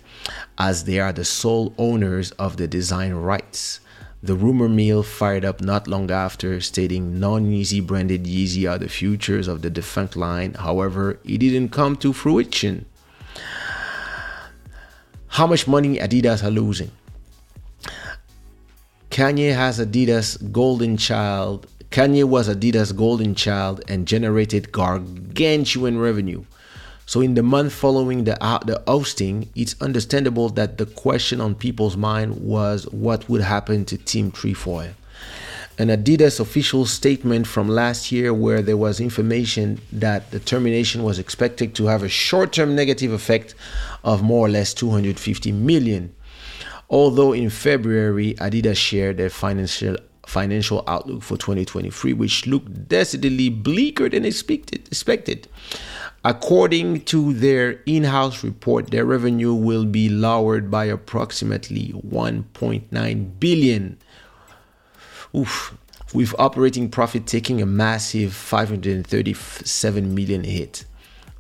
[0.58, 3.80] as they are the sole owners of the design rights.
[4.24, 8.90] The rumor mill fired up not long after, stating non Yeezy branded Yeezy are the
[8.90, 10.56] futures of the defunct line.
[10.56, 12.86] However, it didn't come to fruition.
[15.28, 16.92] How much money Adidas are losing?
[19.10, 26.44] Kanye has Adidas golden child Kanye was Adidas' golden child and generated gargantuan revenue.
[27.08, 31.56] So, in the month following the, uh, the ousting, it's understandable that the question on
[31.56, 34.92] people's mind was what would happen to Team Trefoil.
[35.80, 41.18] An Adidas official statement from last year, where there was information that the termination was
[41.18, 43.56] expected to have a short term negative effect
[44.04, 46.14] of more or less 250 million.
[46.90, 49.96] Although in February, Adidas shared their financial
[50.28, 55.48] financial outlook for 2023, which looked decidedly bleaker than expected.
[56.26, 63.98] According to their in house report, their revenue will be lowered by approximately 1.9 billion.
[65.36, 65.78] Oof,
[66.14, 70.86] with operating profit taking a massive 537 million hit.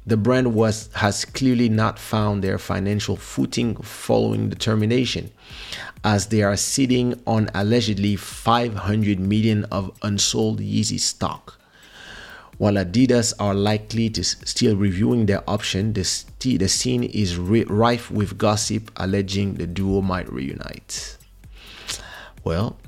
[0.05, 5.31] The brand was has clearly not found their financial footing following the termination
[6.03, 11.59] as they are sitting on allegedly 500 million of unsold Yeezy stock.
[12.57, 18.09] While Adidas are likely to still reviewing their option, the, st- the scene is rife
[18.11, 21.17] with gossip alleging the duo might reunite.
[22.43, 22.78] Well,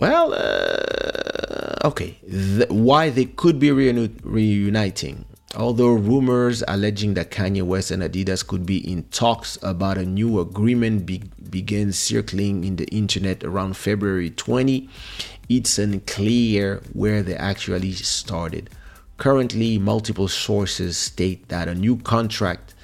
[0.00, 2.18] well, uh, okay.
[2.68, 5.24] Why they could be reuni- reuniting?
[5.56, 10.38] Although rumors alleging that Kanye West and Adidas could be in talks about a new
[10.38, 14.88] agreement be- began circling in the internet around February 20,
[15.48, 18.68] it's unclear where they actually started.
[19.16, 22.74] Currently, multiple sources state that a new contract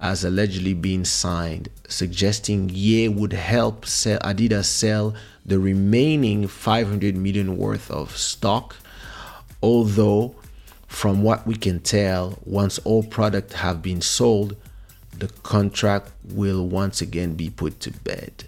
[0.00, 5.14] has allegedly been signed, suggesting Ye would help sell Adidas sell
[5.48, 8.76] the remaining 500 million worth of stock,
[9.62, 10.34] although
[10.86, 14.56] from what we can tell, once all product have been sold,
[15.18, 18.44] the contract will once again be put to bed.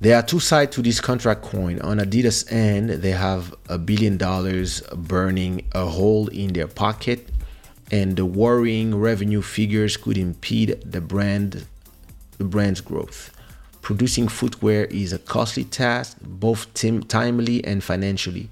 [0.00, 1.78] There are two sides to this contract coin.
[1.80, 7.28] On Adidas' end, they have a billion dollars burning a hole in their pocket,
[7.90, 11.66] and the worrying revenue figures could impede the brand
[12.38, 13.36] the brand's growth.
[13.82, 18.50] Producing footwear is a costly task, both tim- timely and financially.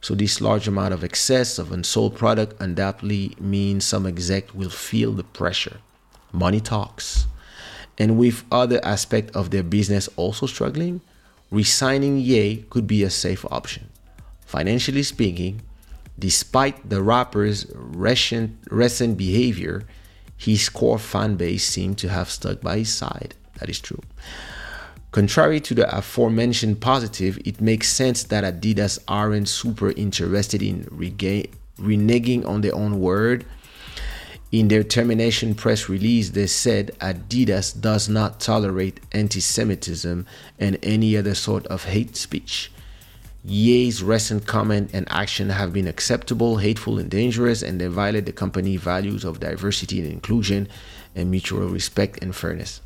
[0.00, 5.12] So this large amount of excess of unsold product undoubtedly means some exec will feel
[5.12, 5.78] the pressure.
[6.32, 7.26] Money talks.
[7.98, 11.02] And with other aspects of their business also struggling,
[11.50, 13.90] resigning Ye could be a safe option.
[14.46, 15.60] Financially speaking,
[16.18, 19.84] despite the rapper's recent, recent behavior,
[20.36, 23.34] his core fan base seemed to have stuck by his side.
[23.58, 24.00] That is true.
[25.12, 31.48] Contrary to the aforementioned positive, it makes sense that Adidas aren't super interested in rega-
[31.80, 33.44] reneging on their own word.
[34.52, 40.26] In their termination press release, they said Adidas does not tolerate anti Semitism
[40.60, 42.70] and any other sort of hate speech.
[43.44, 48.32] Ye's recent comment and action have been acceptable, hateful, and dangerous, and they violate the
[48.32, 50.68] company values of diversity and inclusion
[51.16, 52.80] and mutual respect and fairness.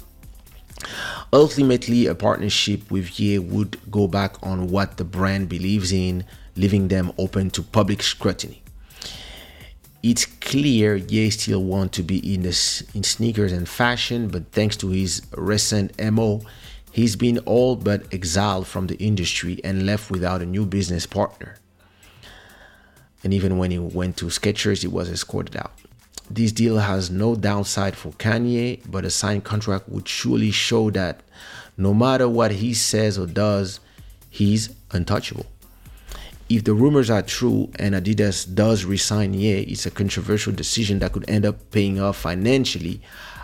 [1.33, 6.25] Ultimately, a partnership with Ye would go back on what the brand believes in,
[6.57, 8.65] leaving them open to public scrutiny
[10.05, 14.77] it's clear Ye still want to be in this in sneakers and fashion, but thanks
[14.77, 16.43] to his recent MO,
[16.93, 21.57] he's been all but exiled from the industry and left without a new business partner.
[23.23, 25.73] And even when he went to Skechers, he was escorted out.
[26.31, 31.21] This deal has no downside for Kanye, but a signed contract would surely show that
[31.77, 33.81] no matter what he says or does,
[34.31, 35.47] he's untouchable
[36.49, 41.13] if the rumors are true and Adidas does resign Ye, it's a controversial decision that
[41.13, 43.01] could end up paying off financially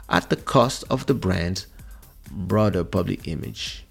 [0.09, 1.67] at the cost of the brand's
[2.31, 3.85] broader public image.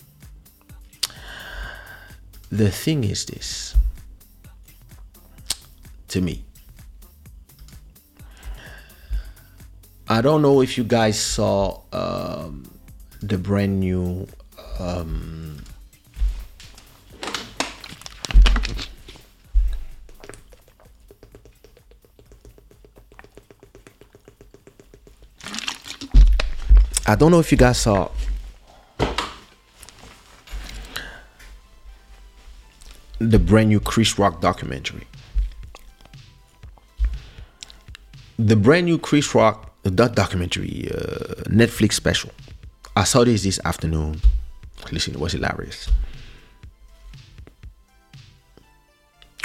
[2.51, 3.75] The thing is this
[6.09, 6.43] to me.
[10.11, 12.67] I don't know if you guys saw um,
[13.21, 14.27] the brand new
[14.79, 15.61] um,
[27.05, 28.09] I don't know if you guys saw
[33.19, 35.05] the brand new Chris Rock documentary.
[38.37, 42.31] The brand new Chris Rock that documentary uh, Netflix special.
[42.95, 44.21] I saw this this afternoon.
[44.91, 45.89] Listen, it was hilarious.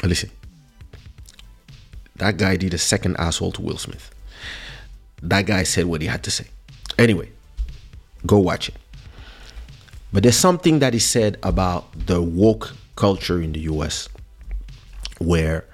[0.02, 0.30] Listen,
[2.16, 4.10] that guy did a second asshole to Will Smith.
[5.22, 6.46] That guy said what he had to say.
[6.98, 7.30] Anyway,
[8.26, 8.76] Go watch it.
[10.12, 14.08] But there's something that is said about the woke culture in the US
[15.18, 15.64] where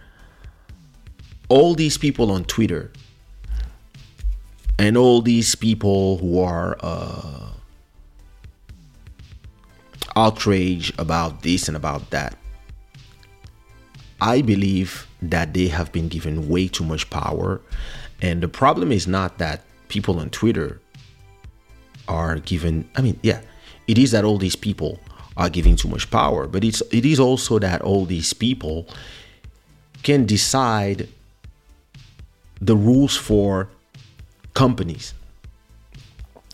[1.49, 2.91] all these people on Twitter
[4.81, 7.51] and all these people who are uh,
[10.17, 12.37] outraged about this and about that,
[14.21, 17.61] I believe that they have been given way too much power.
[18.23, 20.81] And the problem is not that people on Twitter
[22.11, 23.41] are given i mean yeah
[23.87, 24.99] it is that all these people
[25.37, 28.87] are giving too much power but it's it is also that all these people
[30.03, 31.09] can decide
[32.61, 33.69] the rules for
[34.55, 35.15] companies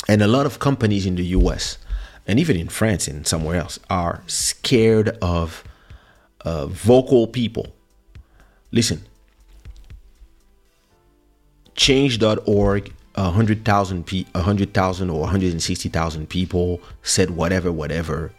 [0.08, 1.78] and a lot of companies in the US
[2.26, 5.64] and even in France and somewhere else are scared of
[6.44, 7.74] uh, vocal people
[8.72, 9.02] listen
[11.74, 18.32] change.org a hundred thousand pe- a hundred thousand or 160,000 people said whatever, whatever.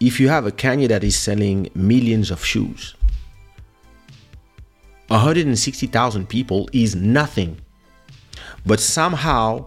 [0.00, 2.94] If you have a Kanye that is selling millions of shoes,
[5.08, 7.60] 160,000 people is nothing.
[8.66, 9.66] But somehow,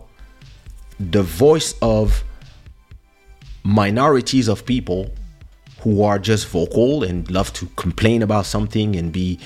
[0.99, 2.23] the voice of
[3.63, 5.11] minorities of people
[5.81, 9.39] who are just vocal and love to complain about something and be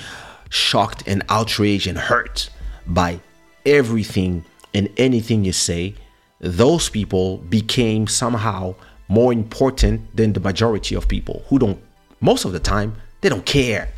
[0.48, 2.48] shocked and outraged and hurt
[2.86, 3.20] by
[3.66, 4.44] everything
[4.74, 5.94] and anything you say,
[6.40, 8.74] those people became somehow
[9.08, 11.80] more important than the majority of people who don't,
[12.20, 13.88] most of the time, they don't care.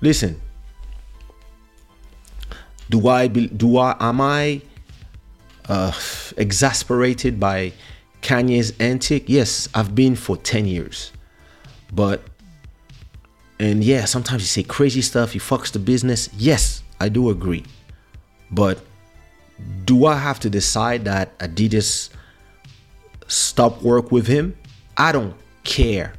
[0.00, 0.40] Listen,
[2.90, 4.60] do I, do I, am I
[5.68, 5.92] uh,
[6.36, 7.72] exasperated by
[8.20, 9.28] Kanye's antic?
[9.28, 11.12] Yes, I've been for 10 years.
[11.92, 12.22] But,
[13.58, 16.28] and yeah, sometimes you say crazy stuff, he fucks the business.
[16.36, 17.64] Yes, I do agree.
[18.50, 18.80] But
[19.84, 22.10] do I have to decide that Adidas
[23.28, 24.56] stop work with him?
[24.96, 26.14] I don't care.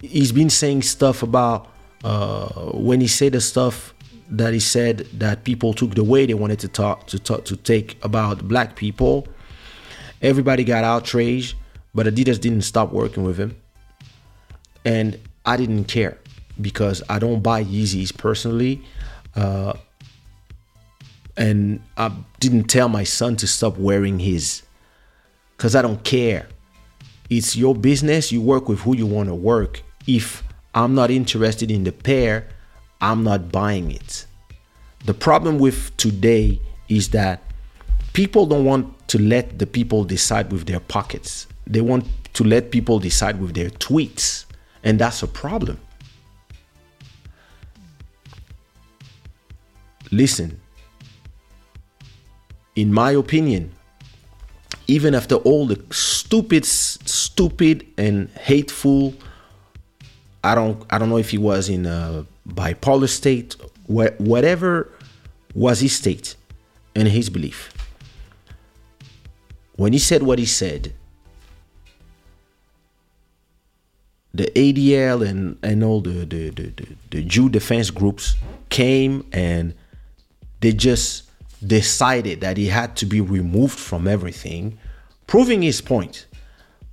[0.00, 1.68] He's been saying stuff about
[2.04, 3.94] uh, when he said the stuff
[4.30, 7.56] that he said that people took the way they wanted to talk to talk to
[7.56, 9.26] take about black people.
[10.22, 11.56] Everybody got outraged,
[11.94, 13.56] but Adidas didn't stop working with him,
[14.84, 16.18] and I didn't care
[16.60, 18.82] because I don't buy Yeezys personally.
[19.34, 19.74] Uh,
[21.36, 24.62] and I didn't tell my son to stop wearing his
[25.56, 26.48] because I don't care.
[27.28, 28.32] It's your business.
[28.32, 29.82] You work with who you want to work.
[30.06, 30.42] If
[30.74, 32.48] I'm not interested in the pair,
[33.10, 34.26] I'm not buying it.
[35.04, 37.42] The problem with today is that
[38.12, 41.46] people don't want to let the people decide with their pockets.
[41.66, 44.44] They want to let people decide with their tweets.
[44.82, 45.78] And that's a problem
[50.10, 50.60] listen,
[52.74, 53.72] in my opinion,
[54.86, 59.14] even after all the stupid, stupid and hateful,
[60.44, 63.56] I don't, I don't know if he was in a bipolar state,
[63.86, 64.92] whatever
[65.54, 66.36] was his state
[66.94, 67.72] and his belief.
[69.76, 70.92] When he said what he said,
[74.32, 76.72] the ADL and, and all the, the, the,
[77.10, 78.34] the Jew defense groups
[78.68, 79.74] came and
[80.60, 81.30] they just
[81.66, 84.78] decided that he had to be removed from everything,
[85.26, 86.26] proving his point.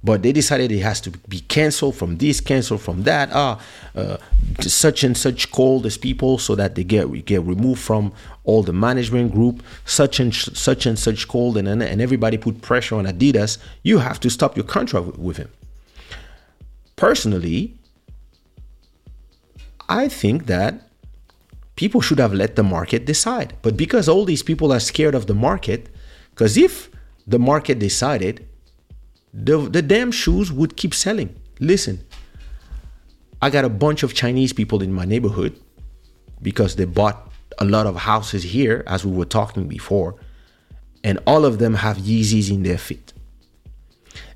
[0.03, 3.29] But they decided it has to be canceled from this, canceled from that.
[3.31, 3.59] Ah,
[3.95, 4.17] uh,
[4.59, 8.11] such and such called as people so that they get get removed from
[8.43, 9.63] all the management group.
[9.85, 13.57] Such and such and such called, and and everybody put pressure on Adidas.
[13.83, 15.49] You have to stop your contract with him.
[16.97, 17.75] Personally,
[19.87, 20.89] I think that
[21.75, 23.53] people should have let the market decide.
[23.61, 25.89] But because all these people are scared of the market,
[26.31, 26.89] because if
[27.25, 28.47] the market decided,
[29.33, 31.35] the, the damn shoes would keep selling.
[31.59, 32.03] Listen,
[33.41, 35.59] I got a bunch of Chinese people in my neighborhood
[36.41, 40.15] because they bought a lot of houses here, as we were talking before,
[41.03, 43.13] and all of them have Yeezys in their feet.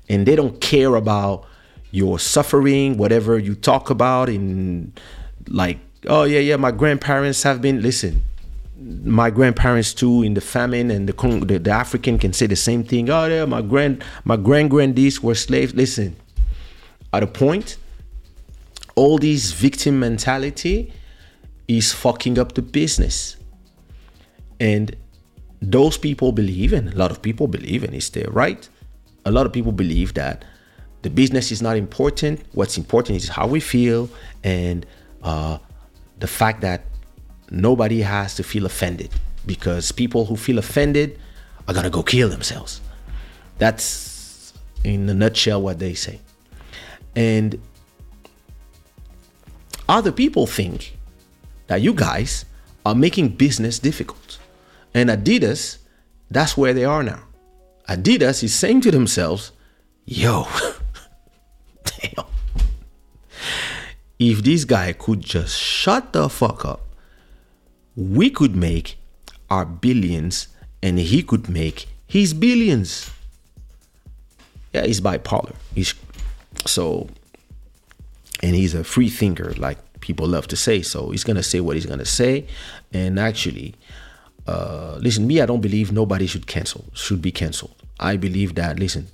[0.08, 1.44] And they don't care about
[1.90, 4.92] your suffering, whatever you talk about in
[5.48, 8.22] like oh yeah yeah my grandparents have been listen
[8.80, 11.12] my grandparents too in the famine and the,
[11.44, 13.10] the, the african can say the same thing.
[13.10, 15.74] Oh yeah my grand my grand grandees were slaves.
[15.74, 16.16] Listen
[17.12, 17.76] at a point
[18.94, 20.92] all this victim mentality
[21.68, 23.36] is fucking up the business.
[24.58, 24.96] And
[25.60, 28.68] those people believe and a lot of people believe and it's their right
[29.24, 30.44] a lot of people believe that
[31.02, 32.40] the business is not important.
[32.52, 34.08] What's important is how we feel
[34.42, 34.84] and
[35.22, 35.58] uh,
[36.18, 36.84] the fact that
[37.50, 39.10] nobody has to feel offended
[39.46, 41.18] because people who feel offended
[41.66, 42.80] are gonna go kill themselves.
[43.58, 44.52] That's
[44.84, 46.20] in a nutshell what they say.
[47.16, 47.60] And
[49.88, 50.96] other people think
[51.66, 52.44] that you guys
[52.84, 54.38] are making business difficult.
[54.94, 55.78] And Adidas,
[56.30, 57.22] that's where they are now.
[57.88, 59.52] Adidas is saying to themselves,
[60.04, 60.46] yo,
[61.84, 62.26] damn,
[64.18, 66.87] if this guy could just shut the fuck up,
[67.98, 68.96] we could make
[69.50, 70.46] our billions
[70.82, 73.10] and he could make his billions.
[74.72, 75.56] Yeah, he's bipolar.
[75.74, 75.94] He's
[76.64, 77.08] so
[78.40, 80.80] and he's a free thinker, like people love to say.
[80.80, 82.46] So he's gonna say what he's gonna say.
[82.92, 83.74] And actually,
[84.46, 87.74] uh, listen, me, I don't believe nobody should cancel, should be canceled.
[87.98, 89.08] I believe that, listen,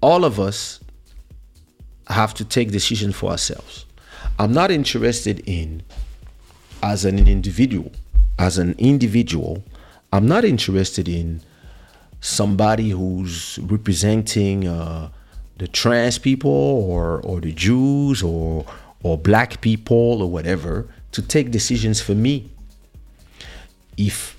[0.00, 0.80] all of us
[2.08, 3.84] have to take decisions for ourselves.
[4.38, 5.82] I'm not interested in,
[6.82, 7.92] as an individual,
[8.38, 9.62] as an individual,
[10.12, 11.40] I'm not interested in
[12.20, 15.10] somebody who's representing uh,
[15.58, 18.66] the trans people or or the Jews or
[19.02, 22.50] or black people or whatever to take decisions for me.
[23.96, 24.36] If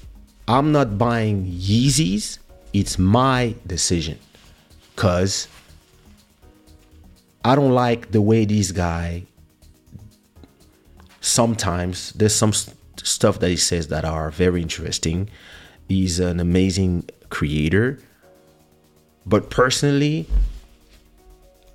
[0.47, 2.39] I'm not buying Yeezys,
[2.73, 4.19] it's my decision.
[4.95, 5.47] Cause
[7.45, 9.23] I don't like the way this guy
[11.23, 15.29] sometimes there's some st- stuff that he says that are very interesting.
[15.87, 17.99] He's an amazing creator.
[19.25, 20.27] But personally,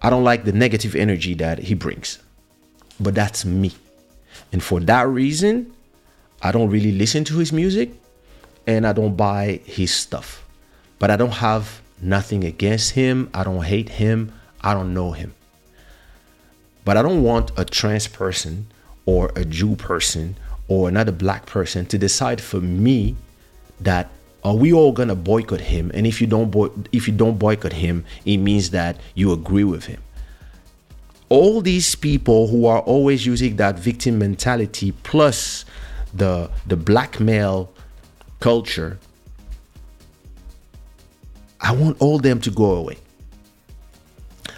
[0.02, 2.18] I don't like the negative energy that he brings.
[3.00, 3.72] But that's me.
[4.52, 5.72] And for that reason,
[6.42, 7.90] I don't really listen to his music
[8.66, 10.44] and I don't buy his stuff.
[10.98, 13.30] But I don't have nothing against him.
[13.32, 14.32] I don't hate him.
[14.60, 15.34] I don't know him.
[16.84, 18.66] But I don't want a trans person
[19.08, 20.36] or a Jew person
[20.68, 23.16] or another black person to decide for me
[23.80, 24.10] that
[24.44, 25.90] are we all gonna boycott him?
[25.94, 29.64] And if you don't boy- if you don't boycott him, it means that you agree
[29.64, 30.00] with him.
[31.30, 35.64] All these people who are always using that victim mentality plus
[36.12, 37.72] the the blackmail
[38.40, 38.98] culture,
[41.62, 42.98] I want all them to go away.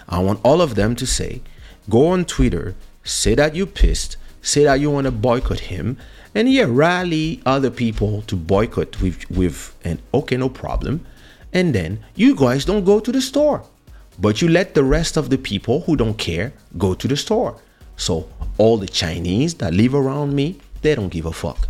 [0.09, 1.41] I want all of them to say,
[1.89, 5.97] Go on Twitter, say that you're pissed, say that you want to boycott him,
[6.33, 11.05] and yeah, rally other people to boycott with with an okay, no problem.
[11.53, 13.63] And then you guys don't go to the store.
[14.19, 17.57] But you let the rest of the people who don't care go to the store.
[17.97, 21.67] So all the Chinese that live around me, they don't give a fuck.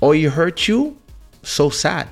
[0.00, 0.96] Or you hurt you,
[1.42, 2.08] so sad.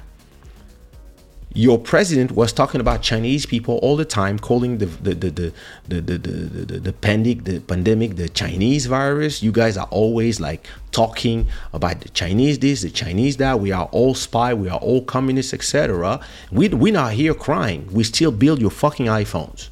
[1.55, 5.53] Your president was talking about Chinese people all the time, calling the the the the
[5.89, 9.43] the the, the, the, the pandemic the pandemic the Chinese virus.
[9.43, 13.61] You guys are always like talking about the Chinese this, the Chinese that.
[13.61, 16.21] We are all spy, we are all communists, etc.
[16.53, 17.89] We we're not here crying.
[17.93, 19.71] We still build your fucking iPhones.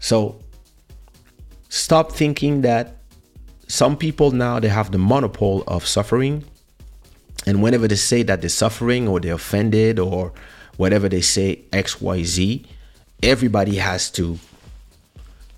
[0.00, 0.40] So
[1.68, 2.96] stop thinking that
[3.68, 6.44] some people now they have the monopole of suffering
[7.46, 10.32] and whenever they say that they're suffering or they're offended or
[10.76, 12.66] whatever they say, XYZ,
[13.22, 14.38] everybody has to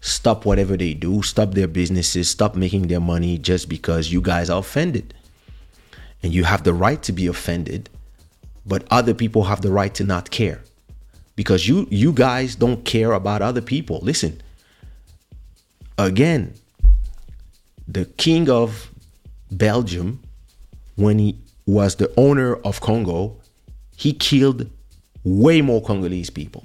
[0.01, 4.51] stop whatever they do, stop their businesses, stop making their money just because you guys
[4.51, 5.15] are offended.
[6.23, 7.89] And you have the right to be offended,
[8.65, 10.63] but other people have the right to not care.
[11.37, 14.01] Because you you guys don't care about other people.
[14.03, 14.41] Listen.
[15.99, 16.55] Again,
[17.87, 18.91] the king of
[19.51, 20.23] Belgium
[20.97, 23.37] when he was the owner of Congo,
[23.97, 24.71] he killed
[25.25, 26.65] way more Congolese people.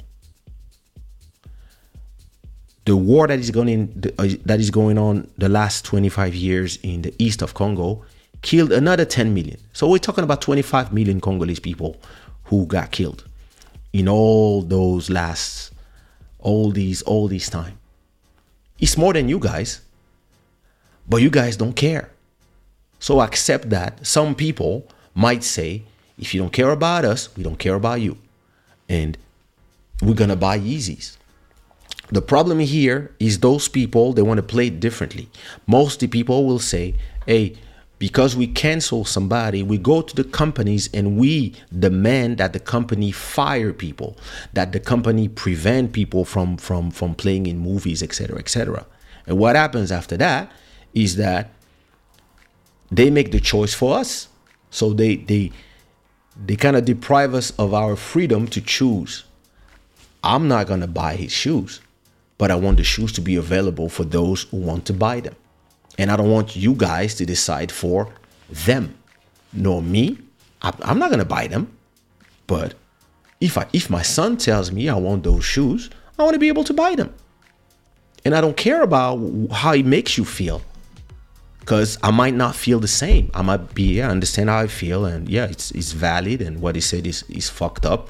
[2.86, 6.78] The war that is going in, uh, that is going on the last 25 years
[6.78, 8.04] in the east of Congo
[8.42, 9.60] killed another 10 million.
[9.74, 11.98] So we're talking about 25 million Congolese people
[12.46, 13.24] who got killed
[13.94, 15.72] in all those last
[16.40, 17.78] all these all this time.
[18.80, 19.82] It's more than you guys.
[21.08, 22.10] But you guys don't care.
[23.02, 25.82] So accept that some people might say,
[26.20, 28.18] if you don't care about us, we don't care about you.
[28.88, 29.18] And
[30.02, 31.18] we're going to buy Yeezys.
[32.10, 35.30] The problem here is those people, they want to play it differently.
[35.66, 36.94] Most the people will say,
[37.26, 37.56] hey,
[37.98, 43.12] because we cancel somebody, we go to the companies and we demand that the company
[43.12, 44.16] fire people,
[44.54, 48.86] that the company prevent people from from from playing in movies, etc., etc.
[49.26, 50.52] And what happens after that
[50.94, 51.52] is that
[52.92, 54.28] they make the choice for us.
[54.70, 55.52] So they they
[56.46, 59.24] they kind of deprive us of our freedom to choose.
[60.24, 61.82] I'm not gonna buy his shoes,
[62.38, 65.36] but I want the shoes to be available for those who want to buy them.
[65.98, 68.14] And I don't want you guys to decide for
[68.50, 68.96] them.
[69.54, 70.18] Nor me.
[70.62, 71.76] I'm not gonna buy them.
[72.48, 72.76] But
[73.40, 75.90] if I if my son tells me I want those shoes,
[76.20, 77.14] I want to be able to buy them.
[78.24, 79.18] And I don't care about
[79.52, 80.62] how it makes you feel
[81.62, 83.30] because I might not feel the same.
[83.34, 86.76] I might be, yeah, understand how I feel, and yeah, it's it's valid, and what
[86.76, 88.10] he said is is fucked up.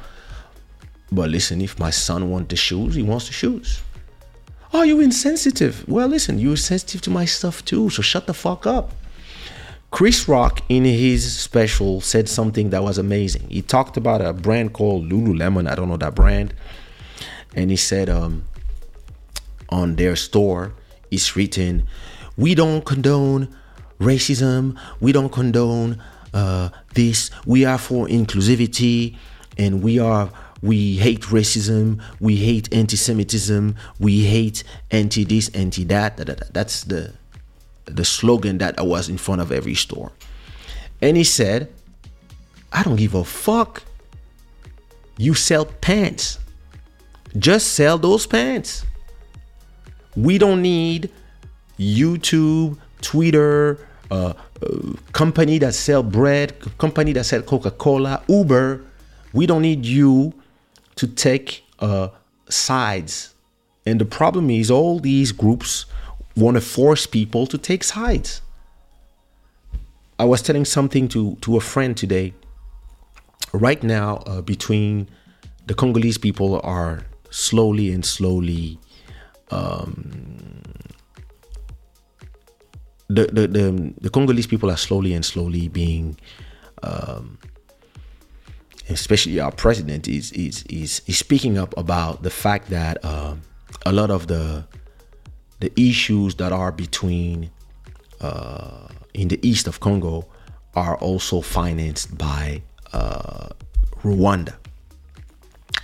[1.12, 3.84] But listen, if my son wants the shoes, he wants the shoes.
[4.74, 5.86] Oh, you insensitive?
[5.88, 8.92] Well, listen, you're sensitive to my stuff too, so shut the fuck up.
[9.92, 13.50] Chris Rock in his special said something that was amazing.
[13.50, 15.70] He talked about a brand called Lululemon.
[15.70, 16.54] I don't know that brand,
[17.54, 18.46] and he said um,
[19.68, 20.74] on their store,
[21.12, 21.86] it's written
[22.42, 23.56] we don't condone
[24.00, 24.76] racism.
[25.00, 26.02] We don't condone
[26.34, 27.30] uh, this.
[27.46, 29.16] We are for inclusivity,
[29.60, 30.32] and we are
[30.64, 32.02] we hate racism.
[32.20, 33.76] We hate anti-Semitism.
[34.00, 36.18] We hate anti this, anti that.
[36.52, 37.14] That's the
[37.86, 40.12] the slogan that I was in front of every store.
[41.00, 41.72] And he said,
[42.74, 43.84] "I don't give a fuck.
[45.18, 46.40] You sell pants.
[47.38, 48.84] Just sell those pants.
[50.16, 51.12] We don't need."
[51.82, 58.82] YouTube, Twitter, uh, uh, company that sell bread, company that sell Coca-Cola, Uber.
[59.34, 60.34] We don't need you
[60.96, 62.10] to take uh,
[62.50, 63.34] sides.
[63.86, 65.86] And the problem is all these groups
[66.36, 68.42] want to force people to take sides.
[70.20, 72.34] I was telling something to, to a friend today.
[73.54, 75.10] Right now, uh, between
[75.66, 78.78] the Congolese people are slowly and slowly
[79.50, 80.62] um,
[83.16, 86.18] the, the, the, the Congolese people are slowly and slowly being,
[86.84, 87.38] um,
[88.90, 93.36] especially our president is, is, is, is speaking up about the fact that uh,
[93.86, 94.66] a lot of the,
[95.60, 97.52] the issues that are between
[98.22, 100.26] uh, in the east of Congo
[100.76, 102.62] are also financed by
[102.94, 103.50] uh,
[104.04, 104.56] Rwanda.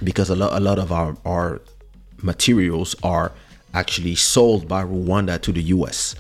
[0.04, 1.62] Because a lot, a lot of our, our
[2.22, 3.32] materials are
[3.74, 6.16] actually sold by Rwanda to the US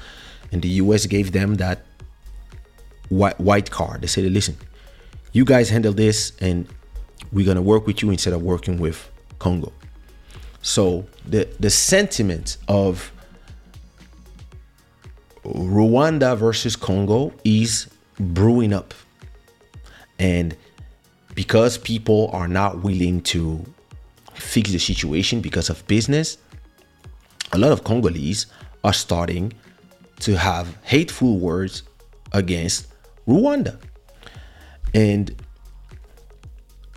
[0.52, 1.86] and the US gave them that
[3.10, 4.02] white, white card.
[4.02, 4.57] They said, listen,
[5.34, 6.68] you guys handle this and
[7.32, 9.10] we're going to work with you instead of working with
[9.40, 9.72] Congo.
[10.61, 13.11] So the, the sentiment of
[15.44, 18.94] Rwanda versus Congo is brewing up.
[20.19, 20.56] And
[21.36, 23.64] because people are not willing to
[24.34, 26.38] fix the situation because of business,
[27.53, 28.48] a lot of Congolese
[28.84, 29.53] are starting
[30.22, 31.84] to have hateful words
[32.31, 32.88] against
[33.27, 33.80] Rwanda.
[34.94, 35.35] And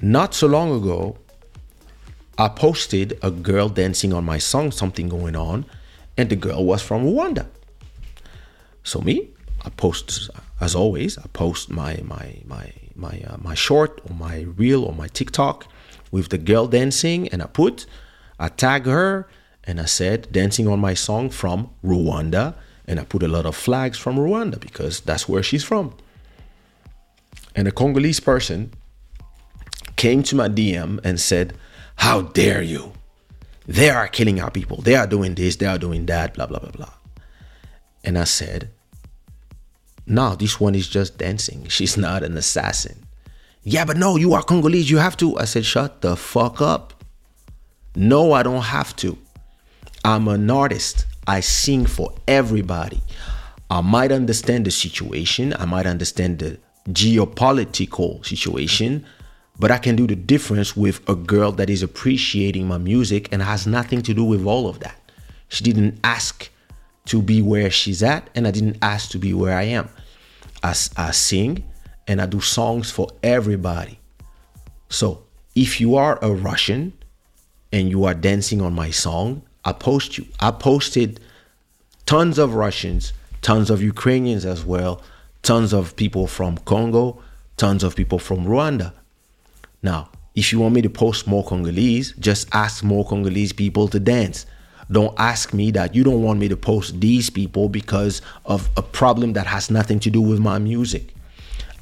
[0.00, 1.18] not so long ago,
[2.38, 5.66] I posted a girl dancing on my song, something going on,
[6.16, 7.46] and the girl was from Rwanda.
[8.82, 9.30] So me,
[9.64, 10.30] I post
[10.60, 11.18] as always.
[11.18, 15.66] I post my my my my uh, my short or my reel or my TikTok
[16.10, 17.86] with the girl dancing, and I put,
[18.38, 19.28] I tag her,
[19.64, 22.54] and I said dancing on my song from Rwanda,
[22.90, 25.94] and I put a lot of flags from Rwanda because that's where she's from.
[27.54, 28.72] And a Congolese person
[29.94, 31.56] came to my DM and said,
[31.94, 32.92] How dare you?
[33.64, 34.78] They are killing our people.
[34.82, 36.92] They are doing this, they are doing that, blah, blah, blah, blah.
[38.02, 38.70] And I said,
[40.04, 41.66] No, this one is just dancing.
[41.68, 43.06] She's not an assassin.
[43.62, 44.90] Yeah, but no, you are Congolese.
[44.90, 45.38] You have to.
[45.38, 47.04] I said, Shut the fuck up.
[47.94, 49.16] No, I don't have to.
[50.04, 51.06] I'm an artist.
[51.26, 53.02] I sing for everybody.
[53.70, 59.06] I might understand the situation, I might understand the geopolitical situation,
[59.58, 63.42] but I can do the difference with a girl that is appreciating my music and
[63.42, 64.98] has nothing to do with all of that.
[65.48, 66.50] She didn't ask
[67.06, 69.88] to be where she's at, and I didn't ask to be where I am.
[70.62, 71.64] I, I sing
[72.08, 73.98] and I do songs for everybody.
[74.88, 75.24] So
[75.54, 76.92] if you are a Russian
[77.72, 80.26] and you are dancing on my song, I post you.
[80.40, 81.20] I posted
[82.06, 83.12] tons of Russians,
[83.42, 85.02] tons of Ukrainians as well,
[85.42, 87.22] tons of people from Congo,
[87.56, 88.92] tons of people from Rwanda.
[89.82, 94.00] Now, if you want me to post more Congolese, just ask more Congolese people to
[94.00, 94.46] dance.
[94.90, 98.82] Don't ask me that you don't want me to post these people because of a
[98.82, 101.14] problem that has nothing to do with my music.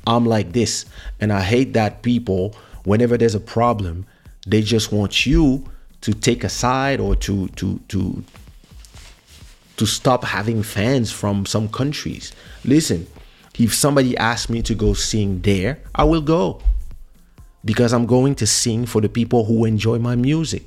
[0.06, 0.86] I'm like this,
[1.20, 4.06] and I hate that people, whenever there's a problem,
[4.46, 5.64] they just want you
[6.00, 8.22] to take a side or to to to
[9.76, 12.32] to stop having fans from some countries.
[12.64, 13.06] Listen,
[13.58, 16.60] if somebody asks me to go sing there, I will go
[17.64, 20.64] because I'm going to sing for the people who enjoy my music.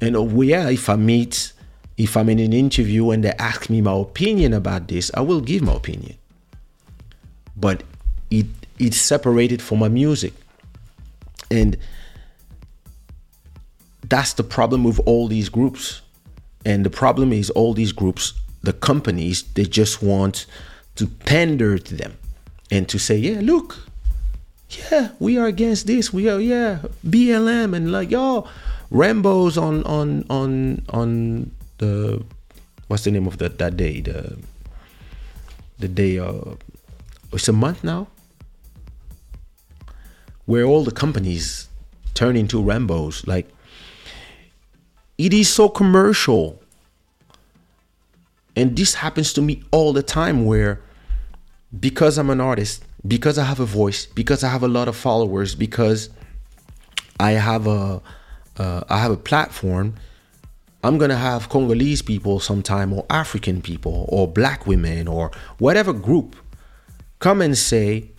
[0.00, 1.52] And uh, yeah, if I meet,
[1.96, 5.40] if I'm in an interview and they ask me my opinion about this, I will
[5.40, 6.16] give my opinion.
[7.56, 7.82] But
[8.30, 8.46] it
[8.78, 10.32] it's separated from my music.
[11.50, 11.76] And
[14.04, 16.02] that's the problem with all these groups.
[16.64, 20.46] And the problem is all these groups, the companies, they just want
[20.96, 22.16] to pander to them
[22.70, 23.78] and to say, yeah, look,
[24.70, 26.12] yeah, we are against this.
[26.12, 28.46] We are, yeah, BLM and like, yo,
[28.90, 32.24] Rambo's on on on on the
[32.88, 34.00] what's the name of that that day?
[34.00, 34.38] The
[35.78, 36.56] the day uh
[37.32, 38.08] it's a month now
[40.46, 41.68] where all the companies
[42.14, 43.26] turn into Rambo's.
[43.26, 43.48] Like
[45.18, 46.62] it is so commercial.
[48.56, 50.80] And this happens to me all the time where
[51.78, 54.96] because I'm an artist, because I have a voice, because I have a lot of
[54.96, 56.10] followers, because
[57.20, 58.00] I have a
[58.56, 59.94] uh, I have a platform,
[60.82, 66.34] I'm gonna have Congolese people sometime, or African people, or black women, or whatever group
[67.18, 68.10] come and say,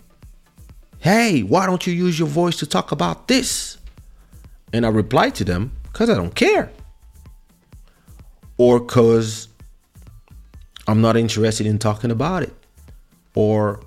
[1.00, 3.76] "Hey, why don't you use your voice to talk about this?"
[4.72, 6.70] And I reply to them because I don't care,
[8.60, 9.48] or because
[10.86, 12.52] I'm not interested in talking about it
[13.34, 13.80] or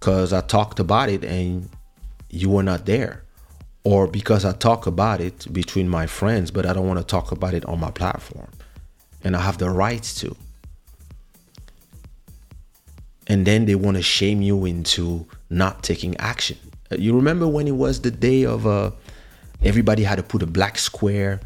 [0.00, 1.68] because I talked about it and
[2.30, 3.22] you were not there,
[3.84, 7.30] or because I talk about it between my friends, but I don't want to talk
[7.30, 8.50] about it on my platform,
[9.22, 10.34] and I have the rights to.
[13.28, 16.58] And then they want to shame you into not taking action.
[16.90, 18.90] Uh, you remember when it was the day of uh,
[19.62, 21.38] everybody had to put a black square,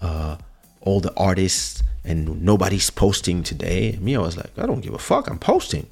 [0.00, 0.36] uh,
[0.84, 3.98] all the artists, and nobody's posting today.
[4.00, 5.28] Me, I was like, I don't give a fuck.
[5.28, 5.86] I'm posting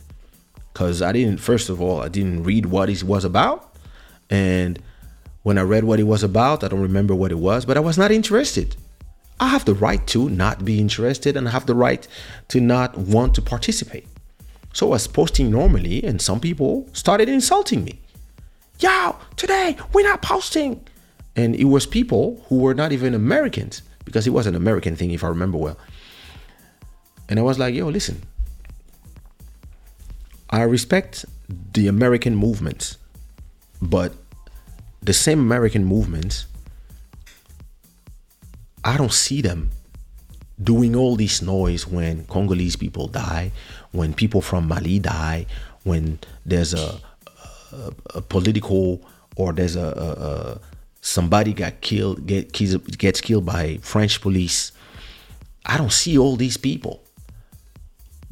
[0.72, 1.38] because I didn't.
[1.38, 3.74] First of all, I didn't read what it was about,
[4.30, 4.78] and
[5.42, 7.80] when I read what it was about, I don't remember what it was, but I
[7.80, 8.76] was not interested.
[9.40, 12.06] I have the right to not be interested, and I have the right
[12.48, 14.06] to not want to participate.
[14.72, 17.98] So I was posting normally, and some people started insulting me.
[18.78, 20.86] Yo, today we're not posting.
[21.34, 25.10] And it was people who were not even Americans, because it was an American thing,
[25.10, 25.78] if I remember well.
[27.28, 28.22] And I was like, yo, listen,
[30.50, 31.24] I respect
[31.72, 32.98] the American movements,
[33.80, 34.12] but
[35.00, 36.46] the same American movements,
[38.84, 39.70] I don't see them
[40.62, 43.52] doing all this noise when Congolese people die,
[43.92, 45.46] when people from Mali die,
[45.84, 47.00] when there's a,
[47.72, 49.00] a, a political
[49.36, 50.60] or there's a,
[51.02, 52.52] somebody got killed get
[52.96, 54.72] gets killed by French police.
[55.66, 57.02] I don't see all these people.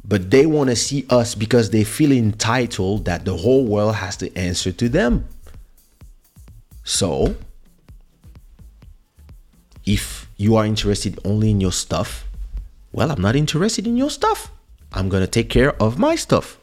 [0.03, 4.17] but they want to see us because they feel entitled that the whole world has
[4.17, 5.25] to answer to them.
[6.83, 7.35] So,
[9.85, 12.27] if you are interested only in your stuff,
[12.91, 14.51] well, I'm not interested in your stuff.
[14.91, 16.57] I'm going to take care of my stuff.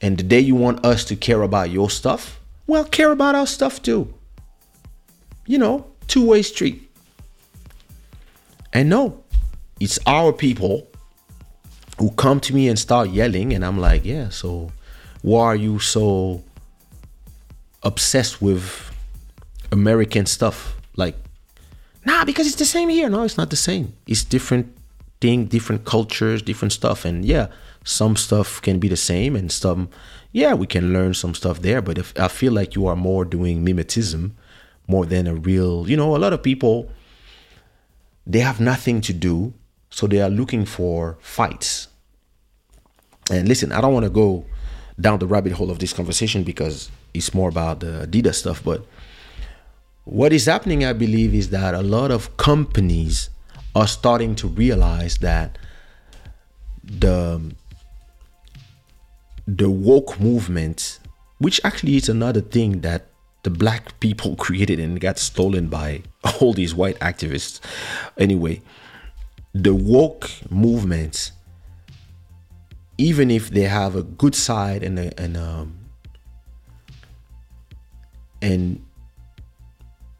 [0.00, 3.46] And the day you want us to care about your stuff, well, care about our
[3.46, 4.12] stuff too.
[5.46, 6.90] You know, two way street.
[8.72, 9.22] And no,
[9.78, 10.88] it's our people
[11.98, 14.72] who come to me and start yelling, and I'm like, yeah, so
[15.22, 16.42] why are you so
[17.82, 18.90] obsessed with
[19.70, 20.76] American stuff?
[20.96, 21.16] Like,
[22.04, 23.08] nah, because it's the same here.
[23.08, 23.94] No, it's not the same.
[24.06, 24.76] It's different
[25.20, 27.04] thing, different cultures, different stuff.
[27.04, 27.46] And yeah,
[27.84, 29.88] some stuff can be the same, and some,
[30.32, 31.80] yeah, we can learn some stuff there.
[31.80, 34.32] But if I feel like you are more doing mimetism
[34.86, 36.90] more than a real, you know, a lot of people
[38.26, 39.52] they have nothing to do,
[39.90, 41.88] so they are looking for fights.
[43.30, 44.44] And listen, I don't want to go
[45.00, 48.62] down the rabbit hole of this conversation because it's more about the Adidas stuff.
[48.62, 48.86] But
[50.04, 53.30] what is happening, I believe, is that a lot of companies
[53.74, 55.58] are starting to realize that
[56.82, 57.54] the
[59.46, 60.98] the woke movement,
[61.38, 63.08] which actually is another thing that
[63.44, 66.02] the black people created and got stolen by
[66.40, 67.60] all these white activists.
[68.18, 68.60] Anyway,
[69.54, 71.30] the woke movement,
[72.98, 75.78] even if they have a good side and a, and um,
[78.42, 78.84] and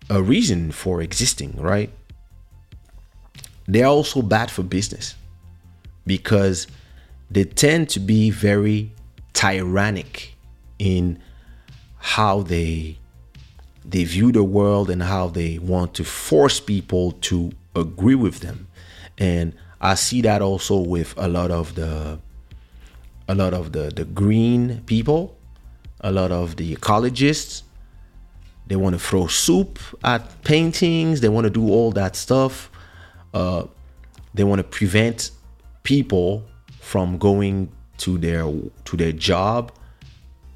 [0.09, 1.91] a reason for existing, right?
[3.67, 5.15] They're also bad for business
[6.07, 6.67] because
[7.31, 8.93] they tend to be very
[9.33, 10.35] tyrannic
[10.79, 11.19] in
[11.99, 12.99] how they
[13.85, 18.69] they view the world and how they want to force people to agree with them.
[19.19, 22.19] And i see that also with a lot of the
[23.29, 25.37] a lot of the the green people
[26.05, 27.63] a lot of the ecologists.
[28.67, 32.71] They want to throw soup at paintings they want to do all that stuff.
[33.33, 33.65] Uh,
[34.33, 35.31] they want to prevent
[35.83, 36.45] people
[36.81, 38.45] from going to their
[38.85, 39.73] to their job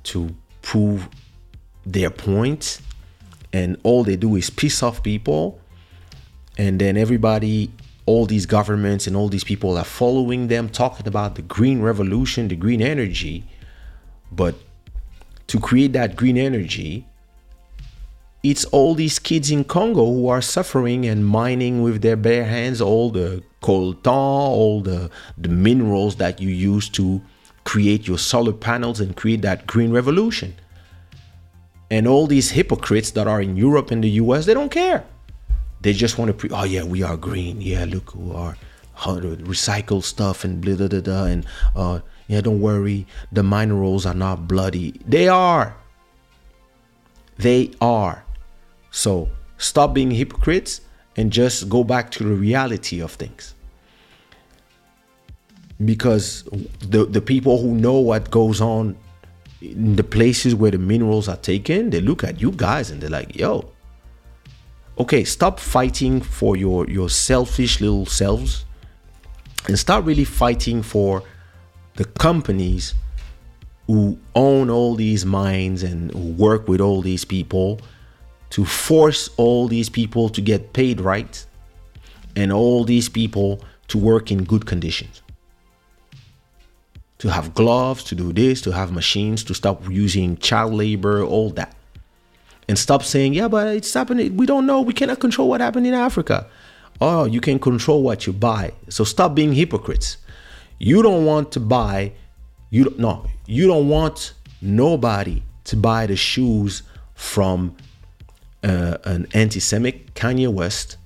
[0.05, 1.09] to prove
[1.85, 2.81] their point
[3.59, 5.61] and all they do is piss off people
[6.57, 7.71] and then everybody
[8.07, 12.49] all these governments and all these people are following them talking about the green revolution
[12.49, 13.45] the green energy
[14.31, 14.55] but
[15.47, 17.07] to create that green energy
[18.43, 22.81] it's all these kids in Congo who are suffering and mining with their bare hands
[22.81, 27.21] all the coltan, all the, the minerals that you use to
[27.65, 30.55] create your solar panels and create that green revolution.
[31.91, 35.05] And all these hypocrites that are in Europe and the US, they don't care.
[35.81, 37.61] They just want to pre oh yeah, we are green.
[37.61, 38.57] Yeah, look who are
[38.97, 41.47] recycle stuff and blah blah blah, blah and
[41.77, 45.01] uh yeah, don't worry, the minerals are not bloody.
[45.07, 45.75] They are.
[47.39, 48.23] They are.
[48.91, 50.83] So stop being hypocrites
[51.17, 53.55] and just go back to the reality of things.
[55.85, 56.43] Because
[56.81, 58.97] the, the people who know what goes on
[59.61, 63.11] in the places where the minerals are taken, they look at you guys and they're
[63.11, 63.73] like, yo,
[64.99, 68.65] okay, stop fighting for your, your selfish little selves
[69.67, 71.23] and start really fighting for
[71.95, 72.95] the companies
[73.87, 77.81] who own all these mines and work with all these people
[78.51, 81.45] to force all these people to get paid right
[82.37, 85.23] and all these people to work in good conditions.
[87.19, 91.51] To have gloves, to do this, to have machines, to stop using child labor, all
[91.51, 91.75] that.
[92.69, 94.37] And stop saying, yeah, but it's happening.
[94.37, 94.83] We don't know.
[94.83, 96.47] We cannot control what happened in Africa.
[97.01, 98.73] Oh, you can control what you buy.
[98.89, 100.19] So stop being hypocrites.
[100.79, 102.13] You don't want to buy,
[102.71, 106.83] you don't, no, you don't want nobody to buy the shoes
[107.15, 107.75] from
[108.63, 110.97] uh, an anti-Semitic Kanye West,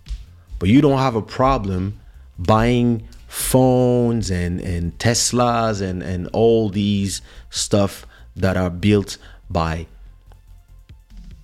[0.59, 1.98] but you don't have a problem
[2.39, 8.06] buying phones and and Teslas and and all these stuff
[8.36, 9.16] that are built
[9.48, 9.86] by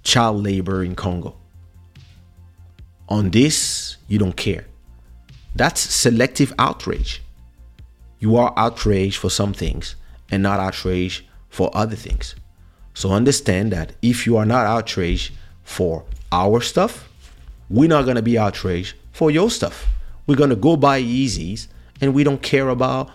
[0.02, 1.34] child labor in Congo.
[3.08, 4.66] On this, you don't care.
[5.54, 7.22] That's selective outrage.
[8.18, 9.96] You are outraged for some things
[10.30, 12.34] and not outraged for other things.
[12.92, 15.32] So understand that if you are not outraged
[15.62, 17.08] for our stuff,
[17.70, 19.86] we're not to be outraged for your stuff.
[20.26, 21.68] We're to go buy Yeezys
[22.00, 23.10] and we don't care about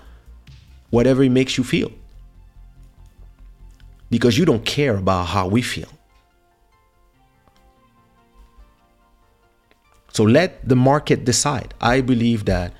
[0.90, 1.92] whatever it makes you feel.
[4.10, 5.90] Because you don't care about how we feel.
[10.12, 11.74] So let the market decide.
[11.82, 12.74] I believe that,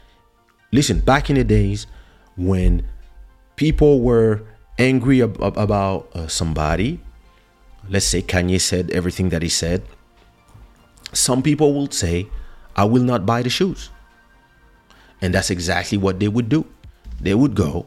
[0.72, 1.88] listen, back in the days
[2.38, 2.86] when
[3.56, 4.44] people were
[4.78, 7.00] angry ab- ab- about uh, somebody,
[7.90, 9.82] let's say Kanye said everything that he said,
[11.12, 12.28] some people will say,
[12.76, 13.90] I will not buy the shoes.
[15.24, 16.66] And that's exactly what they would do.
[17.22, 17.86] They would go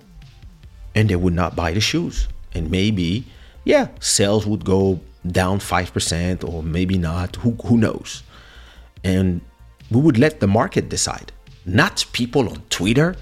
[0.94, 2.28] and they would not buy the shoes.
[2.54, 3.26] And maybe,
[3.64, 5.00] yeah, sales would go
[5.30, 7.36] down 5% or maybe not.
[7.36, 8.22] Who, who knows?
[9.04, 9.42] And
[9.90, 11.30] we would let the market decide,
[11.66, 13.14] not people on Twitter.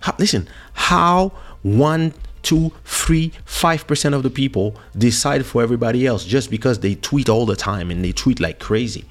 [0.00, 1.32] How, listen, how
[1.62, 2.12] one,
[2.42, 7.30] two, three, five percent of the people decide for everybody else just because they tweet
[7.30, 9.06] all the time and they tweet like crazy.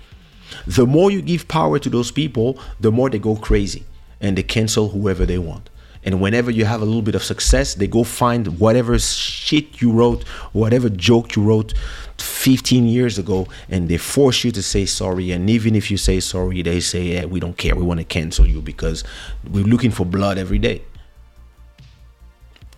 [0.67, 3.85] The more you give power to those people, the more they go crazy
[4.19, 5.69] and they cancel whoever they want.
[6.03, 9.91] And whenever you have a little bit of success, they go find whatever shit you
[9.91, 11.73] wrote, whatever joke you wrote
[12.17, 15.31] 15 years ago, and they force you to say sorry.
[15.31, 17.75] And even if you say sorry, they say, yeah, we don't care.
[17.75, 19.03] We want to cancel you because
[19.47, 20.81] we're looking for blood every day.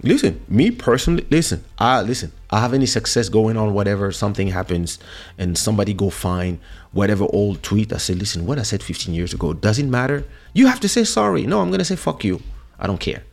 [0.06, 5.00] Listen, me personally, listen, I listen, I have any success going on, whatever, something happens,
[5.38, 6.60] and somebody go find
[6.92, 7.94] whatever old tweet.
[7.94, 10.26] I say, listen, what I said 15 years ago doesn't matter.
[10.54, 11.48] You have to say sorry.
[11.48, 12.42] No, I'm gonna say fuck you.
[12.78, 13.24] I don't care.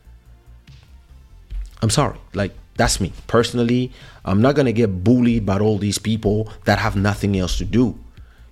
[1.83, 2.19] I'm sorry.
[2.35, 3.91] Like that's me personally.
[4.25, 7.99] I'm not gonna get bullied by all these people that have nothing else to do,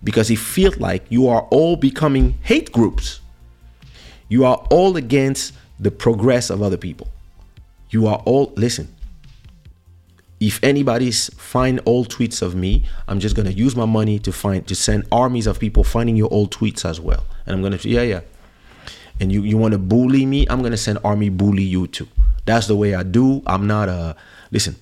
[0.02, 3.20] because it feels like you are all becoming hate groups.
[4.28, 7.06] You are all against the progress of other people.
[7.90, 8.94] You are all listen.
[10.40, 14.66] If anybody's find old tweets of me, I'm just gonna use my money to find
[14.68, 17.24] to send armies of people finding your old tweets as well.
[17.46, 18.20] And I'm gonna yeah yeah.
[19.20, 20.46] And you you want to bully me?
[20.48, 22.08] I'm gonna send army bully you too.
[22.44, 23.42] That's the way I do.
[23.46, 24.16] I'm not a
[24.50, 24.76] listen.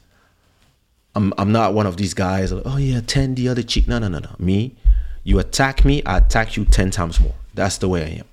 [1.14, 2.52] I'm I'm not one of these guys.
[2.52, 3.88] Like, oh yeah, ten the other cheek.
[3.88, 4.36] No no no no.
[4.38, 4.76] Me,
[5.24, 7.34] you attack me, I attack you ten times more.
[7.54, 8.26] That's the way I am.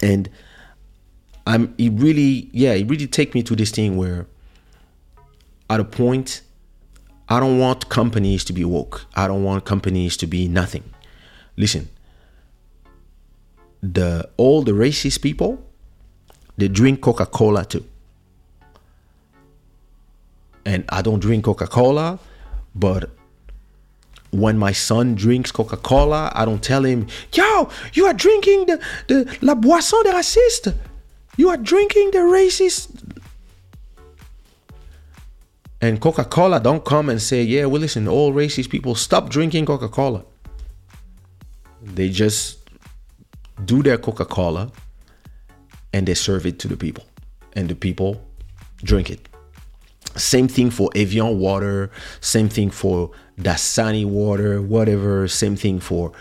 [0.00, 0.30] And
[1.46, 4.26] I'm it really yeah it really take me to this thing where
[5.70, 6.42] at a point
[7.28, 9.06] I don't want companies to be woke.
[9.14, 10.84] I don't want companies to be nothing.
[11.56, 11.88] Listen,
[13.82, 15.62] the all the racist people
[16.56, 17.84] they drink Coca-Cola too.
[20.64, 22.18] And I don't drink Coca-Cola,
[22.74, 23.10] but
[24.30, 29.38] when my son drinks Coca-Cola, I don't tell him, "Yo, you are drinking the the
[29.42, 30.74] la boisson des racistes."
[31.36, 32.90] You are drinking the racist.
[35.80, 39.66] And Coca Cola don't come and say, yeah, well, listen, all racist people stop drinking
[39.66, 40.24] Coca Cola.
[41.82, 42.58] They just
[43.64, 44.72] do their Coca Cola
[45.92, 47.04] and they serve it to the people.
[47.52, 48.26] And the people
[48.82, 49.28] drink it.
[50.16, 51.90] Same thing for Evian water,
[52.20, 56.12] same thing for Dasani water, whatever, same thing for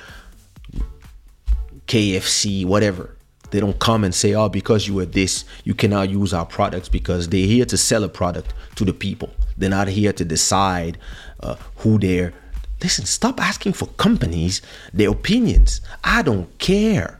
[1.87, 3.15] KFC, whatever.
[3.51, 6.89] They don't come and say, oh, because you are this, you cannot use our products
[6.89, 9.29] because they're here to sell a product to the people.
[9.57, 10.97] They're not here to decide
[11.41, 12.33] uh, who they're.
[12.81, 14.61] Listen, stop asking for companies
[14.93, 15.81] their opinions.
[16.03, 17.19] I don't care.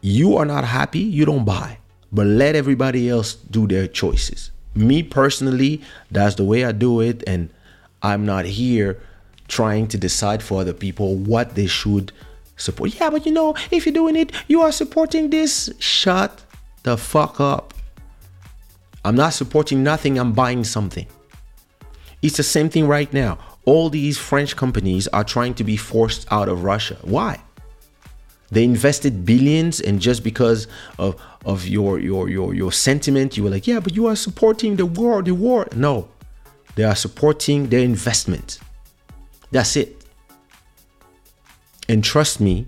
[0.00, 1.78] You are not happy, you don't buy.
[2.10, 4.50] But let everybody else do their choices.
[4.74, 7.22] Me personally, that's the way I do it.
[7.26, 7.50] And
[8.02, 9.00] I'm not here
[9.48, 12.12] trying to decide for other people what they should
[12.62, 12.94] support.
[12.94, 15.70] Yeah, but you know, if you're doing it, you are supporting this.
[15.78, 16.42] Shut
[16.82, 17.74] the fuck up.
[19.04, 21.06] I'm not supporting nothing, I'm buying something.
[22.22, 23.38] It's the same thing right now.
[23.64, 26.96] All these French companies are trying to be forced out of Russia.
[27.02, 27.40] Why?
[28.50, 30.68] They invested billions, and just because
[30.98, 34.76] of, of your, your your your sentiment, you were like, yeah, but you are supporting
[34.76, 35.66] the war, the war.
[35.74, 36.08] No,
[36.74, 38.60] they are supporting their investment.
[39.52, 40.01] That's it.
[41.88, 42.66] And trust me,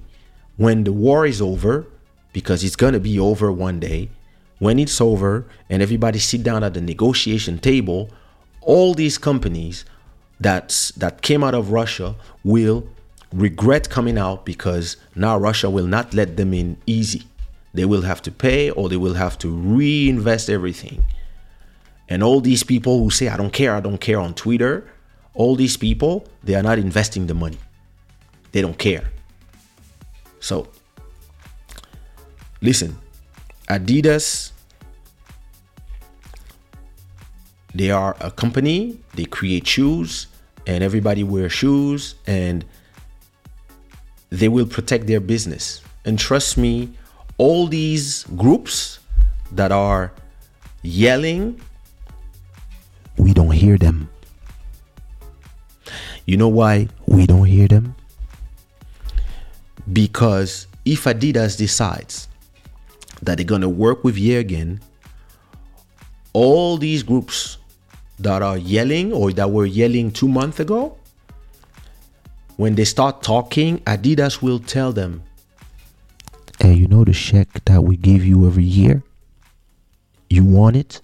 [0.56, 1.86] when the war is over,
[2.32, 4.10] because it's gonna be over one day,
[4.58, 8.10] when it's over and everybody sit down at the negotiation table,
[8.60, 9.84] all these companies
[10.40, 12.88] that's that came out of Russia will
[13.32, 17.22] regret coming out because now Russia will not let them in easy.
[17.72, 21.04] They will have to pay or they will have to reinvest everything.
[22.08, 24.88] And all these people who say I don't care, I don't care on Twitter,
[25.34, 27.58] all these people, they are not investing the money.
[28.54, 29.10] They don't care.
[30.38, 30.68] So,
[32.62, 32.96] listen,
[33.68, 34.52] Adidas,
[37.74, 40.28] they are a company, they create shoes,
[40.68, 42.64] and everybody wears shoes, and
[44.30, 45.82] they will protect their business.
[46.04, 46.90] And trust me,
[47.38, 49.00] all these groups
[49.50, 50.12] that are
[50.82, 51.60] yelling,
[53.18, 54.08] we don't hear them.
[56.24, 57.96] You know why we don't hear them?
[59.92, 62.28] Because if Adidas decides
[63.22, 64.80] that they're gonna work with again,
[66.32, 67.58] all these groups
[68.18, 70.96] that are yelling or that were yelling two months ago,
[72.56, 75.22] when they start talking, Adidas will tell them,
[76.60, 79.02] Hey, you know the check that we give you every year?
[80.30, 81.00] You want it?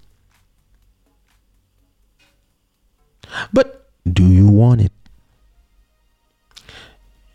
[3.53, 4.91] But do you want it?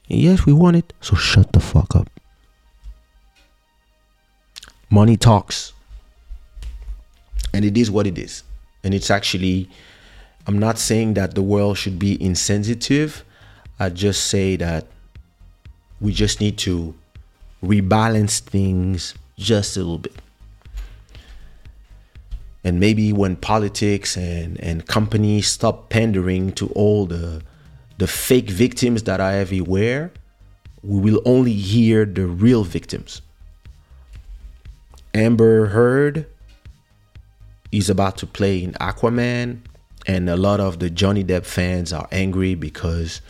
[0.08, 0.92] Yes, we want it.
[1.00, 2.08] So shut the fuck up.
[4.88, 5.72] Money talks.
[7.52, 8.42] And it is what it is.
[8.84, 9.68] And it's actually,
[10.46, 13.24] I'm not saying that the world should be insensitive.
[13.80, 14.86] I just say that
[16.00, 16.94] we just need to
[17.62, 20.14] rebalance things just a little bit.
[22.62, 27.42] And maybe when politics and, and companies stop pandering to all the
[27.98, 30.12] the fake victims that are everywhere,
[30.82, 33.22] we will only hear the real victims.
[35.14, 36.26] Amber Heard
[37.72, 39.60] is about to play in Aquaman,
[40.06, 43.20] and a lot of the Johnny Depp fans are angry because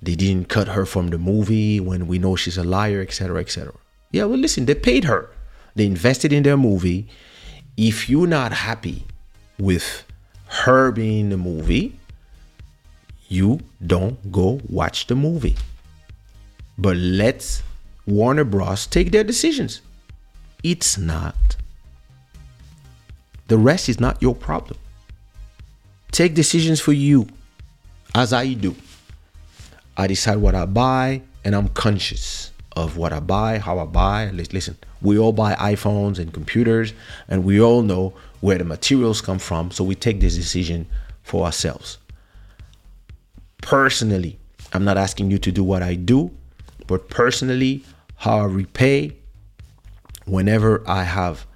[0.00, 3.74] they didn't cut her from the movie when we know she's a liar, etc., etc.
[4.12, 5.30] Yeah, well, listen, they paid her,
[5.74, 7.08] they invested in their movie.
[7.76, 9.04] If you're not happy
[9.58, 10.04] with
[10.46, 11.99] her being in the movie,
[13.30, 15.56] you don't go watch the movie.
[16.76, 17.62] But let
[18.04, 18.86] Warner Bros.
[18.86, 19.80] take their decisions.
[20.64, 21.56] It's not.
[23.46, 24.78] The rest is not your problem.
[26.10, 27.28] Take decisions for you,
[28.14, 28.74] as I do.
[29.96, 34.30] I decide what I buy, and I'm conscious of what I buy, how I buy.
[34.30, 36.94] Listen, we all buy iPhones and computers,
[37.28, 40.86] and we all know where the materials come from, so we take this decision
[41.22, 41.98] for ourselves
[43.62, 44.38] personally,
[44.72, 46.30] I'm not asking you to do what I do,
[46.86, 47.84] but personally,
[48.16, 49.16] how I repay
[50.26, 51.46] whenever I have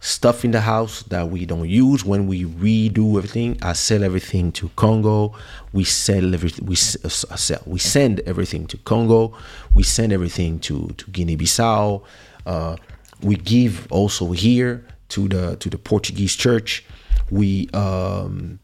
[0.00, 4.50] stuff in the house that we don't use when we redo everything i sell everything
[4.50, 5.34] to congo.
[5.74, 9.34] We sell everything we uh, sell we send everything to congo.
[9.74, 12.02] We send everything to to guinea-bissau.
[12.46, 12.76] Uh,
[13.22, 16.84] we give also here to the to the portuguese church.
[17.30, 18.58] We um,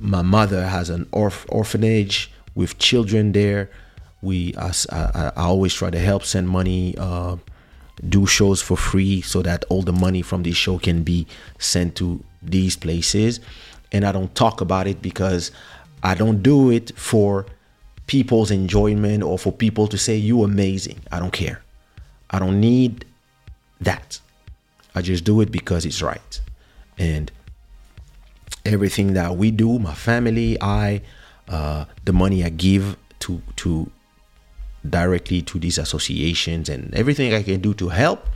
[0.00, 3.70] my mother has an orph- orphanage with children there.
[4.20, 7.36] We I, I, I, always try to help send money, uh,
[8.08, 11.26] do shows for free so that all the money from this show can be
[11.58, 13.38] sent to these places.
[13.92, 15.52] And I don't talk about it because
[16.02, 17.46] I don't do it for
[18.06, 20.98] people's enjoyment or for people to say you amazing.
[21.12, 21.62] I don't care.
[22.30, 23.04] I don't need
[23.80, 24.18] that.
[24.94, 26.40] I just do it because it's right.
[26.98, 27.30] And
[28.68, 31.02] everything that we do, my family, I,
[31.48, 33.90] uh, the money I give to to
[34.88, 38.26] directly to these associations and everything I can do to help.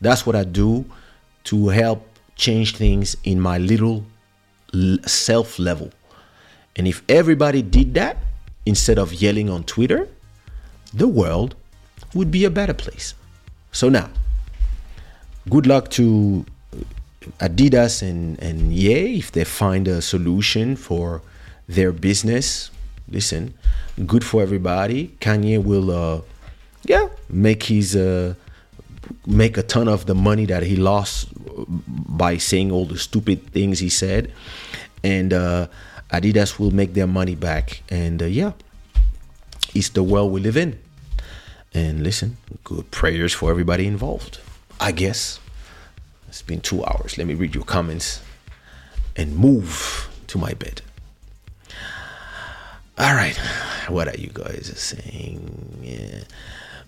[0.00, 0.84] That's what I do
[1.44, 4.04] to help change things in my little
[5.06, 5.90] self level.
[6.76, 8.16] And if everybody did that
[8.66, 10.08] instead of yelling on Twitter,
[10.94, 11.54] the world
[12.14, 13.14] would be a better place.
[13.72, 14.10] So now,
[15.50, 16.44] good luck to
[17.40, 21.22] Adidas and and Ye, if they find a solution for
[21.68, 22.70] their business,
[23.08, 23.54] listen,
[24.06, 25.14] good for everybody.
[25.20, 26.20] Kanye will, uh,
[26.84, 28.34] yeah, make his uh,
[29.26, 31.28] make a ton of the money that he lost
[31.66, 34.32] by saying all the stupid things he said,
[35.02, 35.66] and uh,
[36.10, 37.82] Adidas will make their money back.
[37.90, 38.52] And uh, yeah,
[39.74, 40.78] it's the world we live in.
[41.74, 44.40] And listen, good prayers for everybody involved.
[44.80, 45.40] I guess.
[46.28, 47.18] It's been two hours.
[47.18, 48.22] Let me read your comments
[49.16, 50.82] and move to my bed.
[52.98, 53.36] All right.
[53.88, 55.78] What are you guys saying?
[55.82, 56.20] Yeah.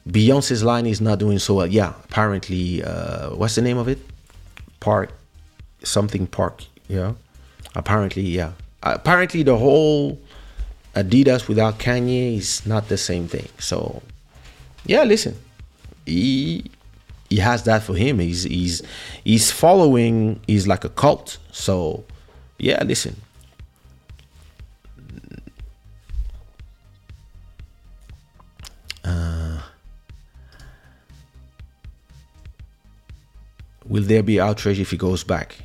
[0.09, 1.67] Beyonce's line is not doing so well.
[1.67, 3.99] Yeah, apparently, uh, what's the name of it?
[4.81, 5.13] Park,
[5.85, 6.65] something Park.
[6.89, 7.13] Yeah,
[7.75, 8.53] apparently, yeah.
[8.83, 10.19] Apparently, the whole
[10.97, 13.49] Adidas without Kanye is not the same thing.
[13.59, 14.03] So,
[14.87, 15.37] yeah, listen,
[16.07, 16.65] he
[17.31, 18.19] he has that for him.
[18.19, 18.83] He's he's
[19.25, 20.41] he's following.
[20.47, 21.39] He's like a cult.
[21.53, 22.05] So
[22.59, 23.17] yeah, listen.
[29.05, 29.61] Uh,
[33.87, 35.57] will there be outrage if he goes back?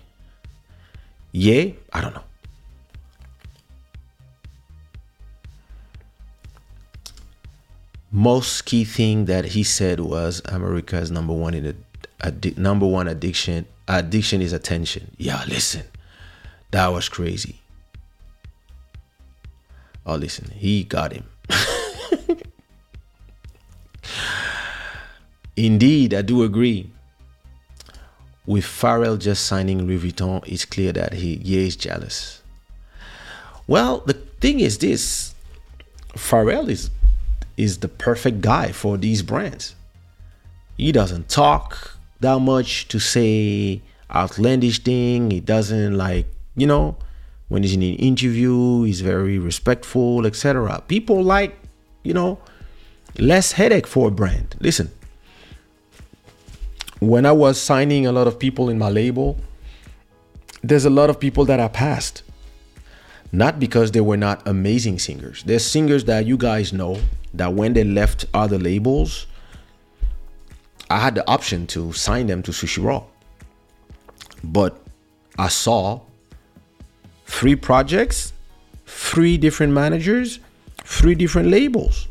[1.31, 2.23] Yeah, I don't know.
[8.15, 11.75] Most key thing that he said was America's number one in
[12.21, 13.65] a, number one addiction.
[13.89, 15.13] Addiction is attention.
[15.17, 15.83] Yeah, listen,
[16.71, 17.59] that was crazy.
[20.05, 21.25] Oh, listen, he got him.
[25.57, 26.89] Indeed, I do agree.
[28.45, 32.41] With Pharrell just signing Louis Vuitton, it's clear that he, he is jealous.
[33.67, 35.35] Well, the thing is this
[36.13, 36.89] Pharrell is
[37.57, 39.75] is the perfect guy for these brands.
[40.77, 43.81] He doesn't talk that much to say
[44.13, 45.31] outlandish thing.
[45.31, 46.97] He doesn't like, you know,
[47.47, 50.83] when he's in an interview, he's very respectful, etc.
[50.87, 51.57] People like,
[52.03, 52.39] you know,
[53.17, 54.55] less headache for a brand.
[54.59, 54.91] Listen,
[56.99, 59.37] when I was signing a lot of people in my label,
[60.63, 62.23] there's a lot of people that I passed.
[63.35, 65.43] Not because they were not amazing singers.
[65.43, 67.01] There's singers that you guys know
[67.33, 69.27] that when they left other labels,
[70.89, 73.03] I had the option to sign them to Sushiraw.
[74.41, 74.81] But
[75.37, 75.99] I saw
[77.25, 78.31] three projects,
[78.85, 80.39] three different managers,
[80.85, 82.07] three different labels.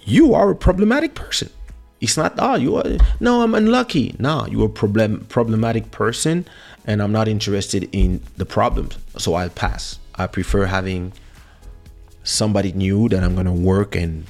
[0.00, 1.48] You are a problematic person.
[2.00, 4.16] It's not, oh, you are, no, I'm unlucky.
[4.18, 6.44] No, you're a problem, problematic person
[6.86, 8.98] and I'm not interested in the problems.
[9.18, 9.98] So I'll pass.
[10.14, 11.12] I prefer having
[12.24, 14.26] somebody new that I'm gonna work and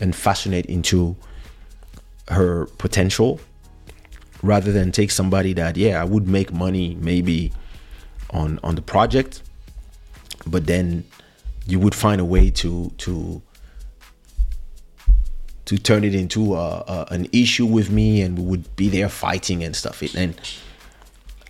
[0.00, 1.16] and fascinate into
[2.28, 3.40] her potential
[4.42, 7.52] rather than take somebody that yeah I would make money maybe
[8.30, 9.42] on on the project
[10.46, 11.04] but then
[11.66, 13.42] you would find a way to to
[15.66, 19.08] to turn it into a, a, an issue with me and we would be there
[19.08, 20.40] fighting and stuff and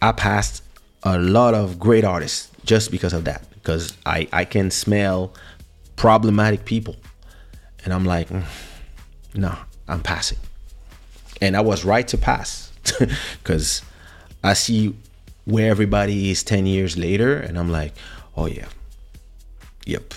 [0.02, 0.62] I passed
[1.02, 5.32] a lot of great artists just because of that because I I can smell
[5.96, 6.96] problematic people.
[7.84, 8.44] And I'm like mm,
[9.34, 9.56] no
[9.88, 10.38] I'm passing.
[11.40, 12.72] And I was right to pass
[13.42, 13.82] because
[14.42, 14.94] I see
[15.44, 17.94] where everybody is 10 years later and I'm like
[18.36, 18.68] oh yeah.
[19.86, 20.14] Yep.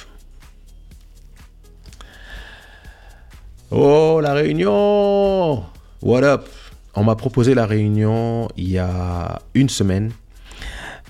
[3.72, 5.66] Oh la réunion
[6.00, 6.48] what up
[6.96, 10.12] on m'a proposé la réunion il y a une semaine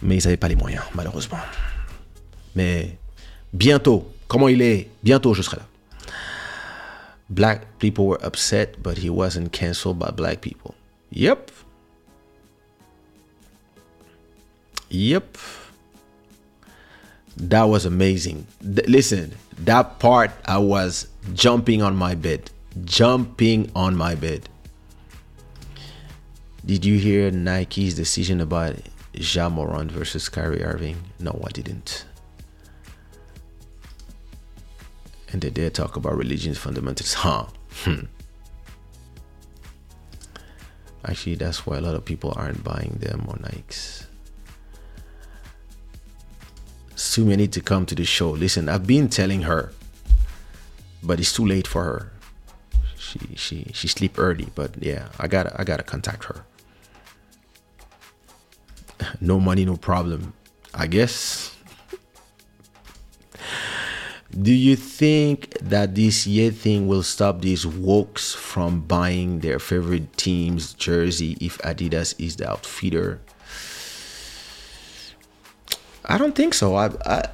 [0.02, 1.38] mais ils n'avaient pas les moyens malheureusement
[2.56, 2.98] mais
[3.54, 4.90] bientôt comment il est?
[5.04, 5.66] Bientôt je serai là
[7.30, 10.74] black people were upset but he wasn't canceled by black people
[11.12, 11.52] yep
[14.90, 15.38] Yep.
[17.38, 18.48] That was amazing.
[18.62, 22.50] Listen, that part I was jumping on my bed.
[22.86, 24.50] Jumping on my bed.
[26.70, 28.76] Did you hear Nike's decision about
[29.16, 30.98] Ja Morant versus Kyrie Irving?
[31.18, 32.06] No, I didn't.
[35.32, 37.16] And they dare talk about religion's fundamentals.
[37.16, 37.48] Huh.
[37.86, 38.06] Hmm.
[41.04, 44.06] Actually, that's why a lot of people aren't buying them on Nikes.
[46.96, 48.30] Sumia need to come to the show.
[48.30, 49.74] Listen, I've been telling her,
[51.02, 52.12] but it's too late for her.
[52.96, 56.46] She she she sleep early, but yeah, I gotta I gotta contact her.
[59.22, 60.34] No money, no problem.
[60.74, 61.56] I guess.
[64.30, 70.16] Do you think that this Ye thing will stop these wokes from buying their favorite
[70.18, 73.20] team's jersey if Adidas is the outfitter?
[76.06, 76.76] I don't think so.
[76.76, 77.30] I, I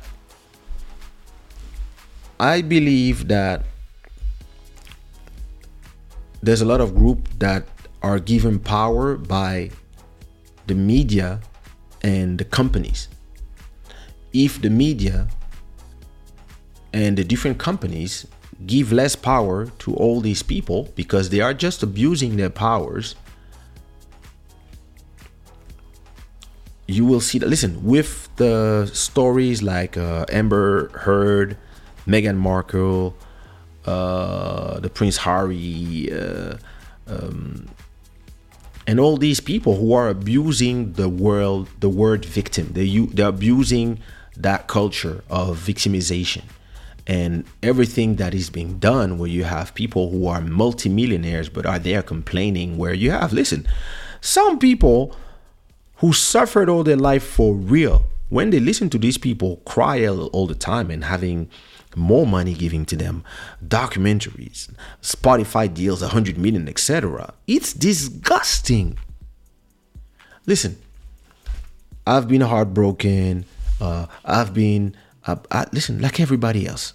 [2.40, 3.64] I believe that
[6.42, 7.64] there's a lot of group that
[8.02, 9.72] are given power by
[10.68, 11.42] the media
[12.06, 13.10] and the companies.
[14.32, 15.28] If the media
[16.94, 18.28] and the different companies
[18.66, 23.16] give less power to all these people because they are just abusing their powers
[26.88, 27.50] you will see that.
[27.50, 31.58] Listen, with the stories like uh, Amber Heard,
[32.06, 33.16] Meghan Markle,
[33.86, 36.58] uh, the Prince Harry, uh,
[37.08, 37.68] um,
[38.88, 42.70] and all these people who are abusing the world, the word victim.
[42.74, 44.00] They they're abusing
[44.38, 46.44] that culture of victimization
[47.08, 51.80] and everything that is being done where you have people who are multimillionaires but are
[51.80, 53.66] there complaining where you have listen
[54.26, 55.16] some people
[55.98, 60.48] who suffered all their life for real, when they listen to these people cry all
[60.48, 61.50] the time and having
[61.96, 63.24] more money giving to them,
[63.66, 64.70] documentaries,
[65.02, 68.98] Spotify deals, 100 million, etc., it's disgusting.
[70.46, 70.78] Listen,
[72.06, 73.46] I've been heartbroken.
[73.82, 76.94] Uh, I've been, uh, I, listen, like everybody else.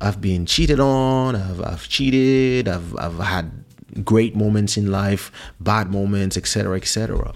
[0.00, 1.36] I've been cheated on.
[1.36, 2.68] I've, I've cheated.
[2.68, 3.64] I've, I've had
[4.04, 7.34] great moments in life, bad moments, etc., etc.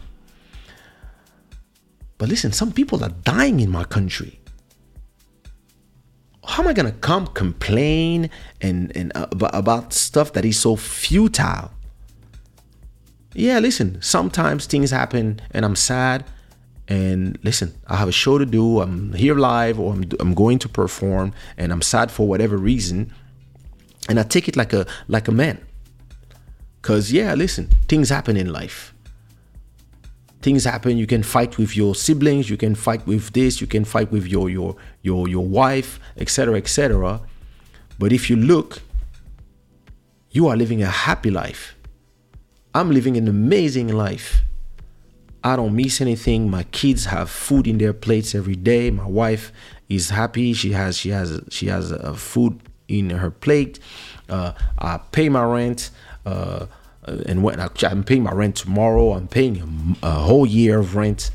[2.18, 4.40] But listen, some people are dying in my country.
[6.46, 11.70] How am I gonna come complain and and uh, about, stuff that is so futile?
[13.34, 16.24] yeah, listen, sometimes things happen and I'm sad.
[16.86, 18.80] And listen, I have a show to do.
[18.80, 23.12] I'm here live or I'm, I'm going to perform and I'm sad for whatever reason.
[24.08, 25.58] And I take it like a like a man.
[26.82, 28.93] Cause yeah, listen, things happen in life.
[30.44, 30.98] Things happen.
[30.98, 32.50] You can fight with your siblings.
[32.50, 33.62] You can fight with this.
[33.62, 37.22] You can fight with your your your your wife, etc., etc.
[37.98, 38.82] But if you look,
[40.32, 41.74] you are living a happy life.
[42.74, 44.42] I'm living an amazing life.
[45.42, 46.50] I don't miss anything.
[46.50, 48.90] My kids have food in their plates every day.
[48.90, 49.50] My wife
[49.88, 50.52] is happy.
[50.52, 53.78] She has she has she has a food in her plate.
[54.28, 55.90] Uh, I pay my rent.
[56.26, 56.66] Uh,
[57.06, 60.96] and when I, I'm paying my rent tomorrow, I'm paying a, a whole year of
[60.96, 61.30] rent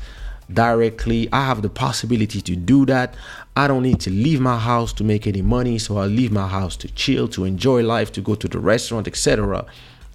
[0.52, 1.28] directly.
[1.32, 3.14] I have the possibility to do that.
[3.56, 6.48] I don't need to leave my house to make any money, so I leave my
[6.48, 9.64] house to chill, to enjoy life, to go to the restaurant, etc.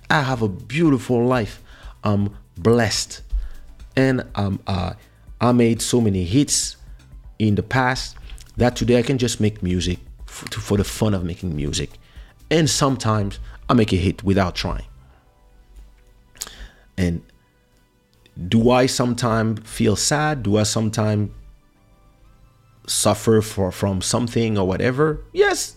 [0.09, 1.61] I have a beautiful life.
[2.03, 3.21] I'm blessed,
[3.95, 4.93] and um, uh,
[5.41, 6.77] I made so many hits
[7.39, 8.15] in the past
[8.57, 11.91] that today I can just make music for, for the fun of making music,
[12.49, 14.85] and sometimes I make a hit without trying.
[16.97, 17.21] And
[18.47, 20.43] do I sometimes feel sad?
[20.43, 21.31] Do I sometimes
[22.87, 25.21] suffer for from something or whatever?
[25.33, 25.75] Yes.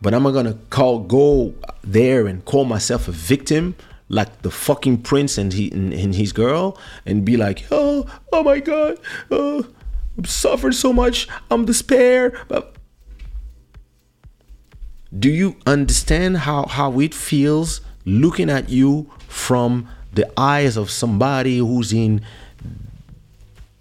[0.00, 3.76] But am I gonna call go there and call myself a victim
[4.08, 8.42] like the fucking prince and he and, and his girl and be like, oh, oh
[8.42, 8.98] my god,
[9.30, 9.66] oh,
[10.18, 12.38] I've suffered so much, I'm despair.
[12.48, 12.74] But
[15.16, 21.56] do you understand how how it feels looking at you from the eyes of somebody
[21.58, 22.20] who's in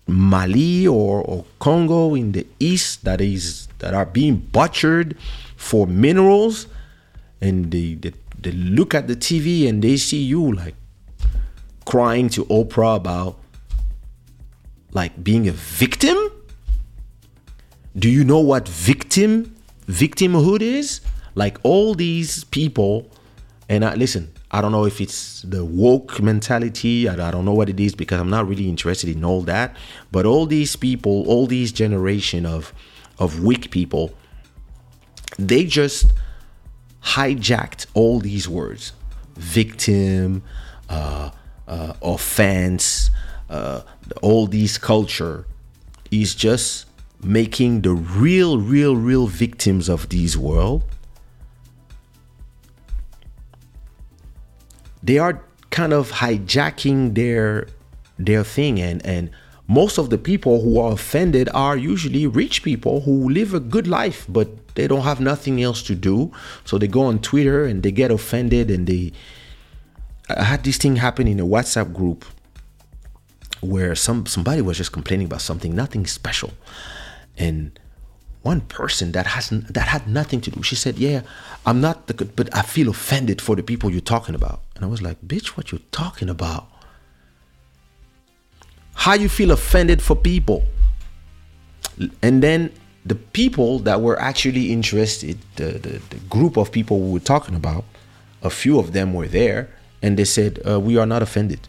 [0.07, 5.17] Mali or, or Congo in the east that is that are being butchered
[5.57, 6.67] for minerals
[7.41, 10.75] and they, they, they look at the TV and they see you like
[11.85, 13.37] crying to Oprah about
[14.93, 16.17] like being a victim?
[17.97, 19.55] Do you know what victim
[19.87, 21.01] victimhood is?
[21.35, 23.09] Like all these people
[23.67, 27.07] and I listen, I don't know if it's the woke mentality.
[27.07, 29.77] I, don't know what it is because I'm not really interested in all that.
[30.11, 32.73] But all these people, all these generation of
[33.17, 34.13] of weak people,
[35.39, 36.11] they just
[37.01, 38.91] hijacked all these words:
[39.35, 40.43] victim,
[40.89, 41.31] uh,
[41.65, 43.09] uh, offense,
[43.49, 43.81] uh,
[44.21, 45.45] all these culture
[46.11, 46.87] is just
[47.23, 50.83] making the real, real, real victims of this world
[55.03, 57.67] they are kind of hijacking their
[58.17, 58.79] their thing.
[58.79, 59.29] And and
[59.67, 63.87] most of the people who are offended are usually rich people who live a good
[63.87, 66.31] life but they don't have nothing else to do.
[66.65, 69.11] So they go on twitter and they get offended and they
[70.29, 72.25] i had this thing happen in a whatsapp group
[73.61, 76.51] where some somebody was just complaining about something nothing special.
[77.37, 77.79] And
[78.43, 81.21] one person that hasn't that had nothing to do she said yeah
[81.65, 84.87] i'm not the good but i feel offended for the people you're talking about and
[84.87, 86.67] i was like bitch what you talking about?
[88.95, 90.63] How you feel offended for people?
[92.23, 92.71] And then
[93.05, 97.53] the people that were actually interested the, the, the group of people we were talking
[97.53, 97.85] about
[98.41, 99.69] a few of them were there
[100.01, 101.67] and they said uh, we are not offended.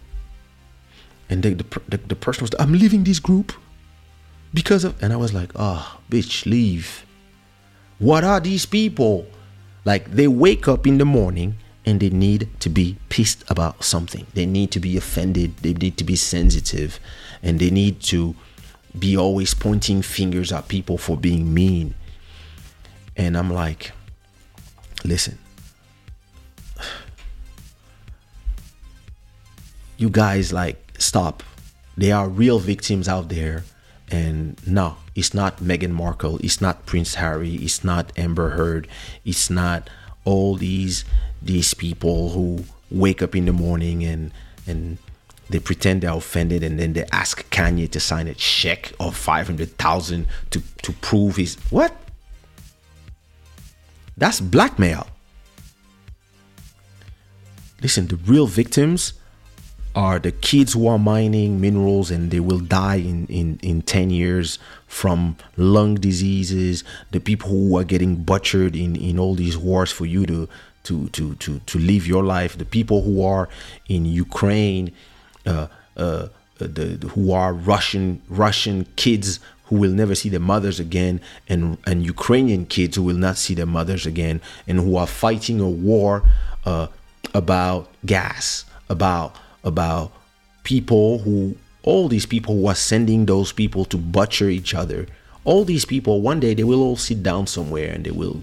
[1.28, 1.55] And the,
[1.89, 3.52] the, the person was i'm leaving this group
[4.55, 7.05] because of and i was like oh bitch leave.
[7.99, 9.26] What are these people?
[9.84, 14.26] Like they wake up in the morning and they need to be pissed about something.
[14.34, 15.56] They need to be offended.
[15.58, 17.00] They need to be sensitive.
[17.42, 18.36] And they need to
[18.98, 21.94] be always pointing fingers at people for being mean.
[23.16, 23.92] And i'm like
[25.04, 25.38] listen
[30.02, 31.44] you guys like stop.
[31.96, 33.62] There are real victims out there.
[34.10, 38.86] And no, it's not Meghan Markle, it's not Prince Harry, it's not Amber Heard,
[39.24, 39.88] it's not
[40.26, 41.06] all these
[41.44, 44.30] these people who wake up in the morning and
[44.66, 44.98] and
[45.50, 50.26] they pretend they're offended and then they ask Kanye to sign a check of 500,000
[50.50, 51.94] to to prove his what?
[54.16, 55.06] That's blackmail.
[57.82, 59.14] Listen, the real victims
[59.94, 64.10] are the kids who are mining minerals and they will die in, in, in 10
[64.10, 69.92] years from lung diseases, the people who are getting butchered in, in all these wars
[69.92, 70.48] for you to,
[70.84, 73.48] to, to, to, to live your life, the people who are
[73.88, 74.92] in Ukraine,
[75.46, 76.28] uh, uh,
[76.58, 82.04] the, who are Russian Russian kids who will never see their mothers again, and and
[82.04, 86.22] Ukrainian kids who will not see their mothers again, and who are fighting a war
[86.64, 86.88] uh,
[87.34, 90.12] about gas, about about
[90.62, 95.06] people who all these people who are sending those people to butcher each other.
[95.44, 98.42] All these people one day they will all sit down somewhere and they will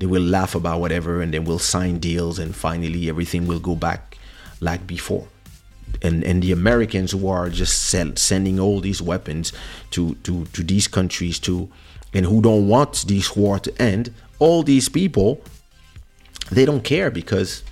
[0.00, 3.76] they will laugh about whatever and then we'll sign deals and finally everything will go
[3.76, 4.18] back
[4.60, 5.28] like before.
[6.02, 9.52] And and the Americans who are just sell, sending all these weapons
[9.92, 11.68] to to to these countries to
[12.12, 15.40] and who don't want this war to end all these people
[16.50, 17.62] they don't care because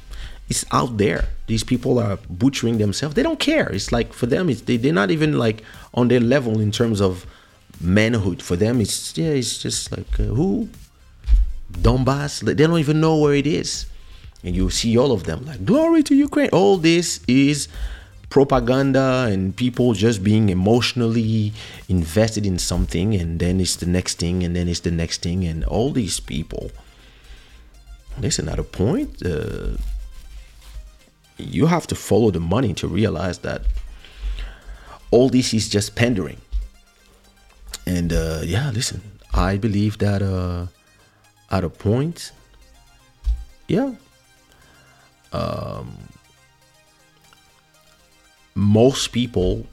[0.48, 1.26] it's out there.
[1.46, 3.14] These people are butchering themselves.
[3.14, 3.68] They don't care.
[3.70, 5.62] It's like for them it's they, they're not even like
[5.94, 7.26] on their level in terms of
[7.80, 8.42] manhood.
[8.42, 10.68] For them it's yeah it's just like uh, who
[11.72, 13.86] donbass they don't even know where it is.
[14.44, 16.50] And you see all of them like glory to ukraine.
[16.50, 17.68] All this is
[18.30, 21.52] propaganda and people just being emotionally
[21.88, 25.44] invested in something and then it's the next thing and then it's the next thing
[25.44, 26.70] and all these people.
[28.18, 29.76] Listen at a point uh,
[31.38, 33.62] you have to follow the money to realize that
[35.10, 36.38] all this is just pandering.
[37.86, 39.00] And uh, yeah listen
[39.34, 40.66] i believe that uh,
[41.50, 42.32] at a point
[43.68, 43.92] yeah.
[45.30, 45.98] Um,
[48.54, 49.66] most people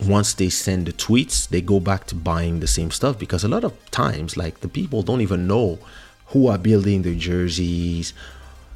[0.00, 3.48] once they send the tweets they go back to buying the same stuff because a
[3.48, 5.78] lot of times like the people don't even know
[6.26, 8.12] who are building the jerseys.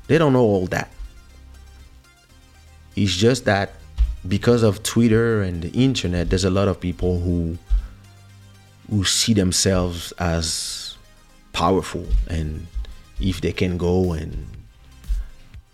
[0.06, 0.90] They don't know all that.
[2.94, 3.72] It's just that
[4.26, 7.56] because of twitter and the internet there's a lot of people who
[8.90, 10.87] who see themselves as
[11.58, 12.06] powerful.
[12.28, 12.68] And
[13.20, 14.46] if they can go and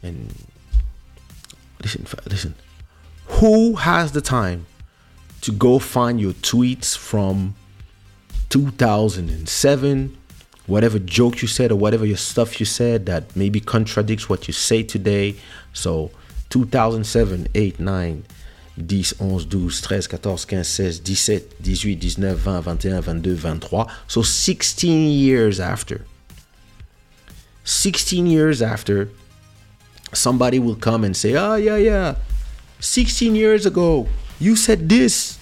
[0.03, 0.35] and
[1.83, 2.55] listen listen.
[3.39, 4.65] Who has the time
[5.43, 7.55] to go find your tweets from
[8.49, 10.19] 2007
[10.67, 14.55] whatever joke you said or whatever your stuff you said that maybe contradicts what you
[14.55, 15.37] say today?
[15.75, 16.11] So
[16.49, 18.25] 2007 8 9
[18.77, 24.23] 10 11 12 13 14 15 16 17 18 19 20 21 22 23 so
[24.23, 26.07] 16 years after
[27.65, 29.09] 16 years after
[30.13, 32.15] somebody will come and say oh yeah yeah
[32.85, 34.07] 16 years ago,
[34.39, 35.39] you said this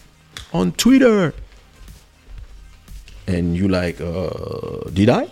[0.53, 1.35] on Twitter.
[3.27, 5.29] And you like, uh, did I?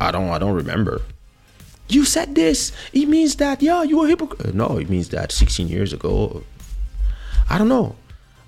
[0.00, 1.02] I don't I don't remember.
[1.88, 2.72] You said this.
[2.92, 4.54] It means that yeah, you were hypocrite.
[4.54, 6.42] No, it means that 16 years ago.
[7.48, 7.96] I don't know.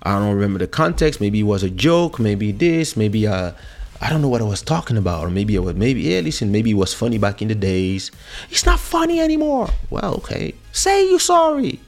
[0.03, 1.19] I don't remember the context.
[1.19, 2.19] Maybe it was a joke.
[2.19, 2.95] Maybe this.
[2.95, 3.51] Maybe uh,
[3.99, 5.25] I don't know what I was talking about.
[5.25, 6.21] Or maybe it was maybe yeah.
[6.21, 8.11] Listen, maybe it was funny back in the days.
[8.49, 9.69] It's not funny anymore.
[9.89, 10.53] Well, okay.
[10.71, 11.79] Say you sorry.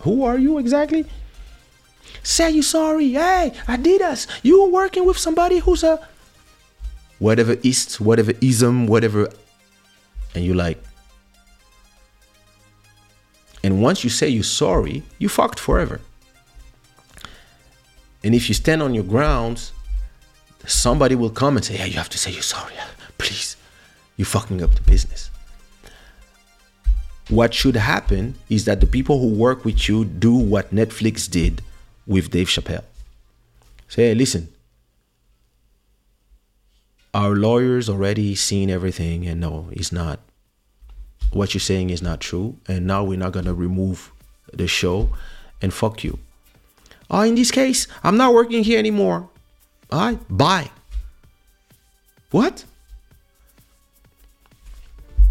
[0.00, 1.04] Who are you exactly?
[2.22, 3.12] Say you sorry.
[3.12, 5.98] Hey, Adidas, you were working with somebody who's a
[7.18, 9.28] whatever east, whatever ism, whatever.
[10.34, 10.82] And you like.
[13.64, 16.00] And once you say you're sorry, you fucked forever.
[18.24, 19.72] And if you stand on your grounds,
[20.66, 22.74] somebody will come and say, Yeah, you have to say you're sorry.
[23.16, 23.56] Please.
[24.16, 25.30] You're fucking up the business
[27.28, 31.62] what should happen is that the people who work with you do what Netflix did
[32.06, 32.84] with Dave Chappelle.
[33.88, 34.48] Say, hey, listen,
[37.12, 40.20] our lawyers already seen everything, and no, it's not.
[41.32, 44.10] What you're saying is not true, and now we're not gonna remove
[44.52, 45.10] the show,
[45.60, 46.18] and fuck you.
[47.10, 49.28] Oh, in this case, I'm not working here anymore.
[49.90, 50.70] All right, bye.
[52.30, 52.64] What?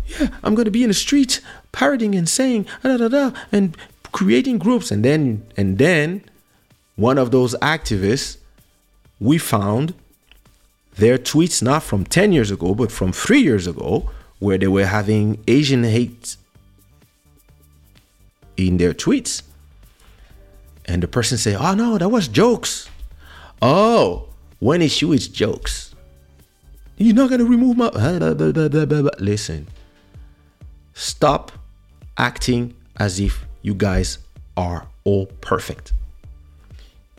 [0.07, 1.41] yeah, I'm going to be in the streets
[1.71, 3.75] parroting and saying ah, da, da, da, and
[4.11, 4.91] creating groups.
[4.91, 6.23] And then and then
[6.95, 8.37] one of those activists,
[9.19, 9.93] we found
[10.95, 14.85] their tweets not from 10 years ago, but from three years ago, where they were
[14.85, 16.37] having Asian hate
[18.55, 19.43] in their tweets.
[20.87, 22.89] And the person say, "Oh no, that was jokes."
[23.61, 25.93] Oh, one issue is jokes.
[26.97, 27.89] You're not gonna remove my.
[29.19, 29.67] Listen,
[30.99, 31.51] Stop
[32.17, 34.17] acting as if you guys
[34.57, 35.93] are all perfect.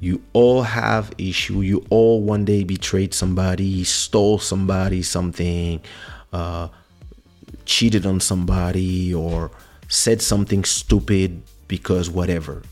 [0.01, 1.61] You all have issue.
[1.61, 5.81] You all one day betrayed somebody, stole somebody something,
[6.33, 6.71] uh,
[7.67, 9.53] cheated on somebody, or
[9.87, 12.63] said something stupid because whatever.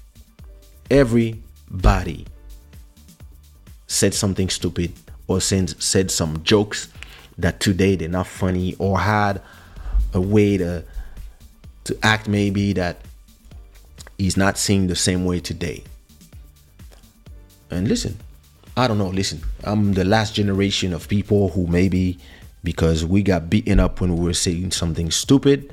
[0.91, 2.27] Everybody
[3.87, 4.93] said something stupid
[5.27, 6.89] or said, said some jokes
[7.39, 9.43] that today they're not funny or had
[10.15, 10.85] a way to
[11.85, 12.97] to act maybe that
[14.19, 15.85] he's not seeing the same way today.
[17.71, 18.17] And listen,
[18.77, 22.19] I don't know, listen, I'm the last generation of people who maybe
[22.65, 25.73] because we got beaten up when we were saying something stupid,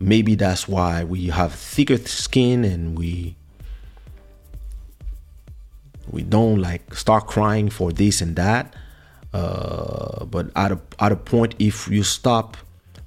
[0.00, 3.36] maybe that's why we have thicker skin and we
[6.10, 8.74] we don't like start crying for this and that
[9.32, 12.56] uh, but at a, at a point if you stop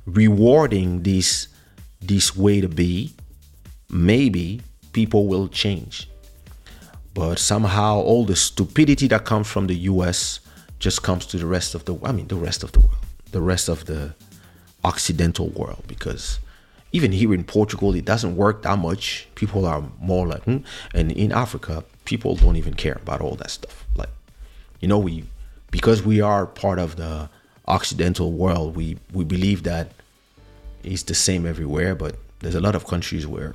[0.06, 1.48] rewarding this
[2.02, 3.14] this way to be
[3.90, 4.62] maybe
[4.94, 6.10] people will change
[7.14, 10.40] but somehow all the stupidity that comes from the US
[10.80, 12.98] just comes to the rest of the I mean the rest of the world
[13.32, 14.14] the rest of the
[14.84, 16.40] occidental world because
[16.92, 19.28] even here in Portugal, it doesn't work that much.
[19.36, 20.58] People are more like, hmm.
[20.94, 23.86] and in Africa, people don't even care about all that stuff.
[23.94, 24.10] Like,
[24.80, 25.26] you know, we
[25.70, 27.30] because we are part of the
[27.68, 29.92] Occidental world, we we believe that
[30.84, 31.94] it's the same everywhere.
[31.96, 33.54] But there's a lot of countries where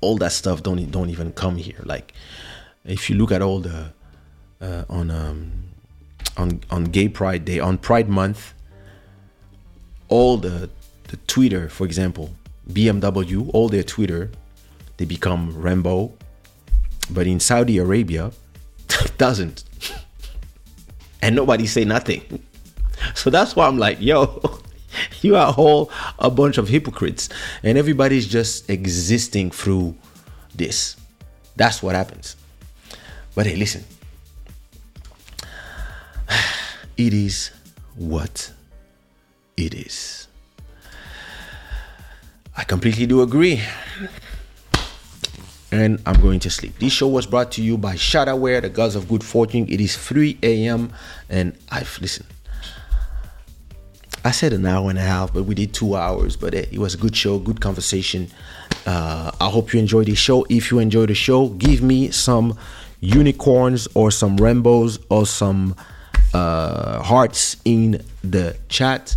[0.00, 1.82] all that stuff don't don't even come here.
[1.84, 2.14] Like,
[2.84, 3.92] if you look at all the
[4.60, 5.52] uh, on um,
[6.38, 8.54] on on Gay Pride Day, on Pride Month,
[10.08, 10.70] all the
[11.08, 12.30] the Twitter, for example,
[12.72, 14.30] BMW, all their Twitter,
[14.96, 16.12] they become rainbow.
[17.10, 18.32] But in Saudi Arabia,
[19.18, 19.64] doesn't.
[21.22, 22.42] and nobody say nothing.
[23.14, 24.60] So that's why I'm like, yo,
[25.22, 27.28] you are a whole a bunch of hypocrites.
[27.62, 29.94] And everybody's just existing through
[30.54, 30.96] this.
[31.56, 32.36] That's what happens.
[33.34, 33.84] But hey, listen.
[36.96, 37.52] It is
[37.94, 38.50] what
[39.56, 40.26] it is.
[42.56, 43.62] I completely do agree.
[45.70, 46.78] And I'm going to sleep.
[46.78, 49.66] This show was brought to you by Shadawear, the gods of good fortune.
[49.68, 50.92] It is 3 a.m.
[51.28, 52.28] and I've listened.
[54.24, 56.36] I said an hour and a half, but we did two hours.
[56.36, 58.28] But it, it was a good show, good conversation.
[58.86, 60.46] Uh, I hope you enjoyed the show.
[60.48, 62.58] If you enjoyed the show, give me some
[63.00, 65.76] unicorns or some rainbows or some
[66.34, 69.14] uh, hearts in the chat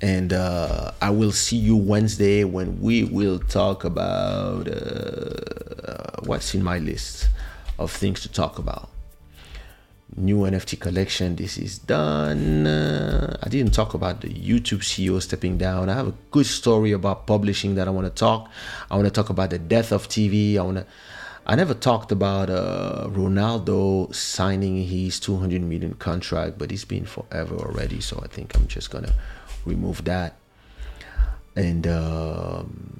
[0.00, 6.62] and uh, I will see you Wednesday when we will talk about uh, what's in
[6.62, 7.28] my list
[7.78, 8.90] of things to talk about.
[10.16, 11.36] New NFT collection.
[11.36, 12.66] This is done.
[12.66, 15.88] Uh, I didn't talk about the YouTube CEO stepping down.
[15.88, 18.50] I have a good story about publishing that I want to talk.
[18.90, 20.56] I want to talk about the death of TV.
[20.56, 20.86] I want to.
[21.48, 27.54] I never talked about uh, Ronaldo signing his 200 million contract, but it's been forever
[27.54, 28.00] already.
[28.00, 29.14] So I think I'm just gonna
[29.66, 30.36] remove that.
[31.54, 32.96] And um,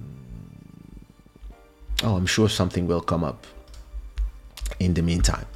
[2.03, 3.47] oh i'm sure something will come up
[4.78, 5.47] in the meantime.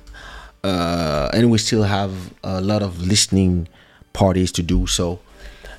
[0.63, 2.13] Uh, and we still have
[2.45, 3.67] a lot of listening
[4.13, 4.87] parties to do.
[4.87, 5.21] So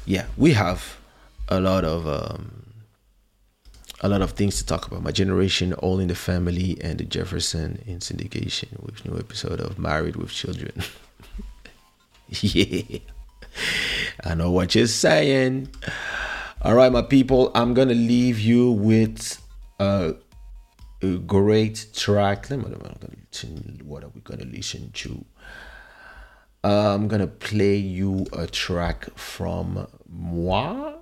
[0.06, 0.98] yeah we have
[1.50, 2.64] a lot of um,
[4.02, 5.04] a lot of things to talk about.
[5.04, 9.78] My generation all in the family and the jefferson in syndication with new episode of
[9.78, 10.74] married with children.
[12.34, 13.00] Yeah
[14.24, 15.70] I know what you're saying.
[16.62, 19.42] All right, my people, I'm gonna leave you with
[19.80, 20.16] a,
[21.02, 22.48] a great track.
[22.50, 25.26] What are we gonna listen to?
[26.64, 30.94] Uh, I'm gonna play you a track from moi.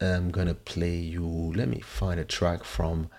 [0.00, 1.52] I'm gonna play you.
[1.54, 3.10] Let me find a track from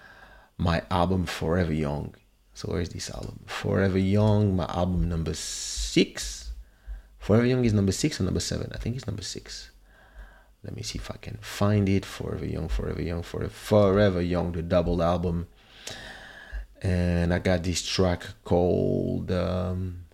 [0.58, 2.16] my album Forever Young.
[2.54, 3.42] So where's this album?
[3.46, 6.45] Forever Young, my album number six.
[7.26, 8.72] Forever Young is number six or number seven?
[8.72, 9.72] I think it's number six.
[10.64, 12.06] Let me see if I can find it.
[12.06, 15.48] Forever Young, Forever Young, Forever, Forever Young, the double album.
[16.84, 20.06] And I got this track called um,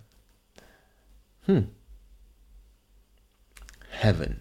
[1.47, 1.63] Hmm
[3.89, 4.39] Heaven.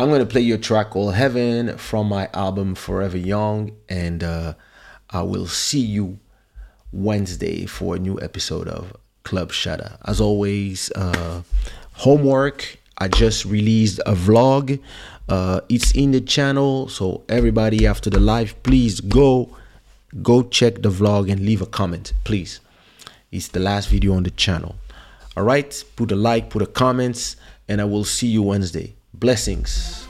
[0.00, 4.54] I'm gonna play your track called Heaven from my album Forever Young, and uh,
[5.10, 6.18] I will see you
[6.90, 9.98] Wednesday for a new episode of Club Shada.
[10.04, 11.42] As always, uh,
[11.94, 12.78] homework.
[12.98, 14.78] I just released a vlog.
[15.28, 19.56] Uh, it's in the channel, so everybody after the live, please go
[20.22, 22.60] go check the vlog and leave a comment, please.
[23.30, 24.74] It's the last video on the channel.
[25.36, 27.36] All right, put a like, put a comments,
[27.66, 28.94] and I will see you Wednesday.
[29.14, 30.06] Blessings.